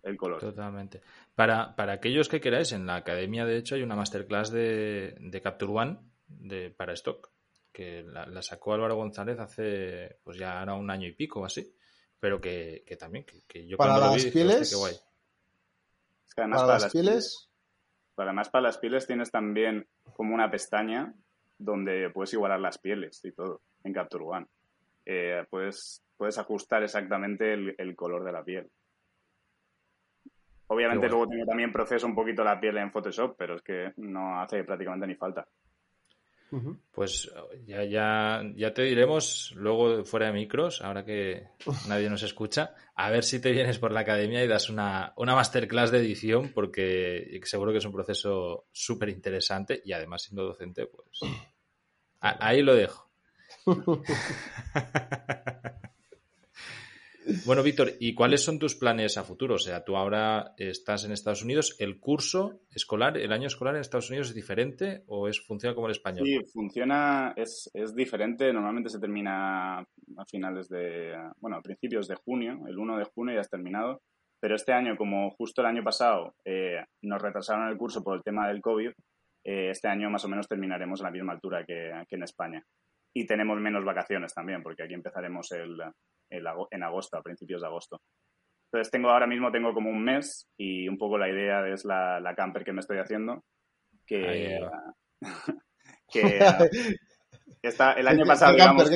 el 0.03 0.17
color. 0.17 0.41
Totalmente. 0.41 1.03
Para, 1.35 1.77
para 1.77 1.95
aquellos 1.95 2.29
que 2.29 2.41
queráis, 2.41 2.73
en 2.73 2.87
la 2.87 2.97
academia, 2.97 3.45
de 3.45 3.59
hecho, 3.59 3.75
hay 3.75 3.83
una 3.83 3.97
masterclass 3.97 4.51
de, 4.51 5.17
de 5.21 5.41
Capture 5.41 5.73
One 5.73 5.99
de, 6.27 6.71
para 6.71 6.95
stock, 6.95 7.31
que 7.71 8.03
la, 8.03 8.43
sacó 8.43 8.75
Álvaro 8.75 8.97
González 8.97 9.39
hace, 9.39 10.19
pues 10.23 10.39
ya 10.39 10.61
ahora 10.61 10.75
un 10.75 10.91
año 10.91 11.07
y 11.07 11.13
pico 11.13 11.41
o 11.41 11.45
así, 11.45 11.75
pero 12.19 12.41
que, 12.41 12.85
también, 12.99 13.25
que, 13.47 13.67
yo 13.67 13.77
para 13.77 13.99
las 13.99 14.25
pieles, 14.27 14.75
guay. 14.75 14.95
para, 16.35 16.67
las 16.67 16.93
pieles 16.93 17.53
Además, 18.17 18.51
para 18.51 18.63
las 18.63 18.79
pieles 18.79 19.07
tienes 19.07 19.31
también 19.31 19.87
como 20.15 20.35
una 20.35 20.51
pestaña 20.51 21.15
donde 21.59 22.11
puedes 22.11 22.33
igualar 22.33 22.61
las 22.61 22.79
pieles 22.79 23.25
y 23.25 23.33
todo 23.33 23.63
en 23.85 23.93
Capture 23.93 24.25
One. 24.25 24.47
eh, 25.05 25.45
puedes, 25.51 26.03
puedes 26.17 26.39
ajustar 26.39 26.83
exactamente 26.83 27.53
el, 27.55 27.97
color 27.97 28.25
de 28.25 28.33
la 28.33 28.45
piel. 28.45 28.71
Obviamente 30.69 31.09
luego 31.09 31.29
tengo 31.29 31.45
también 31.45 31.73
proceso 31.73 32.07
un 32.07 32.15
poquito 32.15 32.43
la 32.43 32.59
piel 32.59 32.79
en 32.79 32.91
Photoshop, 32.91 33.37
pero 33.37 33.57
es 33.57 33.63
que 33.63 33.93
no 33.97 34.41
hace 34.41 34.65
prácticamente 34.65 35.07
ni 35.07 35.15
falta. 35.15 35.47
Pues 36.91 37.31
ya, 37.65 37.85
ya, 37.85 38.43
ya 38.55 38.75
te 38.75 38.83
diremos 38.83 39.53
luego 39.57 40.05
fuera 40.05 40.27
de 40.27 40.33
micros, 40.33 40.83
ahora 40.83 41.05
que 41.05 41.49
nadie 41.89 42.11
nos 42.11 42.23
escucha, 42.23 42.75
a 42.95 43.11
ver 43.11 43.25
si 43.25 43.41
te 43.41 43.53
vienes 43.53 43.79
por 43.79 43.93
la 43.93 44.01
academia 44.01 44.45
y 44.45 44.49
das 44.49 44.69
una, 44.69 45.15
una 45.17 45.35
masterclass 45.35 45.91
de 45.91 45.99
edición, 45.99 46.53
porque 46.55 47.41
seguro 47.45 47.73
que 47.73 47.79
es 47.79 47.87
un 47.87 47.93
proceso 47.93 48.67
súper 48.71 49.09
interesante 49.09 49.81
y 49.83 49.93
además 49.93 50.23
siendo 50.23 50.45
docente, 50.45 50.87
pues 50.87 51.21
ahí 52.21 52.63
lo 52.63 52.75
dejo. 52.75 53.11
Bueno, 57.47 57.63
Víctor, 57.63 57.93
¿y 58.01 58.15
cuáles 58.15 58.45
son 58.45 58.59
tus 58.59 58.75
planes 58.75 59.17
a 59.17 59.25
futuro? 59.25 59.55
O 59.55 59.59
sea, 59.59 59.85
tú 59.85 59.97
ahora 59.97 60.55
estás 60.57 61.05
en 61.05 61.13
Estados 61.13 61.43
Unidos. 61.43 61.77
¿El 61.79 62.01
curso 62.01 62.63
escolar, 62.71 63.17
el 63.17 63.33
año 63.33 63.47
escolar 63.47 63.75
en 63.75 63.81
Estados 63.81 64.11
Unidos 64.11 64.29
es 64.29 64.35
diferente 64.35 65.05
o 65.07 65.29
es 65.29 65.41
funciona 65.41 65.75
como 65.75 65.87
el 65.87 65.93
español? 65.93 66.27
Sí, 66.27 66.39
funciona, 66.53 67.33
es, 67.37 67.71
es 67.75 67.95
diferente. 67.95 68.53
Normalmente 68.53 68.91
se 68.91 68.99
termina 68.99 69.79
a 69.79 70.25
finales 70.29 70.69
de, 70.69 71.15
bueno, 71.39 71.57
a 71.57 71.63
principios 71.63 72.09
de 72.09 72.17
junio. 72.17 72.61
El 72.67 72.79
1 72.79 72.99
de 72.99 73.05
junio 73.05 73.35
ya 73.35 73.41
has 73.41 73.51
terminado. 73.51 74.03
Pero 74.41 74.57
este 74.57 74.73
año, 74.73 74.97
como 74.97 75.31
justo 75.31 75.61
el 75.61 75.69
año 75.69 75.85
pasado 75.85 76.35
eh, 76.45 76.85
nos 77.03 77.23
retrasaron 77.23 77.69
el 77.69 77.77
curso 77.77 78.03
por 78.03 78.17
el 78.17 78.25
tema 78.25 78.49
del 78.49 78.61
COVID, 78.61 78.91
eh, 79.45 79.71
este 79.71 79.87
año 79.87 80.11
más 80.11 80.25
o 80.25 80.29
menos 80.29 80.49
terminaremos 80.49 81.01
a 81.01 81.05
la 81.05 81.11
misma 81.13 81.33
altura 81.33 81.65
que, 81.65 81.93
que 82.09 82.17
en 82.17 82.25
España. 82.25 82.65
Y 83.15 83.27
tenemos 83.27 83.61
menos 83.61 83.85
vacaciones 83.85 84.35
también, 84.35 84.63
porque 84.63 84.83
aquí 84.83 84.95
empezaremos 84.95 85.53
el, 85.53 85.77
en 86.33 86.83
agosto, 86.83 87.17
a 87.17 87.23
principios 87.23 87.61
de 87.61 87.67
agosto. 87.67 88.01
Entonces 88.73 88.91
tengo 88.91 89.11
ahora 89.11 89.27
mismo 89.27 89.53
tengo 89.53 89.75
como 89.75 89.91
un 89.91 90.03
mes 90.03 90.49
y 90.57 90.89
un 90.89 90.97
poco 90.97 91.19
la 91.19 91.29
idea 91.29 91.69
es 91.69 91.85
la, 91.85 92.21
la 92.21 92.35
camper 92.35 92.65
que 92.65 92.73
me 92.73 92.81
estoy 92.81 92.99
haciendo, 92.99 93.45
que, 94.07 94.59
que, 96.11 96.39
está, 97.63 97.93
el 97.93 98.09
año 98.09 98.25
pasado... 98.25 98.55
¿Qué, 98.55 98.59
camper, 98.59 98.87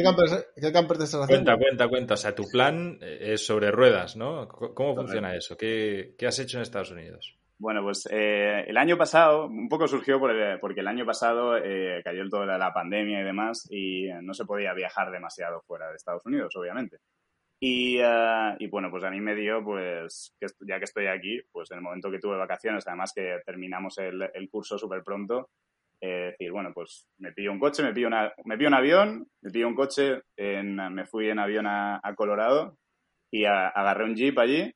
¿qué, 0.57 0.73
camper, 0.73 0.97
te 0.97 1.05
estás 1.05 1.25
haciendo? 1.25 1.45
Cuenta, 1.45 1.59
cuenta, 1.59 1.89
cuenta. 1.89 2.15
O 2.15 2.17
sea, 2.17 2.35
tu 2.35 2.45
plan 2.45 2.99
es 3.03 3.45
sobre 3.45 3.71
ruedas, 3.71 4.17
¿no? 4.17 4.49
¿Cómo 4.49 4.95
funciona 4.95 5.37
eso? 5.37 5.59
¿Qué, 5.59 6.15
¿Qué, 6.19 6.27
has 6.27 6.39
hecho 6.39 6.57
en 6.57 6.63
Estados 6.63 6.93
Unidos? 6.93 7.39
Bueno, 7.59 7.83
pues 7.83 8.09
eh, 8.11 8.65
el 8.67 8.77
año 8.79 8.97
pasado, 8.97 9.47
un 9.47 9.69
poco 9.69 9.87
surgió 9.87 10.19
porque 10.19 10.81
el 10.81 10.89
año 10.89 11.05
pasado 11.05 11.59
eh, 11.59 12.01
cayó 12.03 12.27
todo 12.31 12.47
la 12.47 12.73
pandemia 12.73 13.21
y 13.21 13.25
demás 13.25 13.67
y 13.71 14.09
no 14.23 14.33
se 14.33 14.47
podía 14.47 14.73
viajar 14.73 15.11
demasiado 15.11 15.61
fuera 15.67 15.91
de 15.91 15.97
Estados 15.97 16.25
Unidos, 16.25 16.55
obviamente. 16.57 16.99
Y, 17.59 17.99
uh, 18.01 18.55
y, 18.59 18.67
bueno, 18.69 18.91
pues 18.91 19.03
a 19.05 19.11
mí 19.11 19.21
me 19.21 19.35
dio, 19.35 19.65
pues, 19.65 20.35
que 20.39 20.47
ya 20.69 20.79
que 20.79 20.85
estoy 20.85 21.07
aquí, 21.07 21.41
pues 21.51 21.71
en 21.71 21.79
el 21.79 21.83
momento 21.83 22.11
que 22.11 22.19
tuve 22.19 22.37
vacaciones, 22.37 22.87
además 22.87 23.13
que 23.15 23.41
terminamos 23.47 23.97
el, 23.99 24.29
el 24.35 24.51
curso 24.51 24.77
súper 24.77 25.03
pronto, 25.03 25.49
eh, 26.01 26.33
decir, 26.33 26.53
bueno, 26.53 26.73
pues 26.75 27.09
me 27.19 27.33
pillo 27.33 27.53
un 27.53 27.59
coche, 27.59 27.83
me 27.83 27.95
pillo, 27.95 28.09
una, 28.09 28.33
me 28.45 28.59
pillo 28.59 28.69
un 28.69 28.75
avión, 28.75 29.29
me 29.41 29.51
pillo 29.51 29.69
un 29.69 29.75
coche, 29.75 30.21
en, 30.37 30.77
me 30.93 31.07
fui 31.07 31.31
en 31.31 31.39
avión 31.39 31.67
a, 31.67 32.01
a 32.03 32.15
Colorado 32.15 32.77
y 33.31 33.47
a, 33.47 33.69
agarré 33.69 34.05
un 34.05 34.15
jeep 34.15 34.39
allí 34.39 34.75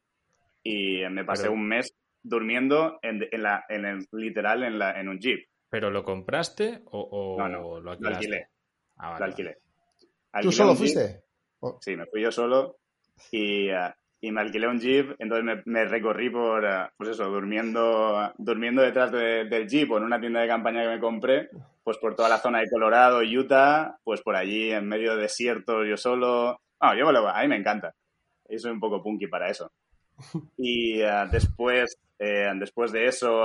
y 0.62 1.03
me 1.11 1.25
pasé 1.25 1.51
un 1.51 1.69
mes 1.69 1.95
durmiendo 2.23 2.99
en, 3.03 3.29
en, 3.31 3.43
la, 3.43 3.64
en 3.69 3.85
el, 3.85 4.09
literal 4.12 4.62
en, 4.62 4.79
la, 4.79 4.99
en 4.99 5.09
un 5.09 5.19
jeep. 5.19 5.47
¿Pero 5.69 5.90
lo 5.90 6.03
compraste 6.03 6.81
o, 6.87 7.01
o 7.01 7.38
no, 7.38 7.49
no, 7.49 7.81
lo, 7.81 8.09
alquilé? 8.09 8.49
Ah, 8.97 9.11
vale, 9.11 9.19
lo 9.19 9.25
alquilé. 9.27 9.59
¿Tú 10.40 10.51
solo 10.51 10.75
fuiste? 10.75 11.23
Oh. 11.61 11.79
Sí, 11.81 11.96
me 11.96 12.07
fui 12.07 12.23
yo 12.23 12.33
solo 12.33 12.77
y, 13.31 13.70
uh, 13.70 13.92
y 14.20 14.33
me 14.33 14.40
alquilé 14.40 14.66
un 14.66 14.81
jeep, 14.81 15.14
entonces 15.18 15.44
me, 15.44 15.62
me 15.66 15.85
recorrí 15.85 16.31
por, 16.31 16.64
uh, 16.64 16.88
pues 16.96 17.11
eso, 17.11 17.27
durmiendo, 17.29 18.33
durmiendo 18.38 18.83
detrás 18.83 19.12
de, 19.12 19.44
del 19.44 19.68
jeep 19.68 19.90
o 19.90 19.99
en 19.99 20.05
una 20.05 20.20
tienda 20.20 20.40
de 20.40 20.49
campaña 20.49 20.83
que 20.83 20.88
me 20.88 21.01
compré, 21.01 21.51
pues 21.83 21.99
por 21.99 22.14
toda 22.14 22.29
la 22.29 22.38
zona 22.38 22.61
de 22.61 22.70
Colorado, 22.70 23.20
Utah, 23.20 23.99
pues 24.05 24.23
por 24.23 24.37
allí 24.37 24.70
en 24.73 24.87
medio 24.87 25.16
de 25.16 25.23
desierto 25.23 25.85
yo 25.85 25.96
solo. 25.96 26.61
Ah, 26.79 26.94
yo 26.96 27.09
a 27.09 27.42
mí 27.42 27.49
me 27.49 27.57
encanta. 27.57 27.94
Y 28.49 28.59
soy 28.59 28.73
un 28.73 28.81
poco 28.81 29.03
punky 29.03 29.27
para 29.27 29.49
eso. 29.51 29.70
Y 30.59 30.99
después, 31.33 31.96
eh, 32.18 32.51
después 32.57 32.92
de 32.92 33.07
eso 33.07 33.44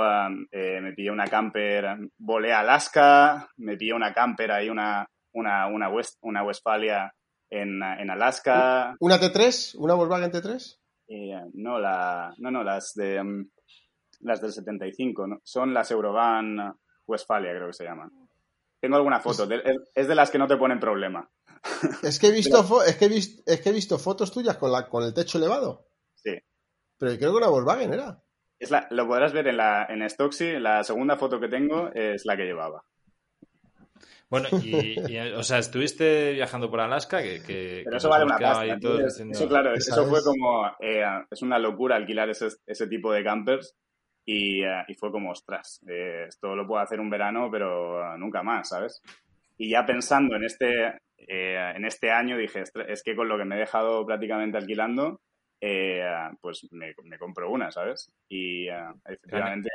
eh, 0.52 0.80
me 0.80 0.92
pillé 0.92 1.10
una 1.10 1.26
camper, 1.26 1.96
volé 2.18 2.52
a 2.52 2.60
Alaska, 2.60 3.48
me 3.56 3.76
pillé 3.76 3.94
una 3.94 4.12
camper 4.12 4.52
ahí, 4.52 4.68
una, 4.68 5.08
una, 5.32 5.66
una, 5.68 5.88
West, 5.88 6.18
una 6.20 6.42
Westfalia 6.42 7.12
en, 7.50 7.82
en 7.82 8.10
Alaska. 8.10 8.96
¿Una 9.00 9.18
T3? 9.18 9.76
¿Una 9.78 9.94
Volkswagen 9.94 10.32
T3? 10.32 10.78
Eh, 11.08 11.40
no, 11.54 11.78
la, 11.78 12.34
no, 12.38 12.50
no, 12.50 12.64
las 12.64 12.92
de 12.94 13.20
um, 13.20 13.48
las 14.20 14.40
del 14.40 14.52
75, 14.52 15.26
¿no? 15.26 15.40
son 15.44 15.72
las 15.72 15.90
Eurovan 15.90 16.74
Westfalia, 17.06 17.52
creo 17.52 17.68
que 17.68 17.72
se 17.72 17.84
llaman. 17.84 18.10
Tengo 18.80 18.96
alguna 18.96 19.20
foto, 19.20 19.48
es 19.94 20.08
de 20.08 20.14
las 20.14 20.30
que 20.30 20.38
no 20.38 20.46
te 20.46 20.56
ponen 20.56 20.80
problema. 20.80 21.28
Es 22.02 22.18
que 22.18 22.28
he 22.28 22.32
visto, 22.32 22.84
es 22.84 22.96
que 22.96 23.06
he 23.06 23.08
visto, 23.08 23.42
es 23.44 23.60
que 23.60 23.70
he 23.70 23.72
visto 23.72 23.98
fotos 23.98 24.30
tuyas 24.30 24.56
con, 24.56 24.70
la, 24.70 24.88
con 24.88 25.02
el 25.02 25.12
techo 25.12 25.38
elevado. 25.38 25.88
Sí. 26.14 26.36
Pero 26.96 27.16
creo 27.16 27.32
que 27.32 27.36
una 27.38 27.48
Volkswagen 27.48 27.92
era. 27.92 28.22
Es 28.58 28.70
la, 28.70 28.86
lo 28.90 29.06
podrás 29.06 29.32
ver 29.32 29.48
en, 29.48 29.56
la, 29.56 29.86
en 29.88 30.08
Stocksy, 30.08 30.58
la 30.60 30.84
segunda 30.84 31.16
foto 31.16 31.40
que 31.40 31.48
tengo 31.48 31.90
es 31.92 32.24
la 32.24 32.36
que 32.36 32.44
llevaba. 32.44 32.84
Bueno, 34.28 34.48
y, 34.62 35.18
o 35.18 35.42
sea, 35.42 35.58
estuviste 35.58 36.32
viajando 36.32 36.70
por 36.70 36.80
Alaska, 36.80 37.22
que... 37.22 37.42
que 37.42 37.82
Pero 37.84 37.96
eso 37.96 38.08
vale 38.08 38.24
una 38.24 38.38
pasta. 38.38 38.64
Eso, 38.66 39.48
claro, 39.48 39.74
eso 39.74 40.06
fue 40.06 40.22
como... 40.22 40.66
Eh, 40.80 41.04
es 41.30 41.42
una 41.42 41.58
locura 41.58 41.96
alquilar 41.96 42.28
ese, 42.30 42.48
ese 42.66 42.86
tipo 42.88 43.12
de 43.12 43.22
campers 43.22 43.76
y, 44.24 44.62
eh, 44.62 44.84
y 44.88 44.94
fue 44.94 45.12
como, 45.12 45.30
ostras, 45.30 45.80
eh, 45.88 46.24
esto 46.28 46.56
lo 46.56 46.66
puedo 46.66 46.82
hacer 46.82 47.00
un 47.00 47.10
verano, 47.10 47.48
pero 47.50 48.16
nunca 48.18 48.42
más, 48.42 48.68
¿sabes? 48.70 49.00
Y 49.56 49.70
ya 49.70 49.86
pensando 49.86 50.36
en 50.36 50.44
este, 50.44 50.98
en 51.16 51.84
este 51.86 52.10
año 52.10 52.36
dije, 52.36 52.64
es 52.88 53.02
que 53.02 53.16
con 53.16 53.28
lo 53.28 53.38
que 53.38 53.44
me 53.44 53.56
he 53.56 53.60
dejado 53.60 54.04
prácticamente 54.04 54.58
alquilando, 54.58 55.20
pues 56.42 56.68
me, 56.72 56.94
me, 57.04 57.18
compro 57.18 57.50
una, 57.50 57.70
¿sabes? 57.70 58.12
Y 58.28 58.66
efectivamente, 58.68 59.70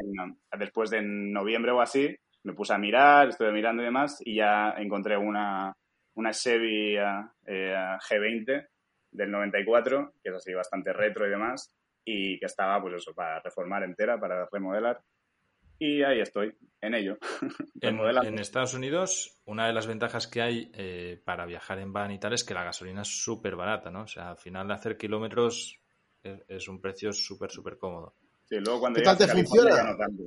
después 0.59 0.91
de 0.91 1.01
noviembre 1.01 1.71
o 1.71 1.81
así, 1.81 2.15
me 2.43 2.53
puse 2.53 2.73
a 2.73 2.77
mirar, 2.77 3.29
estuve 3.29 3.51
mirando 3.51 3.81
y 3.81 3.85
demás, 3.85 4.21
y 4.25 4.35
ya 4.35 4.73
encontré 4.77 5.17
una, 5.17 5.75
una 6.15 6.31
Chevy 6.31 6.95
eh, 6.97 7.75
G20 8.09 8.67
del 9.11 9.31
94, 9.31 10.13
que 10.23 10.29
es 10.29 10.35
así 10.35 10.53
bastante 10.53 10.93
retro 10.93 11.27
y 11.27 11.29
demás, 11.29 11.73
y 12.03 12.39
que 12.39 12.45
estaba, 12.45 12.81
pues 12.81 12.95
eso, 12.95 13.13
para 13.13 13.39
reformar 13.41 13.83
entera, 13.83 14.19
para 14.19 14.47
remodelar. 14.51 15.01
Y 15.77 16.03
ahí 16.03 16.19
estoy, 16.19 16.55
en 16.79 16.93
ello. 16.93 17.17
en, 17.81 17.99
en, 17.99 18.39
Estados 18.39 18.75
Unidos, 18.75 19.41
una 19.45 19.65
de 19.65 19.73
las 19.73 19.87
ventajas 19.87 20.27
que 20.27 20.41
hay 20.41 20.71
eh, 20.73 21.19
para 21.25 21.45
viajar 21.45 21.79
en 21.79 21.91
van 21.91 22.11
y 22.11 22.19
tal 22.19 22.33
es 22.33 22.43
que 22.43 22.53
la 22.53 22.63
gasolina 22.63 23.01
es 23.01 23.23
súper 23.23 23.55
barata, 23.55 23.89
¿no? 23.89 24.03
O 24.03 24.07
sea, 24.07 24.29
al 24.29 24.37
final 24.37 24.67
de 24.67 24.75
hacer 24.75 24.97
kilómetros 24.97 25.79
es, 26.21 26.39
es 26.47 26.67
un 26.67 26.79
precio 26.79 27.11
súper, 27.11 27.49
súper 27.49 27.79
cómodo. 27.79 28.13
Sí, 28.45 28.57
luego 28.59 28.81
cuando 28.81 28.99
¿Qué 28.99 29.05
tal 29.05 29.17
te 29.17 29.27
funciona? 29.27 29.83
No 29.83 29.97
tanto, 29.97 30.23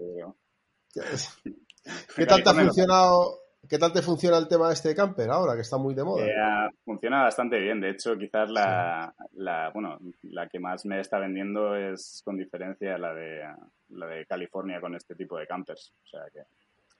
¿Qué 2.16 2.26
tal 2.26 2.42
te 2.42 2.50
ha 2.50 2.54
funcionado? 2.54 3.38
¿Qué 3.68 3.78
tal 3.78 3.92
te 3.92 4.02
funciona 4.02 4.36
el 4.36 4.48
tema 4.48 4.68
de 4.68 4.74
este 4.74 4.94
camper 4.94 5.30
ahora, 5.30 5.54
que 5.54 5.62
está 5.62 5.78
muy 5.78 5.94
de 5.94 6.04
moda? 6.04 6.26
Eh, 6.26 6.70
funciona 6.84 7.22
bastante 7.22 7.58
bien. 7.58 7.80
De 7.80 7.90
hecho, 7.90 8.16
quizás 8.16 8.50
la, 8.50 9.14
la, 9.32 9.70
bueno, 9.70 9.98
la 10.22 10.48
que 10.48 10.58
más 10.58 10.84
me 10.84 11.00
está 11.00 11.18
vendiendo 11.18 11.74
es 11.74 12.20
con 12.24 12.36
diferencia 12.36 12.98
la 12.98 13.14
de, 13.14 13.42
la 13.90 14.06
de 14.06 14.26
California 14.26 14.80
con 14.80 14.94
este 14.94 15.14
tipo 15.14 15.38
de 15.38 15.46
campers. 15.46 15.94
O 16.04 16.06
sea 16.06 16.20
que 16.32 16.40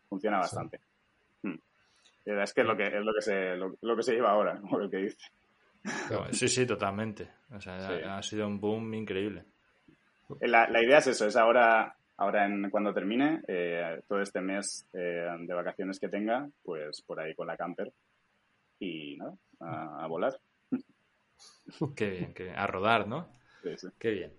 funciona 0.08 0.38
bastante. 0.38 0.78
Sí. 1.42 1.48
Hmm. 1.48 1.58
Es 2.24 2.54
que 2.54 2.62
es 2.62 2.66
lo 2.66 2.76
que, 2.76 2.86
es 2.86 3.04
lo 3.04 3.12
que, 3.12 3.20
se, 3.20 3.56
lo, 3.56 3.96
que 3.96 4.02
se 4.02 4.14
lleva 4.14 4.30
ahora, 4.30 4.58
como 4.60 4.80
el 4.80 4.90
que 4.90 4.96
dice. 4.98 5.18
Sí, 6.32 6.48
sí, 6.48 6.66
totalmente. 6.66 7.28
O 7.54 7.60
sea, 7.60 8.16
ha 8.16 8.22
sido 8.22 8.46
un 8.46 8.58
boom 8.58 8.94
increíble. 8.94 9.44
La, 10.40 10.66
la 10.70 10.82
idea 10.82 10.98
es 10.98 11.08
eso, 11.08 11.26
es 11.26 11.36
ahora 11.36 11.94
Ahora, 12.16 12.46
en, 12.46 12.70
cuando 12.70 12.94
termine, 12.94 13.42
eh, 13.48 14.02
todo 14.06 14.20
este 14.20 14.40
mes 14.40 14.86
eh, 14.92 15.28
de 15.38 15.54
vacaciones 15.54 15.98
que 15.98 16.08
tenga, 16.08 16.48
pues 16.62 17.02
por 17.02 17.18
ahí 17.18 17.34
con 17.34 17.46
la 17.46 17.56
camper 17.56 17.92
y 18.78 19.16
nada, 19.16 19.34
a, 19.60 20.06
volar. 20.06 20.38
Qué 21.96 22.10
bien, 22.10 22.34
que, 22.34 22.50
a 22.50 22.66
rodar, 22.66 23.08
¿no? 23.08 23.28
Sí, 23.62 23.70
sí. 23.76 23.88
Qué 23.98 24.10
bien. 24.10 24.32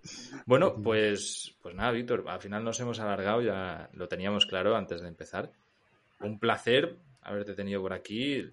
Bueno, 0.46 0.80
pues, 0.82 1.56
pues 1.60 1.74
nada, 1.74 1.90
Víctor, 1.90 2.24
al 2.28 2.40
final 2.40 2.64
nos 2.64 2.80
hemos 2.80 3.00
alargado, 3.00 3.42
ya 3.42 3.90
lo 3.92 4.08
teníamos 4.08 4.46
claro 4.46 4.76
antes 4.76 5.02
de 5.02 5.08
empezar. 5.08 5.50
Un 6.20 6.38
placer 6.38 6.96
haberte 7.22 7.54
tenido 7.54 7.82
por 7.82 7.92
aquí. 7.92 8.50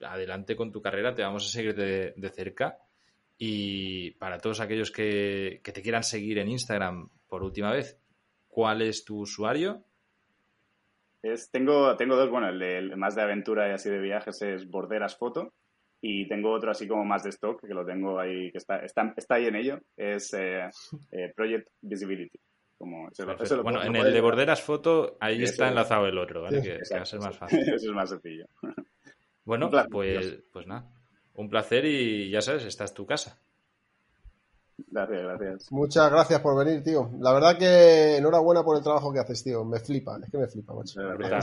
Adelante 0.00 0.56
con 0.56 0.72
tu 0.72 0.82
carrera, 0.82 1.14
te 1.14 1.22
vamos 1.22 1.46
a 1.46 1.50
seguir 1.50 1.74
de, 1.74 2.14
de 2.16 2.30
cerca. 2.30 2.78
Y 3.38 4.12
para 4.12 4.38
todos 4.38 4.60
aquellos 4.60 4.90
que, 4.90 5.60
que 5.62 5.72
te 5.72 5.82
quieran 5.82 6.02
seguir 6.02 6.38
en 6.38 6.48
Instagram 6.48 7.08
por 7.28 7.42
última 7.42 7.70
vez, 7.70 7.98
¿Cuál 8.54 8.82
es 8.82 9.04
tu 9.04 9.18
usuario? 9.18 9.82
Es, 11.24 11.50
tengo, 11.50 11.96
tengo 11.96 12.14
dos, 12.14 12.30
bueno, 12.30 12.50
el, 12.50 12.96
más 12.96 13.16
de 13.16 13.22
aventura 13.22 13.68
y 13.68 13.72
así 13.72 13.90
de 13.90 13.98
viajes 13.98 14.40
es 14.42 14.70
Borderas 14.70 15.16
Foto 15.16 15.54
Y 16.00 16.28
tengo 16.28 16.52
otro 16.52 16.70
así 16.70 16.86
como 16.86 17.04
más 17.04 17.24
de 17.24 17.30
stock, 17.30 17.60
que 17.66 17.74
lo 17.74 17.84
tengo 17.84 18.20
ahí, 18.20 18.52
que 18.52 18.58
está, 18.58 18.76
está, 18.76 19.12
está 19.16 19.34
ahí 19.34 19.46
en 19.46 19.56
ello, 19.56 19.80
es 19.96 20.32
eh, 20.34 20.70
eh, 21.10 21.32
Project 21.34 21.66
Visibility. 21.80 22.38
Como, 22.78 23.08
eso, 23.08 23.28
eso 23.40 23.62
bueno, 23.64 23.82
en 23.82 23.96
el 23.96 24.12
de 24.12 24.20
Borderas 24.20 24.62
Foto, 24.62 25.16
ahí 25.18 25.42
está 25.42 25.66
enlazado 25.66 26.06
el 26.06 26.16
otro, 26.16 26.42
¿vale? 26.42 26.62
que, 26.62 26.78
que, 26.88 26.94
va 26.94 27.02
a 27.02 27.06
ser 27.06 27.18
más 27.18 27.36
fácil. 27.36 27.58
Eso 27.74 27.90
es 27.90 27.92
más 27.92 28.10
sencillo. 28.10 28.46
Bueno, 29.44 29.68
pues, 29.90 30.44
pues 30.52 30.66
nada. 30.68 30.88
Un 31.32 31.50
placer 31.50 31.86
y 31.86 32.30
ya 32.30 32.40
sabes, 32.40 32.64
esta 32.66 32.84
es 32.84 32.94
tu 32.94 33.04
casa. 33.04 33.42
Gracias, 34.76 35.22
gracias. 35.22 35.72
Muchas 35.72 36.10
gracias 36.10 36.40
por 36.40 36.64
venir, 36.64 36.82
tío. 36.82 37.10
La 37.18 37.32
verdad 37.32 37.56
que 37.56 38.16
enhorabuena 38.16 38.62
por 38.64 38.76
el 38.76 38.82
trabajo 38.82 39.12
que 39.12 39.20
haces, 39.20 39.44
tío. 39.44 39.64
Me 39.64 39.78
flipa, 39.78 40.18
es 40.22 40.30
que 40.30 40.38
me 40.38 40.48
flipa, 40.48 40.74
macho. 40.74 41.00
Brutal, 41.16 41.42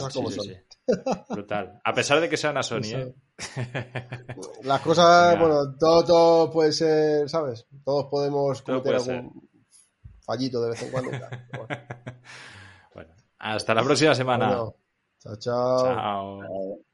Brutal. 1.29 1.81
A 1.83 1.93
pesar 1.93 2.19
de 2.19 2.29
que 2.29 2.37
sea 2.37 2.51
una 2.51 2.63
Sony, 2.63 2.93
¿eh? 2.93 3.15
Las 4.63 4.81
cosas, 4.81 5.39
bueno, 5.39 5.75
todo, 5.77 6.03
todo 6.03 6.51
puede 6.51 6.71
ser, 6.73 7.29
¿sabes? 7.29 7.65
Todos 7.83 8.05
podemos 8.05 8.61
cometer 8.61 8.95
algún 8.95 9.49
fallito 10.25 10.61
de 10.61 10.69
vez 10.69 10.81
en 10.83 10.91
cuando. 10.91 11.11
bueno. 12.93 13.13
hasta 13.39 13.73
la 13.73 13.83
próxima 13.83 14.13
semana. 14.13 14.49
chao. 14.49 14.75
chao. 15.19 15.37
chao. 15.37 16.90